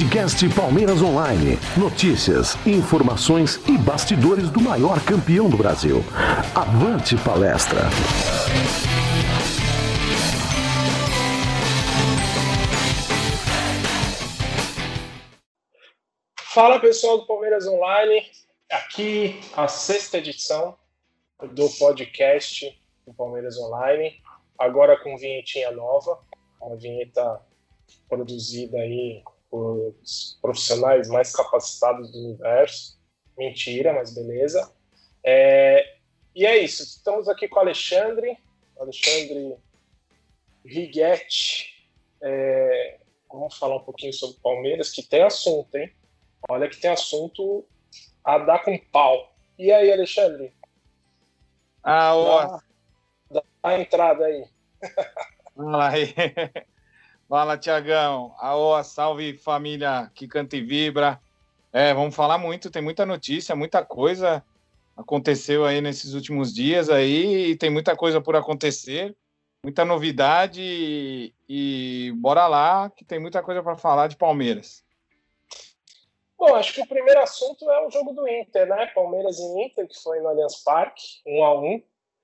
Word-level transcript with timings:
Podcast 0.00 0.48
Palmeiras 0.54 1.02
Online. 1.02 1.58
Notícias, 1.76 2.54
informações 2.66 3.56
e 3.68 3.76
bastidores 3.76 4.48
do 4.48 4.58
maior 4.58 4.98
campeão 5.04 5.50
do 5.50 5.58
Brasil. 5.58 5.98
Avante 6.54 7.16
palestra! 7.22 7.80
Fala 16.54 16.80
pessoal 16.80 17.18
do 17.18 17.26
Palmeiras 17.26 17.66
Online, 17.66 18.24
aqui 18.72 19.38
a 19.54 19.68
sexta 19.68 20.16
edição 20.16 20.78
do 21.52 21.68
podcast 21.78 22.74
do 23.06 23.12
Palmeiras 23.12 23.58
Online, 23.58 24.18
agora 24.58 24.98
com 24.98 25.18
vinhetinha 25.18 25.70
nova, 25.72 26.18
uma 26.58 26.76
vinheta 26.76 27.42
produzida 28.08 28.78
aí 28.78 29.22
por 29.50 29.94
profissionais 30.40 31.08
mais 31.08 31.32
capacitados 31.32 32.10
do 32.12 32.18
universo. 32.18 32.98
Mentira, 33.36 33.92
mas 33.92 34.14
beleza. 34.14 34.72
É, 35.24 35.96
e 36.34 36.46
é 36.46 36.58
isso. 36.58 36.82
Estamos 36.82 37.28
aqui 37.28 37.48
com 37.48 37.56
o 37.56 37.62
Alexandre, 37.62 38.38
Alexandre 38.78 39.56
Righetti. 40.64 41.88
É, 42.22 42.98
vamos 43.28 43.56
falar 43.58 43.76
um 43.76 43.84
pouquinho 43.84 44.12
sobre 44.12 44.36
o 44.36 44.40
Palmeiras, 44.40 44.90
que 44.90 45.02
tem 45.02 45.22
assunto, 45.22 45.74
hein? 45.76 45.92
Olha 46.48 46.68
que 46.68 46.80
tem 46.80 46.90
assunto 46.90 47.66
a 48.24 48.38
dar 48.38 48.62
com 48.62 48.78
pau. 48.92 49.34
E 49.58 49.72
aí, 49.72 49.92
Alexandre? 49.92 50.54
Ah, 51.82 52.14
ó. 52.14 52.46
Dá, 52.46 52.62
dá 53.30 53.42
a 53.62 53.80
entrada 53.80 54.24
aí. 54.24 54.44
Fala 55.54 55.88
aí. 55.88 56.14
Fala, 57.30 57.56
Tiagão. 57.56 58.34
Aô, 58.40 58.82
salve 58.82 59.34
família 59.34 60.10
que 60.16 60.26
canta 60.26 60.56
e 60.56 60.60
vibra. 60.60 61.20
É, 61.72 61.94
vamos 61.94 62.12
falar 62.12 62.38
muito, 62.38 62.72
tem 62.72 62.82
muita 62.82 63.06
notícia, 63.06 63.54
muita 63.54 63.84
coisa 63.84 64.44
aconteceu 64.96 65.64
aí 65.64 65.80
nesses 65.80 66.12
últimos 66.12 66.52
dias 66.52 66.90
aí, 66.90 67.52
e 67.52 67.56
tem 67.56 67.70
muita 67.70 67.94
coisa 67.94 68.20
por 68.20 68.34
acontecer, 68.34 69.16
muita 69.62 69.84
novidade 69.84 70.60
e, 70.60 71.32
e 71.48 72.12
bora 72.16 72.48
lá, 72.48 72.90
que 72.90 73.04
tem 73.04 73.20
muita 73.20 73.40
coisa 73.44 73.62
para 73.62 73.76
falar 73.76 74.08
de 74.08 74.16
Palmeiras. 74.16 74.84
Bom, 76.36 76.52
acho 76.56 76.74
que 76.74 76.80
o 76.80 76.88
primeiro 76.88 77.20
assunto 77.20 77.70
é 77.70 77.86
o 77.86 77.90
jogo 77.90 78.12
do 78.12 78.26
Inter, 78.26 78.66
né? 78.66 78.86
Palmeiras 78.86 79.38
e 79.38 79.64
Inter, 79.66 79.86
que 79.86 80.02
foi 80.02 80.18
no 80.18 80.30
Allianz 80.30 80.64
Parque, 80.64 81.20
um 81.24 81.44
a 81.44 81.54
um. 81.54 81.80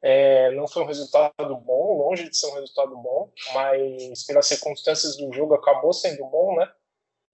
É, 0.08 0.52
não 0.52 0.68
foi 0.68 0.84
um 0.84 0.86
resultado 0.86 1.56
bom, 1.56 1.98
longe 1.98 2.30
de 2.30 2.36
ser 2.36 2.46
um 2.46 2.54
resultado 2.54 2.96
bom, 2.96 3.28
mas 3.52 4.22
pelas 4.24 4.46
circunstâncias 4.46 5.16
do 5.16 5.32
jogo 5.32 5.52
acabou 5.54 5.92
sendo 5.92 6.24
bom, 6.26 6.54
né? 6.54 6.70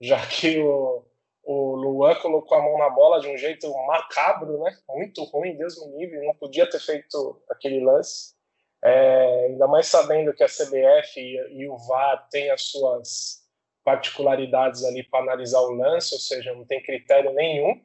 Já 0.01 0.17
que 0.27 0.59
o, 0.59 1.05
o 1.42 1.77
Luan 1.77 2.14
colocou 2.14 2.56
a 2.56 2.62
mão 2.62 2.79
na 2.79 2.89
bola 2.89 3.20
de 3.20 3.29
um 3.29 3.37
jeito 3.37 3.70
macabro, 3.87 4.59
né? 4.62 4.75
Muito 4.89 5.23
ruim, 5.25 5.55
Deus 5.55 5.79
me 5.87 5.98
livre, 5.98 6.27
não 6.27 6.34
podia 6.34 6.67
ter 6.67 6.81
feito 6.81 7.45
aquele 7.51 7.84
lance. 7.84 8.33
É, 8.83 9.48
ainda 9.48 9.67
mais 9.67 9.86
sabendo 9.89 10.33
que 10.33 10.42
a 10.42 10.48
CBF 10.48 11.20
e, 11.20 11.62
e 11.62 11.69
o 11.69 11.77
VAR 11.77 12.27
têm 12.31 12.51
as 12.51 12.62
suas 12.62 13.42
particularidades 13.84 14.83
ali 14.83 15.03
para 15.03 15.20
analisar 15.20 15.61
o 15.61 15.73
lance, 15.73 16.14
ou 16.14 16.20
seja, 16.20 16.55
não 16.55 16.64
tem 16.64 16.83
critério 16.83 17.34
nenhum. 17.34 17.79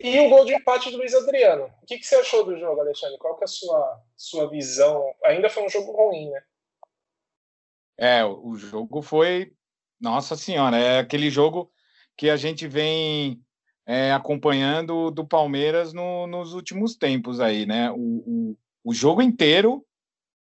E 0.00 0.20
o 0.20 0.28
gol 0.28 0.44
de 0.44 0.54
empate 0.54 0.90
do 0.90 0.98
Luiz 0.98 1.12
Adriano. 1.14 1.64
O 1.82 1.86
que, 1.86 1.98
que 1.98 2.06
você 2.06 2.16
achou 2.16 2.44
do 2.44 2.56
jogo, 2.56 2.80
Alexandre? 2.80 3.18
Qual 3.18 3.36
que 3.36 3.42
é 3.42 3.46
a 3.46 3.48
sua, 3.48 4.02
sua 4.16 4.48
visão? 4.48 5.02
Ainda 5.24 5.50
foi 5.50 5.64
um 5.64 5.68
jogo 5.68 5.90
ruim, 5.92 6.30
né? 6.30 6.42
É, 7.98 8.24
o 8.24 8.54
jogo 8.56 9.02
foi. 9.02 9.52
Nossa 10.00 10.36
Senhora, 10.36 10.78
é 10.78 11.00
aquele 11.00 11.28
jogo 11.28 11.72
que 12.16 12.30
a 12.30 12.36
gente 12.36 12.68
vem 12.68 13.42
é, 13.84 14.12
acompanhando 14.12 15.10
do 15.10 15.26
Palmeiras 15.26 15.92
no, 15.92 16.28
nos 16.28 16.54
últimos 16.54 16.94
tempos 16.94 17.40
aí, 17.40 17.66
né? 17.66 17.90
O, 17.90 17.96
o, 17.96 18.56
o, 18.84 18.94
jogo 18.94 19.20
inteiro 19.20 19.84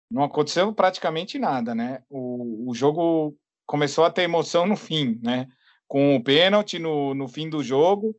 não 0.09 0.23
aconteceu 0.23 0.73
praticamente 0.73 1.37
nada, 1.37 1.75
né? 1.75 2.03
O, 2.09 2.69
o 2.69 2.73
jogo 2.73 3.35
começou 3.65 4.05
a 4.05 4.11
ter 4.11 4.21
emoção 4.21 4.65
no 4.65 4.77
fim, 4.77 5.19
né? 5.21 5.49
Com 5.87 6.15
o 6.15 6.23
pênalti 6.23 6.79
no, 6.79 7.13
no 7.13 7.27
fim 7.27 7.49
do 7.49 7.61
jogo, 7.61 8.15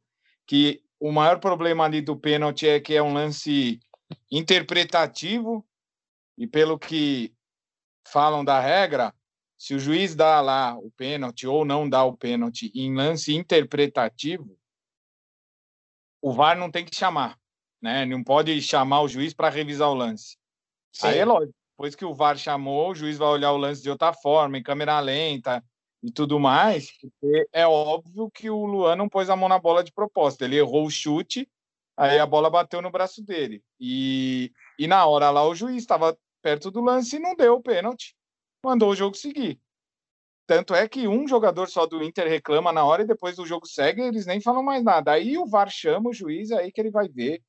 que 0.46 0.82
o 1.02 1.10
maior 1.10 1.40
problema 1.40 1.84
ali 1.84 2.00
do 2.00 2.16
pênalti 2.16 2.68
é 2.68 2.78
que 2.78 2.94
é 2.94 3.02
um 3.02 3.12
lance 3.12 3.80
interpretativo 4.30 5.66
e 6.38 6.46
pelo 6.46 6.78
que 6.78 7.34
falam 8.06 8.44
da 8.44 8.60
regra, 8.60 9.12
se 9.58 9.74
o 9.74 9.80
juiz 9.80 10.14
dá 10.14 10.40
lá 10.40 10.78
o 10.78 10.92
pênalti 10.92 11.44
ou 11.44 11.64
não 11.64 11.88
dá 11.88 12.04
o 12.04 12.16
pênalti 12.16 12.70
em 12.72 12.94
lance 12.94 13.34
interpretativo, 13.34 14.56
o 16.22 16.32
VAR 16.32 16.56
não 16.56 16.70
tem 16.70 16.84
que 16.84 16.94
chamar, 16.94 17.36
né? 17.82 18.06
Não 18.06 18.22
pode 18.22 18.62
chamar 18.62 19.00
o 19.00 19.08
juiz 19.08 19.34
para 19.34 19.48
revisar 19.48 19.88
o 19.88 19.94
lance. 19.94 20.36
Sim. 20.92 21.08
Aí 21.08 21.18
é 21.18 21.24
lógico, 21.24 21.58
depois 21.72 21.96
que 21.96 22.04
o 22.04 22.14
VAR 22.14 22.38
chamou, 22.38 22.92
o 22.92 22.94
juiz 22.94 23.18
vai 23.18 23.28
olhar 23.28 23.50
o 23.50 23.56
lance 23.56 23.82
de 23.82 23.90
outra 23.90 24.12
forma, 24.12 24.56
em 24.56 24.62
câmera 24.62 25.00
lenta, 25.00 25.64
e 26.02 26.10
tudo 26.10 26.40
mais, 26.40 26.90
porque 26.90 27.48
é 27.52 27.66
óbvio 27.66 28.30
que 28.30 28.50
o 28.50 28.64
Luan 28.64 28.96
não 28.96 29.08
pôs 29.08 29.30
a 29.30 29.36
mão 29.36 29.48
na 29.48 29.58
bola 29.58 29.84
de 29.84 29.92
propósito. 29.92 30.44
Ele 30.44 30.56
errou 30.56 30.86
o 30.86 30.90
chute, 30.90 31.48
aí 31.96 32.18
a 32.18 32.26
bola 32.26 32.50
bateu 32.50 32.82
no 32.82 32.90
braço 32.90 33.22
dele. 33.22 33.62
E, 33.78 34.52
e 34.78 34.86
na 34.86 35.06
hora 35.06 35.30
lá 35.30 35.46
o 35.46 35.54
juiz 35.54 35.76
estava 35.76 36.18
perto 36.42 36.70
do 36.70 36.80
lance 36.80 37.16
e 37.16 37.20
não 37.20 37.36
deu 37.36 37.54
o 37.54 37.62
pênalti, 37.62 38.16
mandou 38.64 38.90
o 38.90 38.96
jogo 38.96 39.16
seguir. 39.16 39.60
Tanto 40.44 40.74
é 40.74 40.88
que 40.88 41.06
um 41.06 41.26
jogador 41.28 41.68
só 41.68 41.86
do 41.86 42.02
Inter 42.02 42.28
reclama 42.28 42.72
na 42.72 42.84
hora 42.84 43.02
e 43.02 43.06
depois 43.06 43.36
do 43.36 43.46
jogo 43.46 43.66
segue, 43.66 44.02
eles 44.02 44.26
nem 44.26 44.40
falam 44.40 44.62
mais 44.62 44.82
nada. 44.82 45.12
Aí 45.12 45.38
o 45.38 45.46
VAR 45.46 45.70
chama 45.70 46.10
o 46.10 46.12
juiz, 46.12 46.50
aí 46.50 46.72
que 46.72 46.80
ele 46.80 46.90
vai 46.90 47.08
ver 47.08 47.40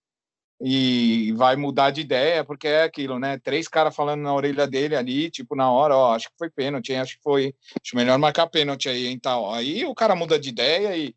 e 0.65 1.33
vai 1.33 1.57
mudar 1.57 1.91
de 1.91 1.99
ideia, 1.99 2.41
porque 2.41 2.69
é 2.69 2.83
aquilo, 2.83 3.19
né? 3.19 3.37
Três 3.37 3.67
caras 3.67 3.93
falando 3.93 4.21
na 4.21 4.33
orelha 4.33 4.65
dele 4.65 4.95
ali, 4.95 5.29
tipo, 5.29 5.57
na 5.57 5.69
hora, 5.69 5.93
ó, 5.93 6.15
acho 6.15 6.29
que 6.29 6.37
foi 6.37 6.49
pênalti, 6.49 6.93
hein? 6.93 6.99
acho 6.99 7.17
que 7.17 7.21
foi, 7.21 7.53
acho 7.83 7.97
melhor 7.97 8.17
marcar 8.17 8.47
pênalti 8.47 8.87
aí, 8.87 9.07
hein, 9.07 9.19
tal. 9.19 9.53
Aí 9.53 9.85
o 9.85 9.93
cara 9.93 10.15
muda 10.15 10.39
de 10.39 10.47
ideia 10.47 10.95
e 10.95 11.13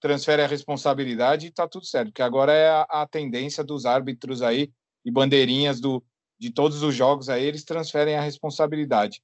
transfere 0.00 0.42
a 0.42 0.46
responsabilidade 0.46 1.46
e 1.46 1.50
tá 1.50 1.66
tudo 1.66 1.86
certo, 1.86 2.08
porque 2.08 2.20
agora 2.20 2.52
é 2.52 2.68
a, 2.68 2.82
a 2.90 3.06
tendência 3.06 3.64
dos 3.64 3.86
árbitros 3.86 4.42
aí 4.42 4.70
e 5.02 5.10
bandeirinhas 5.10 5.80
do, 5.80 6.04
de 6.38 6.50
todos 6.50 6.82
os 6.82 6.94
jogos 6.94 7.30
aí, 7.30 7.42
eles 7.42 7.64
transferem 7.64 8.16
a 8.16 8.22
responsabilidade. 8.22 9.22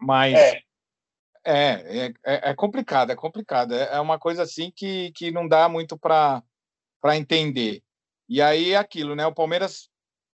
Mas 0.00 0.34
é, 0.34 0.62
é, 1.44 2.06
é, 2.06 2.50
é 2.50 2.54
complicado, 2.54 3.12
é 3.12 3.16
complicado. 3.16 3.74
É, 3.74 3.94
é 3.94 4.00
uma 4.00 4.18
coisa 4.18 4.42
assim 4.42 4.72
que, 4.74 5.12
que 5.12 5.30
não 5.30 5.46
dá 5.46 5.68
muito 5.68 5.96
para 5.96 6.42
entender 7.14 7.85
e 8.28 8.42
aí 8.42 8.72
é 8.72 8.76
aquilo, 8.76 9.14
né? 9.14 9.26
O 9.26 9.34
Palmeiras 9.34 9.88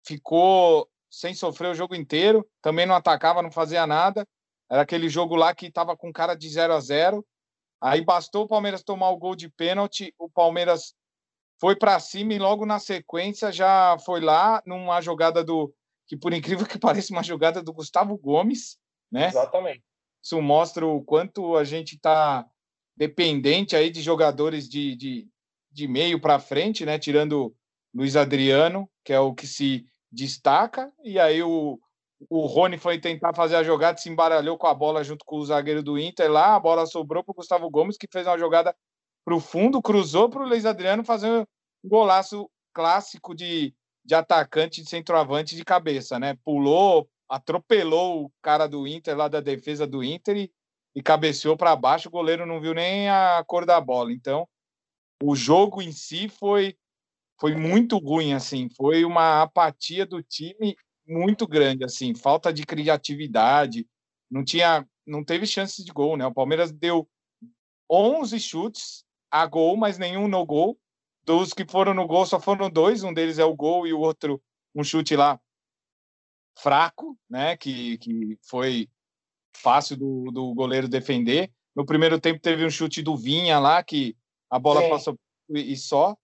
ficou 0.04 0.88
sem 1.10 1.34
sofrer 1.34 1.70
o 1.70 1.74
jogo 1.74 1.94
inteiro, 1.94 2.46
também 2.60 2.86
não 2.86 2.94
atacava, 2.94 3.42
não 3.42 3.50
fazia 3.50 3.86
nada. 3.86 4.26
Era 4.70 4.82
aquele 4.82 5.08
jogo 5.08 5.36
lá 5.36 5.54
que 5.54 5.66
estava 5.66 5.96
com 5.96 6.12
cara 6.12 6.34
de 6.34 6.48
0 6.48 6.74
a 6.74 6.80
0. 6.80 7.24
Aí 7.80 8.04
bastou 8.04 8.44
o 8.44 8.48
Palmeiras 8.48 8.82
tomar 8.82 9.10
o 9.10 9.16
gol 9.16 9.36
de 9.36 9.48
pênalti, 9.48 10.14
o 10.18 10.28
Palmeiras 10.28 10.94
foi 11.60 11.76
para 11.76 11.98
cima 12.00 12.34
e 12.34 12.38
logo 12.38 12.66
na 12.66 12.78
sequência 12.78 13.50
já 13.52 13.96
foi 14.04 14.20
lá 14.20 14.62
numa 14.66 15.00
jogada 15.00 15.42
do 15.42 15.72
que 16.06 16.16
por 16.16 16.32
incrível 16.32 16.66
que 16.66 16.78
pareça 16.78 17.12
uma 17.12 17.22
jogada 17.22 17.62
do 17.62 17.72
Gustavo 17.72 18.16
Gomes, 18.16 18.78
né? 19.10 19.28
Exatamente. 19.28 19.82
Isso 20.22 20.40
mostra 20.42 20.86
o 20.86 21.02
quanto 21.02 21.56
a 21.56 21.64
gente 21.64 21.94
está 21.94 22.44
dependente 22.96 23.76
aí 23.76 23.90
de 23.90 24.02
jogadores 24.02 24.68
de, 24.68 24.96
de, 24.96 25.28
de 25.70 25.86
meio 25.86 26.20
para 26.20 26.40
frente, 26.40 26.84
né? 26.84 26.98
Tirando 26.98 27.54
Luiz 27.94 28.16
Adriano, 28.16 28.88
que 29.04 29.12
é 29.12 29.20
o 29.20 29.34
que 29.34 29.46
se 29.46 29.86
destaca, 30.10 30.92
e 31.02 31.18
aí 31.18 31.42
o, 31.42 31.78
o 32.28 32.46
Rony 32.46 32.78
foi 32.78 32.98
tentar 32.98 33.34
fazer 33.34 33.56
a 33.56 33.62
jogada, 33.62 33.98
se 33.98 34.08
embaralhou 34.08 34.56
com 34.56 34.66
a 34.66 34.74
bola 34.74 35.04
junto 35.04 35.24
com 35.24 35.36
o 35.36 35.44
zagueiro 35.44 35.82
do 35.82 35.98
Inter 35.98 36.30
lá, 36.30 36.54
a 36.54 36.60
bola 36.60 36.86
sobrou 36.86 37.22
para 37.22 37.32
o 37.32 37.34
Gustavo 37.34 37.70
Gomes, 37.70 37.96
que 37.96 38.08
fez 38.10 38.26
uma 38.26 38.38
jogada 38.38 38.74
para 39.24 39.34
o 39.34 39.40
fundo, 39.40 39.82
cruzou 39.82 40.28
para 40.28 40.42
o 40.42 40.48
Luiz 40.48 40.64
Adriano 40.64 41.04
fazer 41.04 41.30
um 41.30 41.88
golaço 41.88 42.48
clássico 42.72 43.34
de, 43.34 43.74
de 44.04 44.14
atacante, 44.14 44.82
de 44.82 44.88
centroavante 44.88 45.56
de 45.56 45.64
cabeça, 45.64 46.18
né? 46.18 46.38
Pulou, 46.44 47.08
atropelou 47.28 48.24
o 48.24 48.32
cara 48.40 48.66
do 48.68 48.86
Inter, 48.86 49.16
lá 49.16 49.28
da 49.28 49.40
defesa 49.40 49.86
do 49.86 50.02
Inter, 50.04 50.36
e, 50.36 50.52
e 50.94 51.02
cabeceou 51.02 51.56
para 51.56 51.74
baixo, 51.74 52.08
o 52.08 52.12
goleiro 52.12 52.46
não 52.46 52.60
viu 52.60 52.72
nem 52.72 53.10
a 53.10 53.42
cor 53.46 53.66
da 53.66 53.80
bola. 53.80 54.12
Então, 54.12 54.48
o 55.22 55.34
jogo 55.34 55.82
em 55.82 55.90
si 55.90 56.28
foi 56.28 56.76
foi 57.38 57.54
muito 57.54 57.98
ruim, 57.98 58.32
assim, 58.32 58.68
foi 58.76 59.04
uma 59.04 59.42
apatia 59.42 60.06
do 60.06 60.22
time 60.22 60.76
muito 61.06 61.46
grande, 61.46 61.84
assim, 61.84 62.14
falta 62.14 62.52
de 62.52 62.64
criatividade, 62.64 63.86
não 64.30 64.44
tinha, 64.44 64.86
não 65.06 65.22
teve 65.24 65.46
chances 65.46 65.84
de 65.84 65.92
gol, 65.92 66.16
né? 66.16 66.26
O 66.26 66.34
Palmeiras 66.34 66.72
deu 66.72 67.08
11 67.90 68.40
chutes 68.40 69.04
a 69.30 69.46
gol, 69.46 69.76
mas 69.76 69.98
nenhum 69.98 70.28
no 70.28 70.44
gol. 70.44 70.78
Dos 71.24 71.52
que 71.52 71.66
foram 71.68 71.92
no 71.92 72.06
gol 72.06 72.24
só 72.24 72.40
foram 72.40 72.70
dois, 72.70 73.02
um 73.02 73.12
deles 73.12 73.38
é 73.38 73.44
o 73.44 73.54
gol 73.54 73.86
e 73.86 73.92
o 73.92 74.00
outro 74.00 74.42
um 74.74 74.84
chute 74.84 75.16
lá 75.16 75.40
fraco, 76.58 77.18
né? 77.28 77.56
Que, 77.56 77.98
que 77.98 78.38
foi 78.42 78.88
fácil 79.56 79.96
do, 79.96 80.30
do 80.30 80.54
goleiro 80.54 80.88
defender. 80.88 81.50
No 81.74 81.84
primeiro 81.84 82.20
tempo 82.20 82.40
teve 82.40 82.64
um 82.64 82.70
chute 82.70 83.02
do 83.02 83.16
Vinha 83.16 83.58
lá, 83.58 83.82
que 83.82 84.16
a 84.50 84.58
bola 84.58 84.82
Sim. 84.82 84.88
passou 84.88 85.18
e 85.50 85.76
só. 85.76 86.16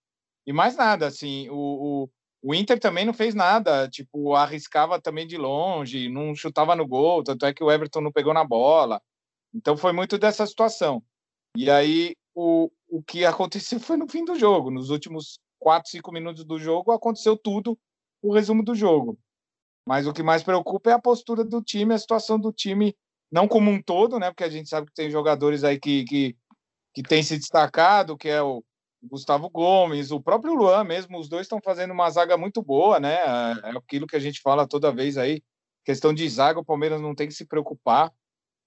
E 0.46 0.52
mais 0.52 0.76
nada, 0.76 1.06
assim, 1.06 1.48
o, 1.50 1.54
o, 1.54 2.10
o, 2.42 2.54
Inter 2.54 2.78
também 2.78 3.04
não 3.04 3.14
fez 3.14 3.34
nada, 3.34 3.88
tipo, 3.88 4.34
arriscava 4.34 5.00
também 5.00 5.26
de 5.26 5.36
longe, 5.36 6.08
não 6.08 6.34
chutava 6.34 6.74
no 6.74 6.86
gol, 6.86 7.22
tanto 7.22 7.46
é 7.46 7.54
que 7.54 7.62
o 7.62 7.70
Everton 7.70 8.00
não 8.00 8.12
pegou 8.12 8.34
na 8.34 8.44
bola. 8.44 9.00
Então 9.54 9.76
foi 9.76 9.92
muito 9.92 10.18
dessa 10.18 10.46
situação. 10.46 11.02
E 11.56 11.70
aí 11.70 12.16
o, 12.34 12.70
o 12.88 13.02
que 13.02 13.24
aconteceu 13.24 13.78
foi 13.78 13.96
no 13.96 14.08
fim 14.08 14.24
do 14.24 14.34
jogo, 14.38 14.70
nos 14.70 14.90
últimos 14.90 15.38
quatro, 15.58 15.90
cinco 15.90 16.10
minutos 16.10 16.44
do 16.44 16.58
jogo, 16.58 16.90
aconteceu 16.90 17.36
tudo, 17.36 17.78
o 18.20 18.32
resumo 18.32 18.64
do 18.64 18.74
jogo. 18.74 19.18
Mas 19.86 20.06
o 20.06 20.12
que 20.12 20.22
mais 20.22 20.42
preocupa 20.42 20.90
é 20.90 20.92
a 20.92 21.00
postura 21.00 21.44
do 21.44 21.62
time, 21.62 21.94
a 21.94 21.98
situação 21.98 22.38
do 22.38 22.52
time, 22.52 22.96
não 23.30 23.46
como 23.46 23.70
um 23.70 23.82
todo, 23.82 24.18
né? 24.18 24.30
Porque 24.30 24.44
a 24.44 24.50
gente 24.50 24.68
sabe 24.68 24.88
que 24.88 24.94
tem 24.94 25.10
jogadores 25.10 25.64
aí 25.64 25.78
que, 25.78 26.04
que, 26.04 26.36
que 26.94 27.02
têm 27.02 27.22
se 27.22 27.36
destacado, 27.36 28.16
que 28.16 28.28
é 28.28 28.42
o 28.42 28.62
Gustavo 29.02 29.50
Gomes, 29.50 30.10
o 30.10 30.20
próprio 30.20 30.54
Luan 30.54 30.84
mesmo, 30.84 31.18
os 31.18 31.28
dois 31.28 31.42
estão 31.42 31.60
fazendo 31.60 31.92
uma 31.92 32.08
zaga 32.10 32.36
muito 32.36 32.62
boa, 32.62 33.00
né? 33.00 33.14
É 33.64 33.76
aquilo 33.76 34.06
que 34.06 34.16
a 34.16 34.20
gente 34.20 34.40
fala 34.40 34.66
toda 34.66 34.92
vez 34.92 35.18
aí, 35.18 35.42
questão 35.84 36.14
de 36.14 36.28
zaga, 36.28 36.60
o 36.60 36.64
Palmeiras 36.64 37.00
não 37.00 37.14
tem 37.14 37.26
que 37.26 37.34
se 37.34 37.46
preocupar. 37.46 38.12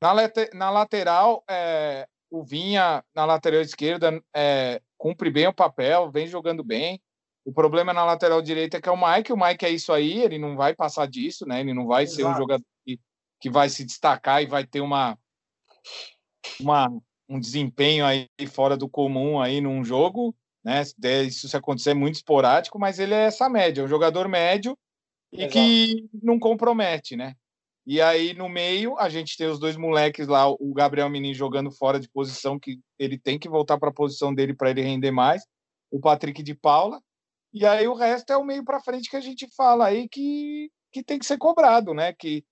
Na, 0.02 0.14
na 0.54 0.70
lateral, 0.70 1.44
é, 1.50 2.08
o 2.30 2.44
Vinha, 2.44 3.04
na 3.16 3.26
lateral 3.26 3.62
esquerda, 3.62 4.22
é, 4.36 4.82
cumpre 4.98 5.30
bem 5.30 5.48
o 5.48 5.54
papel, 5.54 6.12
vem 6.12 6.28
jogando 6.28 6.64
bem. 6.64 7.02
O 7.46 7.54
problema 7.54 7.94
na 7.94 8.04
lateral 8.04 8.42
direita 8.42 8.78
é 8.78 8.82
que 8.82 8.90
é 8.90 8.92
o 8.92 8.98
Mike, 8.98 9.32
o 9.32 9.38
Mike 9.38 9.66
é 9.66 9.70
isso 9.70 9.94
aí, 9.94 10.22
ele 10.22 10.38
não 10.38 10.58
vai 10.58 10.76
passar 10.76 11.08
disso, 11.08 11.46
né? 11.46 11.62
Ele 11.62 11.74
não 11.74 11.88
vai 11.88 12.04
Exato. 12.04 12.16
ser 12.16 12.26
um 12.26 12.36
jogador 12.36 12.66
que, 12.84 13.00
que 13.40 13.50
vai 13.50 13.70
se 13.70 13.86
destacar 13.86 14.42
e 14.42 14.48
vai 14.48 14.66
ter 14.66 14.82
uma, 14.82 15.18
uma 16.60 16.90
um 17.28 17.40
desempenho 17.40 18.06
aí 18.06 18.28
fora 18.52 18.78
do 18.78 18.88
comum 18.88 19.40
aí 19.40 19.60
num 19.62 19.84
jogo, 19.84 20.36
né? 20.64 20.82
Isso 21.26 21.48
se 21.48 21.58
acontecer 21.58 21.92
é 21.92 21.94
muito 21.94 22.16
esporádico, 22.16 22.80
mas 22.80 23.00
ele 23.00 23.14
é 23.14 23.26
essa 23.26 23.50
média, 23.50 23.84
um 23.84 23.88
jogador 23.88 24.28
médio 24.28 24.78
e 25.32 25.42
Exato. 25.42 25.54
que 25.54 26.10
não 26.22 26.40
compromete, 26.40 27.16
né? 27.16 27.36
E 27.86 28.02
aí 28.02 28.34
no 28.34 28.50
meio 28.50 28.98
a 28.98 29.10
gente 29.10 29.38
tem 29.38 29.48
os 29.48 29.60
dois 29.60 29.78
moleques 29.78 30.28
lá, 30.28 30.50
o 30.50 30.74
Gabriel 30.74 31.10
Menino 31.10 31.36
jogando 31.36 31.72
fora 31.72 32.00
de 32.00 32.10
posição 32.10 32.60
que 32.60 32.80
ele 32.98 33.18
tem 33.18 33.38
que 33.38 33.50
voltar 33.50 33.78
para 33.78 33.90
a 33.90 33.94
posição 33.94 34.34
dele 34.34 34.56
para 34.56 34.72
ele 34.72 34.82
render 34.82 35.12
mais, 35.12 35.44
o 35.92 36.00
Patrick 36.00 36.42
de 36.42 36.56
Paula. 36.56 37.00
E 37.54 37.66
aí 37.66 37.88
o 37.88 37.94
resto 37.94 38.34
é 38.34 38.38
o 38.38 38.44
meio 38.44 38.66
para 38.66 38.82
frente 38.82 39.10
que 39.10 39.16
a 39.16 39.22
gente 39.22 39.48
fala 39.56 39.86
aí 39.86 40.10
que 40.10 40.70
que 40.92 41.04
tem 41.04 41.20
que 41.20 41.26
ser 41.26 41.38
cobrado, 41.38 41.94
né? 41.94 42.14
Que 42.14 42.44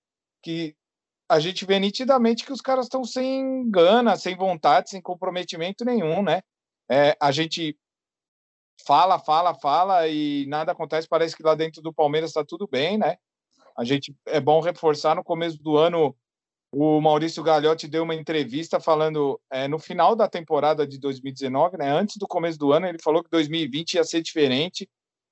que 0.42 0.76
a 1.28 1.40
gente 1.40 1.64
vê 1.64 1.78
nitidamente 1.78 2.44
que 2.44 2.52
os 2.52 2.60
caras 2.60 2.86
estão 2.86 3.04
sem 3.04 3.68
gana, 3.70 4.16
sem 4.16 4.36
vontade, 4.36 4.90
sem 4.90 5.00
comprometimento 5.00 5.84
nenhum, 5.84 6.22
né? 6.22 6.42
É, 6.90 7.16
a 7.20 7.30
gente 7.30 7.76
fala, 8.86 9.18
fala, 9.18 9.54
fala 9.54 10.06
e 10.08 10.46
nada 10.46 10.72
acontece. 10.72 11.08
Parece 11.08 11.36
que 11.36 11.42
lá 11.42 11.54
dentro 11.54 11.80
do 11.80 11.92
Palmeiras 11.92 12.30
está 12.30 12.44
tudo 12.44 12.68
bem, 12.68 12.98
né? 12.98 13.16
A 13.76 13.84
gente 13.84 14.14
é 14.26 14.40
bom 14.40 14.60
reforçar 14.60 15.16
no 15.16 15.24
começo 15.24 15.60
do 15.62 15.76
ano. 15.76 16.16
O 16.70 17.00
Maurício 17.00 17.42
Gagliotti 17.42 17.88
deu 17.88 18.02
uma 18.02 18.14
entrevista 18.14 18.80
falando 18.80 19.40
é, 19.50 19.68
no 19.68 19.78
final 19.78 20.14
da 20.14 20.28
temporada 20.28 20.86
de 20.86 20.98
2019, 20.98 21.78
né? 21.78 21.90
Antes 21.90 22.16
do 22.16 22.26
começo 22.26 22.58
do 22.58 22.72
ano, 22.72 22.86
ele 22.86 22.98
falou 23.02 23.22
que 23.22 23.30
2020 23.30 23.94
ia 23.94 24.04
ser 24.04 24.20
diferente, 24.22 24.88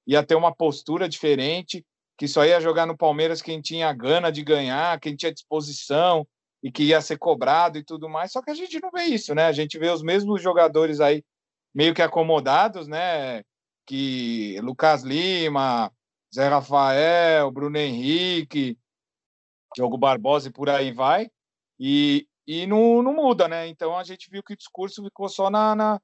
ia 0.06 0.24
ter 0.24 0.36
uma 0.36 0.54
postura 0.54 1.08
diferente, 1.08 1.84
que 2.22 2.28
só 2.28 2.44
ia 2.44 2.60
jogar 2.60 2.86
no 2.86 2.96
Palmeiras 2.96 3.42
quem 3.42 3.60
tinha 3.60 3.92
gana 3.92 4.30
de 4.30 4.44
ganhar, 4.44 5.00
quem 5.00 5.16
tinha 5.16 5.32
disposição 5.32 6.24
e 6.62 6.70
que 6.70 6.84
ia 6.84 7.00
ser 7.00 7.18
cobrado 7.18 7.78
e 7.78 7.84
tudo 7.84 8.08
mais. 8.08 8.30
Só 8.30 8.40
que 8.40 8.48
a 8.48 8.54
gente 8.54 8.80
não 8.80 8.92
vê 8.92 9.02
isso, 9.06 9.34
né? 9.34 9.46
A 9.46 9.50
gente 9.52 9.76
vê 9.76 9.90
os 9.90 10.04
mesmos 10.04 10.40
jogadores 10.40 11.00
aí 11.00 11.24
meio 11.74 11.92
que 11.92 12.00
acomodados, 12.00 12.86
né? 12.86 13.42
Que 13.84 14.56
Lucas 14.60 15.02
Lima, 15.02 15.92
Zé 16.32 16.46
Rafael, 16.46 17.50
Bruno 17.50 17.76
Henrique, 17.76 18.78
Diogo 19.74 19.98
Barbosa 19.98 20.48
e 20.48 20.52
por 20.52 20.70
aí 20.70 20.92
vai. 20.92 21.28
E, 21.76 22.24
e 22.46 22.68
não, 22.68 23.02
não 23.02 23.14
muda, 23.14 23.48
né? 23.48 23.66
Então 23.66 23.98
a 23.98 24.04
gente 24.04 24.30
viu 24.30 24.44
que 24.44 24.52
o 24.52 24.56
discurso 24.56 25.02
ficou 25.02 25.28
só 25.28 25.50
na, 25.50 25.74
na 25.74 26.00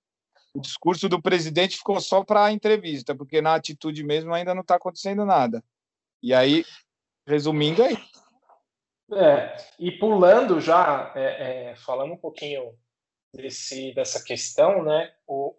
o 0.52 0.60
discurso 0.60 1.08
do 1.08 1.22
presidente 1.22 1.76
ficou 1.76 2.00
só 2.00 2.24
para 2.24 2.46
a 2.46 2.52
entrevista, 2.52 3.14
porque 3.14 3.40
na 3.40 3.54
atitude 3.54 4.02
mesmo 4.02 4.34
ainda 4.34 4.52
não 4.52 4.62
está 4.62 4.74
acontecendo 4.74 5.24
nada. 5.24 5.62
E 6.22 6.34
aí, 6.34 6.64
resumindo 7.26 7.82
aí. 7.82 7.96
É, 9.12 9.56
e 9.78 9.90
pulando 9.92 10.60
já, 10.60 11.12
é, 11.14 11.70
é, 11.70 11.76
falando 11.76 12.12
um 12.12 12.16
pouquinho 12.16 12.74
desse, 13.32 13.92
dessa 13.94 14.22
questão, 14.22 14.82
né? 14.82 15.12
O, 15.26 15.54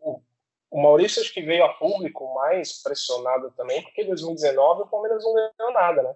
o, 0.00 0.22
o, 0.70 0.82
Maurício 0.82 1.20
acho 1.20 1.32
que 1.32 1.42
veio 1.42 1.64
a 1.64 1.74
público 1.74 2.32
mais 2.34 2.82
pressionado 2.82 3.50
também, 3.52 3.82
porque 3.82 4.02
em 4.02 4.06
2019 4.06 4.82
o 4.82 4.86
Palmeiras 4.86 5.22
não 5.24 5.34
ganhou 5.34 5.72
nada, 5.74 6.02
né? 6.02 6.14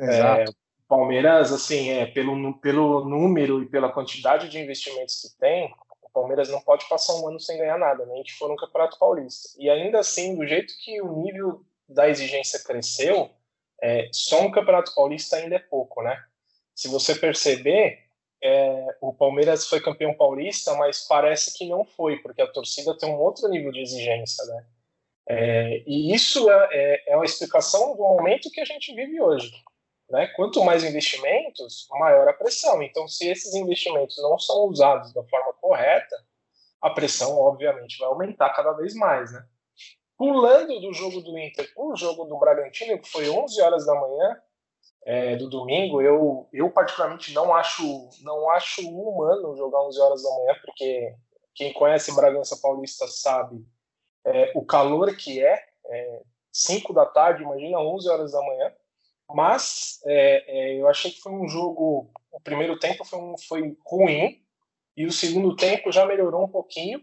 Exato. 0.00 0.50
É, 0.50 0.54
Palmeiras, 0.88 1.52
assim, 1.52 1.90
é, 1.90 2.06
pelo, 2.06 2.54
pelo 2.58 3.04
número 3.04 3.62
e 3.62 3.68
pela 3.68 3.92
quantidade 3.92 4.48
de 4.48 4.58
investimentos 4.58 5.20
que 5.20 5.38
tem, 5.38 5.72
o 6.02 6.10
Palmeiras 6.10 6.48
não 6.48 6.60
pode 6.60 6.88
passar 6.88 7.14
um 7.14 7.28
ano 7.28 7.38
sem 7.38 7.58
ganhar 7.58 7.78
nada, 7.78 8.04
nem 8.06 8.18
né? 8.18 8.24
que 8.24 8.32
for 8.32 8.50
um 8.50 8.56
Campeonato 8.56 8.98
Paulista. 8.98 9.50
E 9.58 9.70
ainda 9.70 10.00
assim, 10.00 10.34
do 10.34 10.46
jeito 10.46 10.72
que 10.82 11.00
o 11.00 11.22
nível 11.22 11.64
da 11.90 12.08
exigência 12.08 12.62
cresceu, 12.62 13.30
é, 13.82 14.08
só 14.12 14.42
um 14.42 14.50
Campeonato 14.50 14.94
Paulista 14.94 15.36
ainda 15.36 15.56
é 15.56 15.58
pouco, 15.60 16.02
né? 16.02 16.22
Se 16.74 16.88
você 16.88 17.14
perceber, 17.14 17.98
é, 18.42 18.96
o 19.00 19.12
Palmeiras 19.12 19.66
foi 19.66 19.80
campeão 19.80 20.14
paulista, 20.14 20.74
mas 20.74 21.06
parece 21.06 21.56
que 21.56 21.68
não 21.68 21.84
foi, 21.84 22.18
porque 22.18 22.40
a 22.40 22.50
torcida 22.50 22.96
tem 22.96 23.08
um 23.08 23.18
outro 23.18 23.48
nível 23.48 23.72
de 23.72 23.80
exigência, 23.80 24.44
né? 24.46 24.66
É, 25.28 25.82
e 25.86 26.12
isso 26.12 26.50
é, 26.50 26.68
é, 26.72 27.12
é 27.12 27.16
uma 27.16 27.24
explicação 27.24 27.94
do 27.94 28.02
momento 28.02 28.50
que 28.50 28.60
a 28.60 28.64
gente 28.64 28.94
vive 28.94 29.20
hoje. 29.20 29.52
Né? 30.08 30.26
Quanto 30.34 30.64
mais 30.64 30.82
investimentos, 30.82 31.86
maior 31.92 32.26
a 32.26 32.32
pressão. 32.32 32.82
Então, 32.82 33.06
se 33.06 33.28
esses 33.28 33.54
investimentos 33.54 34.16
não 34.18 34.36
são 34.40 34.64
usados 34.64 35.12
da 35.12 35.22
forma 35.22 35.52
correta, 35.52 36.16
a 36.82 36.90
pressão, 36.90 37.38
obviamente, 37.38 37.96
vai 37.98 38.08
aumentar 38.08 38.50
cada 38.50 38.72
vez 38.72 38.92
mais. 38.94 39.32
Né? 39.32 39.46
Pulando 40.20 40.78
do 40.80 40.92
jogo 40.92 41.22
do 41.22 41.38
Inter 41.38 41.72
para 41.72 41.82
o 41.82 41.96
jogo 41.96 42.26
do 42.26 42.38
Bragantino, 42.38 43.00
que 43.00 43.08
foi 43.08 43.30
11 43.30 43.62
horas 43.62 43.86
da 43.86 43.94
manhã 43.94 44.42
é, 45.06 45.34
do 45.36 45.48
domingo, 45.48 46.02
eu, 46.02 46.46
eu 46.52 46.70
particularmente 46.70 47.32
não 47.32 47.54
acho, 47.54 47.82
não 48.20 48.50
acho 48.50 48.86
humano 48.86 49.56
jogar 49.56 49.80
11 49.86 49.98
horas 49.98 50.22
da 50.22 50.28
manhã, 50.28 50.56
porque 50.62 51.14
quem 51.54 51.72
conhece 51.72 52.14
Bragança 52.14 52.58
Paulista 52.60 53.06
sabe 53.08 53.64
é, 54.26 54.52
o 54.54 54.62
calor 54.62 55.16
que 55.16 55.42
é, 55.42 55.58
é 55.86 56.22
5 56.52 56.92
da 56.92 57.06
tarde, 57.06 57.42
imagina 57.42 57.80
11 57.80 58.10
horas 58.10 58.32
da 58.32 58.42
manhã, 58.42 58.74
mas 59.30 60.00
é, 60.04 60.44
é, 60.46 60.82
eu 60.82 60.86
achei 60.86 61.12
que 61.12 61.20
foi 61.22 61.32
um 61.32 61.48
jogo, 61.48 62.10
o 62.30 62.40
primeiro 62.40 62.78
tempo 62.78 63.06
foi, 63.06 63.18
um, 63.18 63.38
foi 63.48 63.74
ruim, 63.86 64.38
e 64.94 65.06
o 65.06 65.12
segundo 65.12 65.56
tempo 65.56 65.90
já 65.90 66.04
melhorou 66.04 66.44
um 66.44 66.50
pouquinho, 66.50 67.02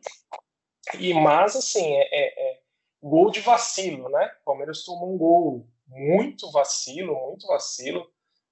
e 0.99 1.15
mas 1.15 1.55
assim, 1.55 1.83
é, 1.83 2.07
é, 2.11 2.51
é 2.51 2.56
gol 3.01 3.31
de 3.31 3.39
vacilo, 3.41 4.09
né? 4.09 4.31
O 4.41 4.45
Palmeiras 4.45 4.83
tomou 4.83 5.13
um 5.13 5.17
gol 5.17 5.67
muito 5.87 6.51
vacilo, 6.51 7.15
muito 7.27 7.47
vacilo. 7.47 8.07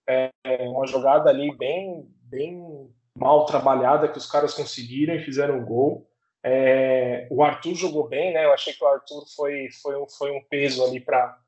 É, 0.07 0.29
uma 0.69 0.85
jogada 0.85 1.29
ali 1.29 1.55
bem, 1.55 2.07
bem 2.21 2.93
mal 3.17 3.45
trabalhada 3.45 4.07
que 4.07 4.17
os 4.17 4.29
caras 4.29 4.53
conseguiram 4.53 5.15
e 5.15 5.23
fizeram 5.23 5.59
um 5.59 5.65
gol. 5.65 6.09
É, 6.43 7.27
o 7.31 7.43
Arthur 7.43 7.73
jogou 7.73 8.07
bem, 8.07 8.31
né? 8.33 8.45
Eu 8.45 8.53
achei 8.53 8.71
que 8.73 8.83
o 8.83 8.87
Arthur 8.87 9.25
foi, 9.35 9.69
foi, 9.81 9.99
um, 9.99 10.07
foi 10.07 10.31
um 10.31 10.43
peso 10.43 10.85
ali 10.85 10.99
para 10.99 11.41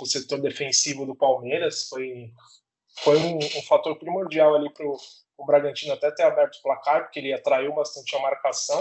o 0.00 0.06
setor 0.06 0.40
defensivo 0.40 1.04
do 1.04 1.14
Palmeiras. 1.14 1.88
Foi, 1.88 2.32
foi 3.00 3.18
um, 3.18 3.36
um 3.36 3.62
fator 3.68 3.98
primordial 3.98 4.54
ali 4.54 4.72
para 4.72 4.86
o 4.86 5.46
Bragantino 5.46 5.92
até 5.92 6.10
ter 6.10 6.22
aberto 6.22 6.56
o 6.56 6.62
placar, 6.62 7.02
porque 7.02 7.18
ele 7.18 7.34
atraiu 7.34 7.74
bastante 7.74 8.16
a 8.16 8.20
marcação. 8.20 8.80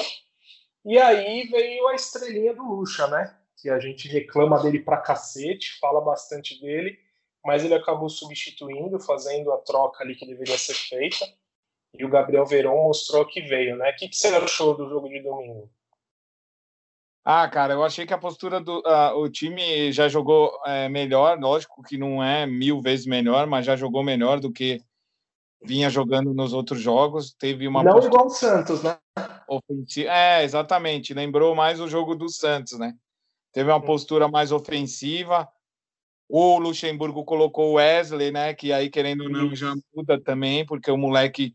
E 0.84 0.98
aí 0.98 1.48
veio 1.48 1.88
a 1.88 1.96
estrelinha 1.96 2.54
do 2.54 2.64
Lucha, 2.64 3.08
né? 3.08 3.36
Que 3.58 3.70
a 3.70 3.80
gente 3.80 4.08
reclama 4.08 4.62
dele 4.62 4.80
pra 4.80 4.98
cacete, 4.98 5.78
fala 5.80 6.02
bastante 6.02 6.60
dele, 6.60 6.98
mas 7.46 7.64
ele 7.64 7.76
acabou 7.76 8.10
substituindo, 8.10 9.00
fazendo 9.00 9.52
a 9.52 9.58
troca 9.60 10.04
ali 10.04 10.16
que 10.16 10.26
deveria 10.26 10.58
ser 10.58 10.74
feita. 10.74 11.26
E 11.94 12.06
o 12.06 12.10
Gabriel 12.10 12.46
Verón 12.46 12.84
mostrou 12.84 13.26
que 13.26 13.42
veio, 13.42 13.76
né? 13.76 13.92
O 13.92 13.96
que, 13.96 14.10
que 14.10 14.16
você 14.16 14.30
achou 14.30 14.76
do 14.76 14.90
jogo 14.90 15.10
de 15.10 15.22
domingo? 15.22 15.70
Ah, 17.24 17.48
cara, 17.48 17.74
eu 17.74 17.84
achei 17.84 18.06
que 18.06 18.14
a 18.14 18.18
postura 18.18 18.60
do 18.60 18.80
uh, 18.80 19.16
o 19.16 19.30
time 19.30 19.92
já 19.92 20.08
jogou 20.08 20.60
é, 20.66 20.90
melhor, 20.90 21.40
lógico 21.40 21.84
que 21.84 21.96
não 21.96 22.24
é 22.24 22.48
mil 22.48 22.82
vezes 22.82 23.06
melhor, 23.06 23.46
mas 23.46 23.64
já 23.64 23.76
jogou 23.76 24.04
melhor 24.04 24.40
do 24.40 24.52
que 24.52 24.82
vinha 25.64 25.90
jogando 25.90 26.34
nos 26.34 26.54
outros 26.54 26.82
jogos. 26.82 27.34
Teve 27.34 27.68
uma 27.68 27.84
não 27.84 28.00
igual 28.00 28.28
o 28.28 28.30
Santos, 28.30 28.82
né? 28.84 28.98
ofensiva. 29.48 30.10
É, 30.10 30.44
exatamente. 30.44 31.14
Lembrou 31.14 31.54
mais 31.56 31.80
o 31.80 31.88
jogo 31.88 32.16
do 32.16 32.30
Santos, 32.30 32.80
né? 32.80 32.94
Teve 33.54 33.70
uma 33.70 33.82
postura 33.82 34.28
mais 34.28 34.52
ofensiva. 34.52 35.48
O 36.30 36.58
Luxemburgo 36.58 37.26
colocou 37.26 37.72
o 37.72 37.74
Wesley, 37.74 38.32
né? 38.32 38.54
Que 38.54 38.72
aí, 38.72 38.90
querendo 38.90 39.24
ou 39.24 39.30
não, 39.30 39.54
já 39.54 39.74
muda 39.94 40.20
também, 40.20 40.66
porque 40.66 40.90
o 40.90 40.98
moleque 40.98 41.54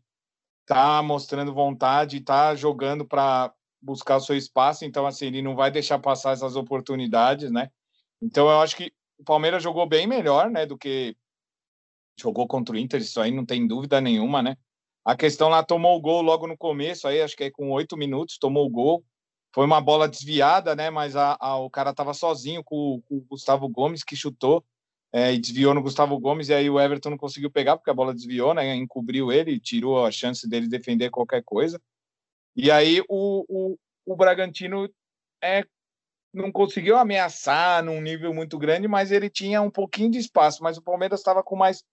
tá 0.66 1.00
mostrando 1.02 1.54
vontade, 1.54 2.20
tá 2.20 2.54
jogando 2.54 3.06
para 3.06 3.52
buscar 3.80 4.16
o 4.16 4.20
seu 4.20 4.36
espaço, 4.36 4.84
então 4.84 5.06
assim, 5.06 5.26
ele 5.26 5.40
não 5.40 5.54
vai 5.54 5.70
deixar 5.70 5.98
passar 5.98 6.32
essas 6.32 6.56
oportunidades, 6.56 7.52
né? 7.52 7.70
Então 8.20 8.48
eu 8.48 8.60
acho 8.60 8.76
que 8.76 8.92
o 9.16 9.24
Palmeiras 9.24 9.62
jogou 9.62 9.86
bem 9.86 10.06
melhor, 10.08 10.50
né, 10.50 10.66
do 10.66 10.76
que 10.76 11.16
jogou 12.18 12.46
contra 12.46 12.74
o 12.74 12.78
Inter, 12.78 13.00
isso 13.00 13.20
aí 13.20 13.30
não 13.30 13.44
tem 13.44 13.66
dúvida 13.66 14.00
nenhuma, 14.00 14.42
né? 14.42 14.56
A 15.04 15.16
questão 15.16 15.48
lá 15.48 15.62
tomou 15.62 15.96
o 15.96 16.00
gol 16.00 16.20
logo 16.20 16.46
no 16.46 16.56
começo, 16.56 17.06
aí 17.06 17.22
acho 17.22 17.36
que 17.36 17.44
é 17.44 17.50
com 17.50 17.70
oito 17.70 17.96
minutos 17.96 18.38
tomou 18.38 18.66
o 18.66 18.70
gol. 18.70 19.04
Foi 19.54 19.64
uma 19.64 19.80
bola 19.80 20.08
desviada, 20.08 20.74
né? 20.74 20.90
Mas 20.90 21.14
a, 21.14 21.36
a 21.40 21.56
o 21.58 21.70
cara 21.70 21.90
estava 21.90 22.12
sozinho 22.12 22.62
com, 22.64 23.00
com, 23.06 23.18
o 23.18 23.20
Gustavo 23.20 23.68
Gomes 23.68 24.02
que 24.02 24.16
chutou 24.16 24.64
é, 25.12 25.32
e 25.32 25.38
desviou 25.38 25.72
no 25.72 25.82
Gustavo 25.82 26.18
Gomes 26.18 26.48
e 26.48 26.54
aí 26.54 26.68
o 26.68 26.80
Everton 26.80 27.10
não 27.10 27.16
conseguiu 27.16 27.50
pegar 27.50 27.76
porque 27.76 27.90
a 27.90 27.94
bola 27.94 28.12
desviou, 28.12 28.52
né? 28.52 28.74
Encobriu 28.74 29.30
ele, 29.30 29.60
tirou 29.60 30.04
a 30.04 30.10
chance 30.10 30.48
dele 30.48 30.66
defender 30.66 31.08
qualquer 31.10 31.42
coisa. 31.44 31.80
E 32.56 32.70
aí 32.70 33.00
o, 33.08 33.44
o, 33.48 33.78
o 34.04 34.16
Bragantino 34.16 34.90
é, 35.40 35.64
não 36.34 36.50
conseguiu 36.50 36.96
ameaçar 36.96 37.82
num 37.84 38.00
nível 38.00 38.34
muito 38.34 38.58
grande, 38.58 38.88
mas 38.88 39.12
ele 39.12 39.30
tinha 39.30 39.62
um 39.62 39.70
pouquinho 39.70 40.10
de 40.10 40.18
espaço. 40.18 40.62
Mas 40.62 40.76
o 40.76 40.82
Palmeiras 40.82 41.20
estava 41.20 41.42
com 41.42 41.54
mais 41.54 41.84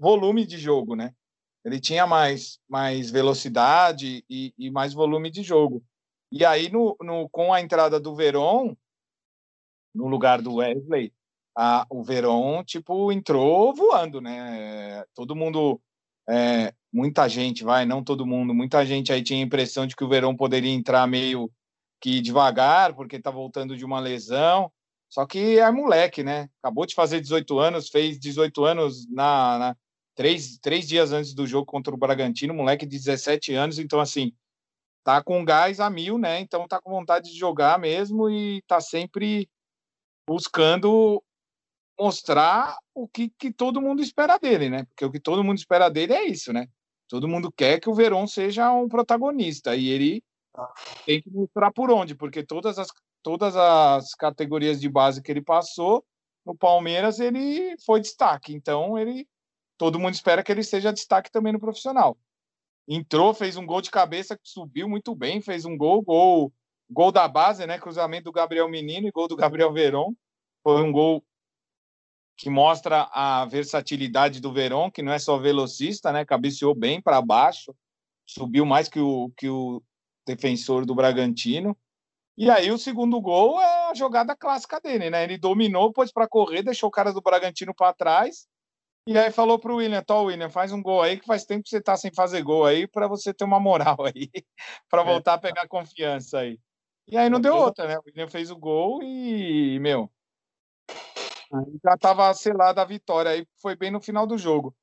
volume 0.00 0.46
de 0.46 0.56
jogo, 0.58 0.96
né? 0.96 1.14
Ele 1.62 1.78
tinha 1.78 2.06
mais, 2.06 2.58
mais 2.66 3.10
velocidade 3.10 4.24
e, 4.28 4.54
e 4.58 4.70
mais 4.70 4.94
volume 4.94 5.30
de 5.30 5.42
jogo. 5.42 5.84
E 6.32 6.44
aí, 6.44 6.70
no, 6.70 6.96
no, 7.02 7.28
com 7.28 7.52
a 7.52 7.60
entrada 7.60 8.00
do 8.00 8.14
Verón, 8.14 8.74
no 9.94 10.06
lugar 10.08 10.40
do 10.40 10.54
Wesley, 10.54 11.12
a, 11.54 11.86
o 11.90 12.02
Verón, 12.02 12.64
tipo, 12.64 13.12
entrou 13.12 13.74
voando, 13.74 14.20
né? 14.20 15.04
Todo 15.14 15.36
mundo, 15.36 15.78
é, 16.28 16.72
muita 16.90 17.28
gente, 17.28 17.62
vai, 17.62 17.84
não 17.84 18.02
todo 18.02 18.26
mundo, 18.26 18.54
muita 18.54 18.86
gente 18.86 19.12
aí 19.12 19.22
tinha 19.22 19.40
a 19.40 19.46
impressão 19.46 19.86
de 19.86 19.94
que 19.94 20.04
o 20.04 20.08
Verón 20.08 20.34
poderia 20.34 20.72
entrar 20.72 21.06
meio 21.06 21.52
que 22.00 22.22
devagar, 22.22 22.94
porque 22.94 23.16
está 23.16 23.30
voltando 23.30 23.76
de 23.76 23.84
uma 23.84 24.00
lesão. 24.00 24.72
Só 25.10 25.26
que 25.26 25.58
é 25.58 25.70
moleque, 25.70 26.22
né? 26.22 26.48
Acabou 26.62 26.86
de 26.86 26.94
fazer 26.94 27.20
18 27.20 27.58
anos, 27.58 27.90
fez 27.90 28.18
18 28.18 28.64
anos 28.64 29.06
na, 29.10 29.58
na 29.58 29.76
três, 30.20 30.58
três 30.58 30.86
dias 30.86 31.12
antes 31.12 31.32
do 31.32 31.46
jogo 31.46 31.64
contra 31.64 31.94
o 31.94 31.96
Bragantino, 31.96 32.52
moleque 32.52 32.84
de 32.84 32.98
17 32.98 33.54
anos, 33.54 33.78
então 33.78 33.98
assim, 33.98 34.34
tá 35.02 35.24
com 35.24 35.42
gás 35.42 35.80
a 35.80 35.88
mil, 35.88 36.18
né? 36.18 36.40
Então 36.40 36.68
tá 36.68 36.78
com 36.78 36.90
vontade 36.90 37.32
de 37.32 37.38
jogar 37.38 37.78
mesmo 37.78 38.28
e 38.28 38.60
tá 38.66 38.82
sempre 38.82 39.48
buscando 40.28 41.24
mostrar 41.98 42.76
o 42.94 43.08
que, 43.08 43.30
que 43.30 43.50
todo 43.50 43.80
mundo 43.80 44.02
espera 44.02 44.36
dele, 44.36 44.68
né? 44.68 44.84
Porque 44.84 45.06
o 45.06 45.10
que 45.10 45.18
todo 45.18 45.42
mundo 45.42 45.56
espera 45.56 45.88
dele 45.88 46.12
é 46.12 46.26
isso, 46.26 46.52
né? 46.52 46.68
Todo 47.08 47.26
mundo 47.26 47.50
quer 47.50 47.80
que 47.80 47.88
o 47.88 47.94
Verón 47.94 48.26
seja 48.26 48.70
um 48.74 48.90
protagonista 48.90 49.74
e 49.74 49.88
ele 49.88 50.22
tem 51.06 51.22
que 51.22 51.30
mostrar 51.30 51.72
por 51.72 51.90
onde, 51.90 52.14
porque 52.14 52.44
todas 52.44 52.78
as, 52.78 52.88
todas 53.22 53.56
as 53.56 54.14
categorias 54.14 54.78
de 54.82 54.88
base 54.90 55.22
que 55.22 55.32
ele 55.32 55.40
passou 55.40 56.04
no 56.44 56.54
Palmeiras 56.54 57.20
ele 57.20 57.74
foi 57.86 58.02
destaque, 58.02 58.52
então 58.52 58.98
ele 58.98 59.26
todo 59.80 59.98
mundo 59.98 60.12
espera 60.12 60.42
que 60.42 60.52
ele 60.52 60.62
seja 60.62 60.92
destaque 60.92 61.32
também 61.32 61.54
no 61.54 61.58
profissional. 61.58 62.18
Entrou, 62.86 63.32
fez 63.32 63.56
um 63.56 63.64
gol 63.64 63.80
de 63.80 63.90
cabeça, 63.90 64.38
subiu 64.42 64.86
muito 64.86 65.14
bem, 65.14 65.40
fez 65.40 65.64
um 65.64 65.74
gol, 65.74 66.02
gol, 66.02 66.52
gol 66.90 67.10
da 67.10 67.26
base, 67.26 67.66
né? 67.66 67.78
Cruzamento 67.78 68.24
do 68.24 68.32
Gabriel 68.32 68.68
Menino 68.68 69.08
e 69.08 69.10
gol 69.10 69.26
do 69.26 69.34
Gabriel 69.34 69.72
Veron. 69.72 70.12
Foi 70.62 70.82
um 70.82 70.92
gol 70.92 71.24
que 72.36 72.50
mostra 72.50 73.08
a 73.10 73.46
versatilidade 73.46 74.38
do 74.38 74.52
Veron, 74.52 74.90
que 74.90 75.00
não 75.00 75.12
é 75.12 75.18
só 75.18 75.38
velocista, 75.38 76.12
né? 76.12 76.26
Cabeceou 76.26 76.74
bem 76.74 77.00
para 77.00 77.22
baixo, 77.22 77.74
subiu 78.26 78.66
mais 78.66 78.86
que 78.86 79.00
o, 79.00 79.32
que 79.34 79.48
o 79.48 79.82
defensor 80.26 80.84
do 80.84 80.94
Bragantino. 80.94 81.74
E 82.36 82.50
aí 82.50 82.70
o 82.70 82.76
segundo 82.76 83.18
gol 83.18 83.58
é 83.58 83.90
a 83.90 83.94
jogada 83.94 84.36
clássica 84.36 84.78
dele, 84.78 85.08
né? 85.08 85.24
Ele 85.24 85.38
dominou, 85.38 85.90
pôs 85.90 86.12
para 86.12 86.28
correr, 86.28 86.62
deixou 86.62 86.90
o 86.90 86.92
cara 86.92 87.14
do 87.14 87.22
Bragantino 87.22 87.74
para 87.74 87.94
trás 87.94 88.46
e 89.06 89.16
aí 89.18 89.30
falou 89.30 89.58
pro 89.58 89.76
William, 89.76 90.02
Tó, 90.02 90.22
William, 90.24 90.50
faz 90.50 90.72
um 90.72 90.82
gol 90.82 91.02
aí, 91.02 91.18
que 91.18 91.26
faz 91.26 91.44
tempo 91.44 91.64
que 91.64 91.70
você 91.70 91.80
tá 91.80 91.96
sem 91.96 92.12
fazer 92.12 92.42
gol 92.42 92.64
aí, 92.64 92.86
para 92.86 93.08
você 93.08 93.32
ter 93.32 93.44
uma 93.44 93.58
moral 93.58 93.96
aí, 94.14 94.30
para 94.88 95.02
é. 95.02 95.04
voltar 95.04 95.34
a 95.34 95.38
pegar 95.38 95.68
confiança 95.68 96.40
aí. 96.40 96.58
E 97.08 97.16
aí 97.16 97.28
não 97.28 97.40
deu 97.40 97.56
outra, 97.56 97.88
né? 97.88 97.98
O 97.98 98.02
William 98.06 98.28
fez 98.28 98.50
o 98.50 98.56
gol 98.56 99.02
e, 99.02 99.78
meu, 99.80 100.08
já 101.84 101.96
tava 101.96 102.32
selada 102.34 102.82
a 102.82 102.84
vitória 102.84 103.32
aí, 103.32 103.46
foi 103.60 103.74
bem 103.74 103.90
no 103.90 104.00
final 104.00 104.26
do 104.26 104.38
jogo. 104.38 104.74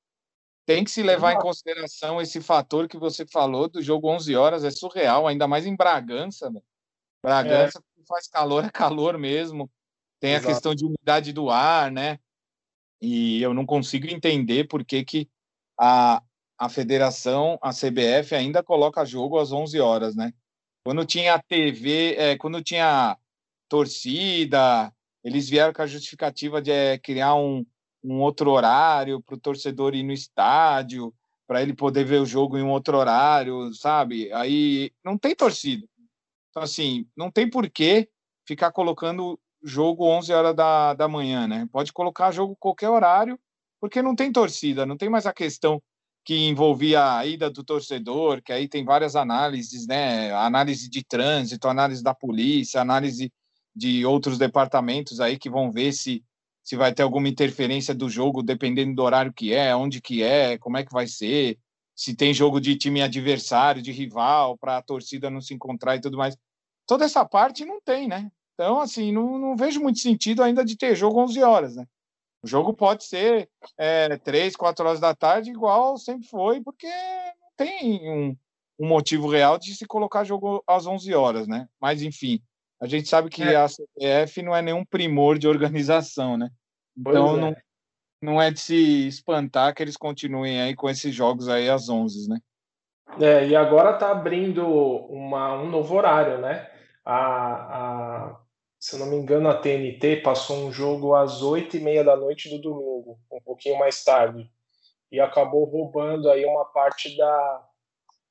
Tem 0.65 0.83
que 0.83 0.91
se 0.91 1.01
levar 1.01 1.31
em 1.31 1.39
consideração 1.39 2.21
esse 2.21 2.41
fator 2.41 2.89
que 2.89 2.97
você 2.97 3.25
falou 3.25 3.69
do 3.69 3.81
jogo 3.81 4.09
11 4.09 4.35
horas, 4.35 4.65
é 4.65 4.69
surreal, 4.69 5.25
ainda 5.25 5.47
mais 5.47 5.65
em 5.65 5.75
Bragança, 5.75 6.49
né? 6.49 6.59
Bragança 7.23 7.79
é. 7.79 8.01
faz 8.05 8.27
calor, 8.27 8.65
é 8.65 8.69
calor 8.69 9.17
mesmo. 9.17 9.71
Tem 10.19 10.33
Exato. 10.33 10.45
a 10.45 10.53
questão 10.53 10.75
de 10.75 10.85
umidade 10.85 11.31
do 11.31 11.49
ar, 11.49 11.89
né? 11.89 12.19
E 13.01 13.41
eu 13.41 13.53
não 13.53 13.65
consigo 13.65 14.07
entender 14.07 14.67
por 14.67 14.83
que, 14.83 15.03
que 15.03 15.29
a, 15.79 16.21
a 16.57 16.69
federação, 16.69 17.59
a 17.61 17.71
CBF, 17.71 18.33
ainda 18.33 18.63
coloca 18.63 19.05
jogo 19.05 19.37
às 19.37 19.51
11 19.51 19.79
horas, 19.79 20.15
né? 20.15 20.33
Quando 20.83 21.05
tinha 21.05 21.41
TV, 21.41 22.15
é, 22.17 22.37
quando 22.37 22.63
tinha 22.63 23.17
torcida, 23.69 24.91
eles 25.23 25.49
vieram 25.49 25.73
com 25.73 25.81
a 25.81 25.87
justificativa 25.87 26.61
de 26.61 26.71
é, 26.71 26.97
criar 26.97 27.35
um, 27.35 27.65
um 28.03 28.21
outro 28.21 28.51
horário 28.51 29.21
para 29.21 29.35
o 29.35 29.39
torcedor 29.39 29.93
ir 29.93 30.03
no 30.03 30.13
estádio, 30.13 31.13
para 31.45 31.61
ele 31.61 31.73
poder 31.73 32.03
ver 32.05 32.21
o 32.21 32.25
jogo 32.25 32.57
em 32.57 32.63
um 32.63 32.69
outro 32.69 32.97
horário, 32.97 33.73
sabe? 33.73 34.31
Aí 34.33 34.91
não 35.03 35.17
tem 35.17 35.35
torcida. 35.35 35.87
Então, 36.49 36.63
assim, 36.63 37.07
não 37.15 37.29
tem 37.29 37.49
por 37.49 37.69
que 37.69 38.09
ficar 38.47 38.71
colocando 38.71 39.39
jogo 39.63 40.05
11 40.05 40.31
horas 40.33 40.55
da, 40.55 40.93
da 40.93 41.07
manhã, 41.07 41.47
né? 41.47 41.67
Pode 41.71 41.91
colocar 41.93 42.31
jogo 42.31 42.55
qualquer 42.59 42.89
horário, 42.89 43.39
porque 43.79 44.01
não 44.01 44.15
tem 44.15 44.31
torcida, 44.31 44.85
não 44.85 44.97
tem 44.97 45.09
mais 45.09 45.25
a 45.25 45.33
questão 45.33 45.81
que 46.23 46.47
envolvia 46.47 47.17
a 47.17 47.25
ida 47.25 47.49
do 47.49 47.63
torcedor, 47.63 48.41
que 48.41 48.51
aí 48.51 48.67
tem 48.67 48.83
várias 48.83 49.15
análises, 49.15 49.87
né? 49.87 50.31
Análise 50.33 50.89
de 50.89 51.03
trânsito, 51.03 51.67
análise 51.67 52.03
da 52.03 52.13
polícia, 52.13 52.81
análise 52.81 53.31
de 53.75 54.05
outros 54.05 54.37
departamentos 54.37 55.19
aí 55.19 55.37
que 55.37 55.49
vão 55.49 55.71
ver 55.71 55.93
se 55.93 56.23
se 56.67 56.75
vai 56.75 56.93
ter 56.93 57.01
alguma 57.01 57.29
interferência 57.29 57.95
do 57.95 58.09
jogo, 58.09 58.43
dependendo 58.43 58.93
do 58.93 59.01
horário 59.01 59.31
que 59.31 59.53
é, 59.53 59.73
onde 59.73 60.01
que 60.01 60.21
é, 60.21 60.57
como 60.57 60.75
é 60.75 60.83
que 60.83 60.91
vai 60.91 61.07
ser, 61.07 61.57
se 61.95 62.13
tem 62.13 62.33
jogo 62.33 62.59
de 62.59 62.75
time 62.75 63.01
adversário, 63.01 63.81
de 63.81 63.93
rival, 63.93 64.57
para 64.57 64.75
a 64.75 64.81
torcida 64.81 65.29
não 65.29 65.39
se 65.39 65.53
encontrar 65.53 65.95
e 65.95 66.01
tudo 66.01 66.17
mais. 66.17 66.35
Toda 66.85 67.05
essa 67.05 67.23
parte 67.23 67.63
não 67.63 67.79
tem, 67.79 68.09
né? 68.09 68.29
Então, 68.57 68.81
assim, 68.81 69.11
não, 69.11 69.37
não 69.37 69.55
vejo 69.55 69.79
muito 69.79 69.99
sentido 69.99 70.41
ainda 70.41 70.65
de 70.65 70.75
ter 70.75 70.95
jogo 70.95 71.21
11 71.21 71.43
horas, 71.43 71.75
né? 71.75 71.85
O 72.41 72.47
jogo 72.47 72.73
pode 72.73 73.03
ser 73.03 73.47
é, 73.77 74.17
3, 74.17 74.55
4 74.55 74.83
horas 74.83 74.99
da 74.99 75.13
tarde, 75.13 75.51
igual 75.51 75.95
sempre 75.95 76.27
foi, 76.27 76.59
porque 76.59 76.87
não 76.87 77.51
tem 77.55 78.09
um, 78.09 78.35
um 78.79 78.87
motivo 78.87 79.29
real 79.29 79.59
de 79.59 79.75
se 79.75 79.85
colocar 79.85 80.23
jogo 80.23 80.63
às 80.65 80.87
11 80.87 81.13
horas, 81.13 81.47
né? 81.47 81.67
Mas, 81.79 82.01
enfim, 82.01 82.41
a 82.81 82.87
gente 82.87 83.07
sabe 83.07 83.29
que 83.29 83.43
é. 83.43 83.55
a 83.55 83.67
CBF 83.67 84.41
não 84.41 84.55
é 84.55 84.61
nenhum 84.63 84.83
primor 84.83 85.37
de 85.37 85.47
organização, 85.47 86.35
né? 86.35 86.49
Então, 86.97 87.37
é. 87.37 87.39
não, 87.39 87.55
não 88.23 88.41
é 88.41 88.49
de 88.49 88.59
se 88.59 89.07
espantar 89.07 89.75
que 89.75 89.83
eles 89.83 89.95
continuem 89.95 90.59
aí 90.59 90.75
com 90.75 90.89
esses 90.89 91.13
jogos 91.13 91.47
aí 91.47 91.69
às 91.69 91.89
11, 91.89 92.27
né? 92.27 92.39
É, 93.19 93.47
e 93.47 93.55
agora 93.55 93.93
tá 93.93 94.11
abrindo 94.11 94.67
uma, 94.67 95.61
um 95.61 95.69
novo 95.69 95.95
horário, 95.95 96.39
né? 96.39 96.67
A, 97.05 97.15
a, 97.15 98.39
se 98.79 98.95
eu 98.95 98.99
não 98.99 99.07
me 99.07 99.15
engano, 99.15 99.49
a 99.49 99.57
TNT 99.57 100.17
passou 100.17 100.57
um 100.57 100.71
jogo 100.71 101.15
às 101.15 101.41
oito 101.41 101.77
e 101.77 101.79
meia 101.79 102.03
da 102.03 102.15
noite 102.15 102.49
do 102.49 102.59
domingo, 102.59 103.19
um 103.31 103.41
pouquinho 103.41 103.77
mais 103.79 104.03
tarde, 104.03 104.49
e 105.11 105.19
acabou 105.19 105.63
roubando 105.65 106.29
aí 106.29 106.45
uma 106.45 106.65
parte 106.65 107.15
da, 107.17 107.67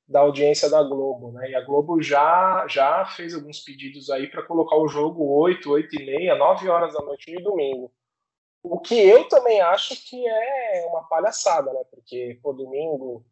da 0.07 0.19
audiência 0.21 0.69
da 0.69 0.81
Globo, 0.83 1.31
né? 1.33 1.51
E 1.51 1.55
a 1.55 1.61
Globo 1.61 2.01
já 2.01 2.65
já 2.69 3.05
fez 3.05 3.33
alguns 3.33 3.59
pedidos 3.59 4.09
aí 4.09 4.27
para 4.27 4.43
colocar 4.43 4.77
o 4.77 4.87
jogo 4.87 5.25
oito, 5.41 5.71
oito 5.71 5.99
e 5.99 6.05
meia, 6.05 6.35
nove 6.35 6.69
horas 6.69 6.93
da 6.93 7.01
noite 7.01 7.31
de 7.31 7.43
domingo. 7.43 7.91
O 8.63 8.79
que 8.79 8.95
eu 8.95 9.27
também 9.27 9.61
acho 9.61 9.95
que 10.09 10.27
é 10.27 10.85
uma 10.89 11.03
palhaçada, 11.07 11.73
né? 11.73 11.81
Porque 11.91 12.39
pô, 12.41 12.53
domingo, 12.53 13.25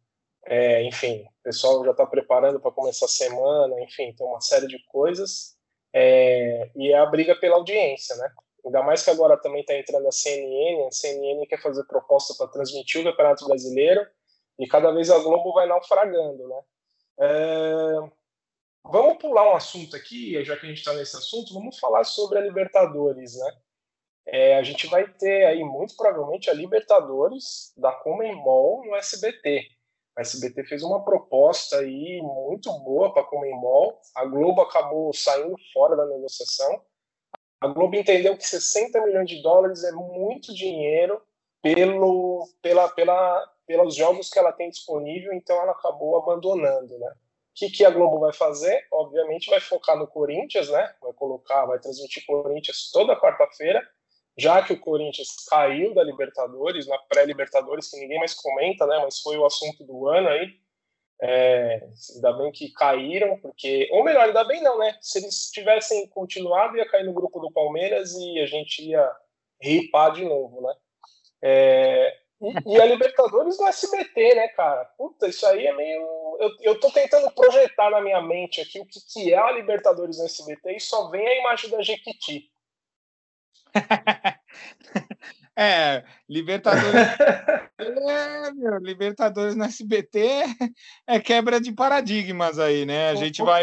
é, 0.44 0.82
enfim, 0.84 1.22
o 1.22 1.42
pessoal 1.42 1.84
já 1.84 1.92
está 1.92 2.06
preparando 2.06 2.60
para 2.60 2.70
começar 2.70 3.06
a 3.06 3.08
semana, 3.08 3.80
enfim, 3.82 4.12
tem 4.12 4.26
uma 4.26 4.40
série 4.40 4.66
de 4.66 4.78
coisas 4.86 5.55
é, 5.98 6.70
e 6.76 6.92
é 6.92 6.98
a 6.98 7.06
briga 7.06 7.34
pela 7.34 7.56
audiência, 7.56 8.14
né? 8.16 8.30
Ainda 8.66 8.82
mais 8.82 9.02
que 9.02 9.08
agora 9.08 9.40
também 9.40 9.62
está 9.62 9.74
entrando 9.74 10.06
a 10.06 10.12
CNN, 10.12 10.86
a 10.86 10.90
CNN 10.90 11.46
quer 11.46 11.62
fazer 11.62 11.84
proposta 11.84 12.34
para 12.36 12.52
transmitir 12.52 13.00
o 13.00 13.04
Campeonato 13.04 13.46
Brasileiro 13.46 14.06
e 14.58 14.66
cada 14.66 14.92
vez 14.92 15.10
a 15.10 15.18
Globo 15.20 15.54
vai 15.54 15.66
naufragando, 15.66 16.46
né? 16.48 16.60
É, 17.18 17.94
vamos 18.84 19.16
pular 19.16 19.50
um 19.50 19.56
assunto 19.56 19.96
aqui, 19.96 20.44
já 20.44 20.54
que 20.58 20.66
a 20.66 20.68
gente 20.68 20.78
está 20.78 20.92
nesse 20.92 21.16
assunto, 21.16 21.54
vamos 21.54 21.78
falar 21.78 22.04
sobre 22.04 22.40
a 22.40 22.42
Libertadores, 22.42 23.34
né? 23.38 23.52
É, 24.26 24.58
a 24.58 24.62
gente 24.62 24.86
vai 24.88 25.10
ter 25.10 25.46
aí 25.46 25.64
muito 25.64 25.96
provavelmente 25.96 26.50
a 26.50 26.52
Libertadores 26.52 27.72
da 27.74 27.92
Comembol 27.92 28.84
no 28.84 28.94
SBT. 28.96 29.66
A 30.16 30.22
SBT 30.22 30.64
fez 30.64 30.82
uma 30.82 31.04
proposta 31.04 31.78
aí 31.78 32.20
muito 32.22 32.72
boa 32.80 33.12
para 33.12 33.22
a 33.22 33.26
Comembol. 33.26 34.00
A 34.14 34.24
Globo 34.24 34.62
acabou 34.62 35.12
saindo 35.12 35.54
fora 35.74 35.94
da 35.94 36.06
negociação. 36.06 36.80
A 37.60 37.68
Globo 37.68 37.96
entendeu 37.96 38.36
que 38.36 38.46
60 38.46 38.98
milhões 39.02 39.28
de 39.28 39.42
dólares 39.42 39.84
é 39.84 39.92
muito 39.92 40.54
dinheiro 40.54 41.20
pelo, 41.62 42.48
pela, 42.62 42.88
pela, 42.88 43.52
pelos 43.66 43.94
jogos 43.94 44.30
que 44.30 44.38
ela 44.38 44.52
tem 44.52 44.70
disponível, 44.70 45.32
então 45.32 45.60
ela 45.60 45.72
acabou 45.72 46.16
abandonando, 46.16 46.98
né? 46.98 47.08
O 47.08 47.58
que, 47.58 47.70
que 47.70 47.84
a 47.84 47.90
Globo 47.90 48.20
vai 48.20 48.32
fazer? 48.32 48.86
Obviamente 48.92 49.50
vai 49.50 49.60
focar 49.60 49.98
no 49.98 50.06
Corinthians, 50.06 50.68
né? 50.70 50.94
Vai 51.00 51.12
colocar, 51.14 51.64
vai 51.66 51.78
transmitir 51.78 52.24
Corinthians 52.26 52.90
toda 52.92 53.18
quarta-feira, 53.18 53.82
já 54.38 54.62
que 54.62 54.72
o 54.72 54.80
Corinthians 54.80 55.28
caiu 55.48 55.94
da 55.94 56.04
Libertadores, 56.04 56.86
na 56.86 56.98
pré-Libertadores, 56.98 57.90
que 57.90 57.98
ninguém 57.98 58.18
mais 58.18 58.34
comenta, 58.34 58.86
né? 58.86 59.00
Mas 59.02 59.20
foi 59.20 59.36
o 59.38 59.46
assunto 59.46 59.84
do 59.84 60.08
ano 60.08 60.28
aí. 60.28 60.54
É, 61.22 61.88
ainda 62.14 62.32
bem 62.34 62.52
que 62.52 62.72
caíram, 62.72 63.38
porque. 63.38 63.88
Ou 63.90 64.04
melhor, 64.04 64.26
ainda 64.26 64.44
bem 64.44 64.62
não, 64.62 64.78
né? 64.78 64.96
Se 65.00 65.18
eles 65.18 65.50
tivessem 65.50 66.06
continuado, 66.08 66.76
ia 66.76 66.88
cair 66.88 67.04
no 67.04 67.14
grupo 67.14 67.40
do 67.40 67.50
Palmeiras 67.50 68.14
e 68.14 68.38
a 68.40 68.46
gente 68.46 68.82
ia 68.82 69.10
ripar 69.60 70.12
de 70.12 70.24
novo, 70.24 70.60
né? 70.60 70.74
É, 71.42 72.16
e, 72.66 72.80
a 72.80 72.84
Libertadores 72.84 73.58
no 73.58 73.66
SBT, 73.66 74.34
né, 74.34 74.48
cara? 74.48 74.84
Puta, 74.98 75.26
isso 75.26 75.46
aí 75.46 75.66
é 75.66 75.72
meio. 75.72 76.36
Eu, 76.38 76.50
eu 76.60 76.80
tô 76.80 76.90
tentando 76.90 77.30
projetar 77.30 77.90
na 77.90 78.00
minha 78.02 78.20
mente 78.20 78.60
aqui 78.60 78.78
o 78.78 78.84
que, 78.84 79.00
que 79.00 79.32
é 79.32 79.38
a 79.38 79.52
Libertadores 79.52 80.18
no 80.18 80.26
SBT 80.26 80.76
e 80.76 80.80
só 80.80 81.08
vem 81.08 81.26
a 81.26 81.40
imagem 81.40 81.70
da 81.70 81.80
Jequiti. 81.80 82.50
é, 85.56 86.04
Libertadores. 86.28 86.94
é, 87.78 88.52
meu, 88.52 88.78
Libertadores 88.78 89.54
no 89.54 89.64
SBT 89.64 90.44
é 91.06 91.20
quebra 91.20 91.60
de 91.60 91.72
paradigmas 91.72 92.58
aí, 92.58 92.84
né? 92.84 93.10
A 93.10 93.14
gente 93.14 93.42
vai. 93.42 93.62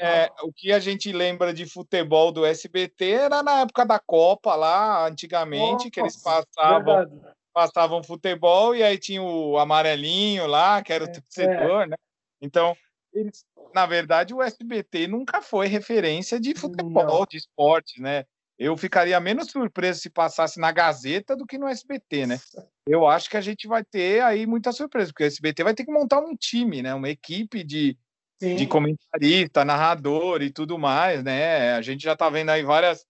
É, 0.00 0.30
o 0.42 0.52
que 0.52 0.72
a 0.72 0.78
gente 0.78 1.12
lembra 1.12 1.52
de 1.52 1.66
futebol 1.66 2.32
do 2.32 2.44
SBT 2.44 3.10
era 3.10 3.42
na 3.42 3.60
época 3.60 3.84
da 3.84 3.98
Copa 3.98 4.54
lá, 4.54 5.06
antigamente, 5.06 5.72
Nossa, 5.72 5.90
que 5.90 6.00
eles 6.00 6.22
passavam. 6.22 6.84
Verdade 6.84 7.34
passavam 7.54 8.02
futebol 8.02 8.74
e 8.74 8.82
aí 8.82 8.98
tinha 8.98 9.22
o 9.22 9.56
amarelinho 9.56 10.44
lá, 10.46 10.82
que 10.82 10.92
era 10.92 11.04
o 11.04 11.08
é, 11.08 11.12
torcedor, 11.12 11.82
é. 11.82 11.86
né? 11.86 11.96
Então, 12.42 12.76
eles, 13.12 13.46
na 13.72 13.86
verdade, 13.86 14.34
o 14.34 14.42
SBT 14.42 15.06
nunca 15.06 15.40
foi 15.40 15.68
referência 15.68 16.40
de 16.40 16.52
futebol, 16.54 17.20
Não. 17.20 17.26
de 17.30 17.36
esportes, 17.36 18.02
né? 18.02 18.24
Eu 18.58 18.76
ficaria 18.76 19.18
menos 19.18 19.50
surpreso 19.50 20.00
se 20.00 20.10
passasse 20.10 20.60
na 20.60 20.70
Gazeta 20.70 21.36
do 21.36 21.46
que 21.46 21.58
no 21.58 21.66
SBT, 21.66 22.26
né? 22.26 22.40
Eu 22.86 23.06
acho 23.06 23.28
que 23.28 23.36
a 23.36 23.40
gente 23.40 23.66
vai 23.66 23.82
ter 23.82 24.22
aí 24.22 24.46
muita 24.46 24.70
surpresa, 24.70 25.10
porque 25.10 25.24
o 25.24 25.26
SBT 25.26 25.64
vai 25.64 25.74
ter 25.74 25.84
que 25.84 25.92
montar 25.92 26.20
um 26.20 26.36
time, 26.36 26.80
né? 26.80 26.94
Uma 26.94 27.08
equipe 27.08 27.64
de, 27.64 27.98
de 28.40 28.66
comentarista, 28.66 29.64
narrador 29.64 30.42
e 30.42 30.50
tudo 30.50 30.78
mais, 30.78 31.24
né? 31.24 31.72
A 31.72 31.82
gente 31.82 32.04
já 32.04 32.14
tá 32.14 32.30
vendo 32.30 32.50
aí 32.50 32.62
várias 32.62 33.04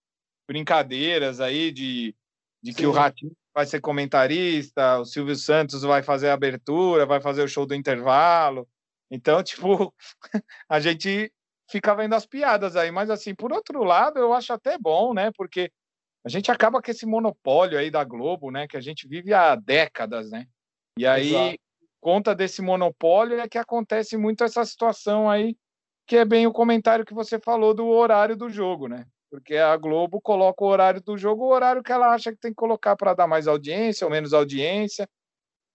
brincadeiras 0.49 1.41
aí 1.41 1.71
de, 1.71 2.15
de 2.63 2.73
que 2.73 2.87
o 2.87 2.93
Ratinho 2.93 3.33
vai 3.55 3.67
ser 3.67 3.81
comentarista, 3.81 4.99
o 4.99 5.05
Silvio 5.05 5.37
Santos 5.37 5.83
vai 5.83 6.03
fazer 6.03 6.29
a 6.29 6.35
abertura, 6.35 7.07
vai 7.07 7.21
fazer 7.21 7.43
o 7.43 7.49
show 7.49 7.67
do 7.67 7.75
intervalo. 7.75 8.67
Então, 9.11 9.43
tipo, 9.45 9.95
a 10.69 10.81
gente 10.81 11.33
fica 11.75 11.95
vendo 11.95 12.15
as 12.15 12.25
piadas 12.25 12.77
aí, 12.77 12.91
mas 12.91 13.11
assim, 13.11 13.35
por 13.35 13.53
outro 13.53 13.83
lado, 13.83 14.19
eu 14.19 14.33
acho 14.33 14.53
até 14.53 14.79
bom, 14.79 15.13
né? 15.13 15.33
Porque 15.37 15.71
a 16.25 16.29
gente 16.29 16.51
acaba 16.51 16.81
com 16.81 16.91
esse 16.91 17.05
monopólio 17.05 17.79
aí 17.79 17.91
da 17.91 18.05
Globo, 18.05 18.51
né, 18.51 18.67
que 18.69 18.77
a 18.77 18.81
gente 18.81 19.09
vive 19.09 19.35
há 19.35 19.57
décadas, 19.57 20.31
né? 20.31 20.47
E 20.97 21.05
aí, 21.07 21.31
Exato. 21.35 21.59
conta 22.01 22.35
desse 22.35 22.63
monopólio 22.63 23.41
é 23.41 23.49
que 23.49 23.59
acontece 23.59 24.17
muito 24.17 24.45
essa 24.45 24.65
situação 24.65 25.29
aí, 25.29 25.57
que 26.07 26.17
é 26.17 26.25
bem 26.25 26.47
o 26.47 26.53
comentário 26.53 27.05
que 27.05 27.13
você 27.13 27.39
falou 27.41 27.75
do 27.75 27.89
horário 27.89 28.37
do 28.37 28.49
jogo, 28.49 28.89
né? 28.89 29.05
porque 29.35 29.57
a 29.57 29.77
Globo 29.77 30.21
coloca 30.21 30.63
o 30.63 30.69
horário 30.69 31.01
do 31.01 31.19
jogo, 31.19 31.43
o 31.43 31.53
horário 31.53 31.83
que 31.83 31.91
ela 31.91 32.15
acha 32.15 32.31
que 32.31 32.39
tem 32.39 32.53
que 32.53 32.57
colocar 32.57 32.95
para 32.95 33.15
dar 33.15 33.27
mais 33.27 33.49
audiência 33.49 34.07
ou 34.07 34.11
menos 34.11 34.33
audiência, 34.33 35.09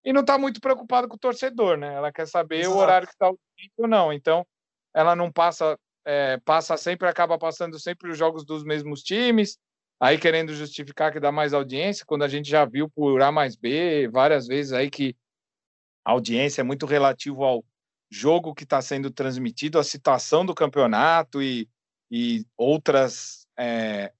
e 0.01 0.13
não 0.13 0.21
está 0.21 0.37
muito 0.37 0.61
preocupada 0.61 1.09
com 1.09 1.15
o 1.15 1.19
torcedor, 1.19 1.75
né? 1.75 1.93
Ela 1.93 2.09
quer 2.09 2.25
saber 2.25 2.61
Exato. 2.61 2.77
o 2.77 2.79
horário 2.79 3.05
que 3.05 3.13
está 3.13 3.25
audiência 3.25 3.73
ou 3.77 3.85
não. 3.85 4.13
Então, 4.13 4.47
ela 4.93 5.13
não 5.13 5.29
passa, 5.29 5.77
é, 6.11 6.37
passa 6.39 6.75
sempre, 6.75 7.07
acaba 7.07 7.37
passando 7.37 7.77
sempre 7.77 8.09
os 8.09 8.17
jogos 8.17 8.43
dos 8.43 8.63
mesmos 8.63 9.03
times, 9.03 9.59
aí 9.99 10.17
querendo 10.17 10.55
justificar 10.55 11.13
que 11.13 11.19
dá 11.19 11.31
mais 11.31 11.53
audiência, 11.53 12.03
quando 12.03 12.23
a 12.23 12.27
gente 12.27 12.49
já 12.49 12.65
viu 12.65 12.89
por 12.89 13.21
A 13.21 13.31
mais 13.31 13.55
B 13.55 14.07
várias 14.07 14.47
vezes 14.47 14.73
aí 14.73 14.89
que 14.89 15.15
a 16.03 16.09
audiência 16.11 16.61
é 16.61 16.63
muito 16.63 16.87
relativo 16.87 17.43
ao 17.43 17.63
jogo 18.09 18.55
que 18.55 18.63
está 18.63 18.81
sendo 18.81 19.11
transmitido, 19.11 19.77
a 19.77 19.83
situação 19.83 20.43
do 20.43 20.55
campeonato 20.55 21.43
e, 21.43 21.69
e 22.09 22.43
outras 22.57 23.45
é, 23.55 24.11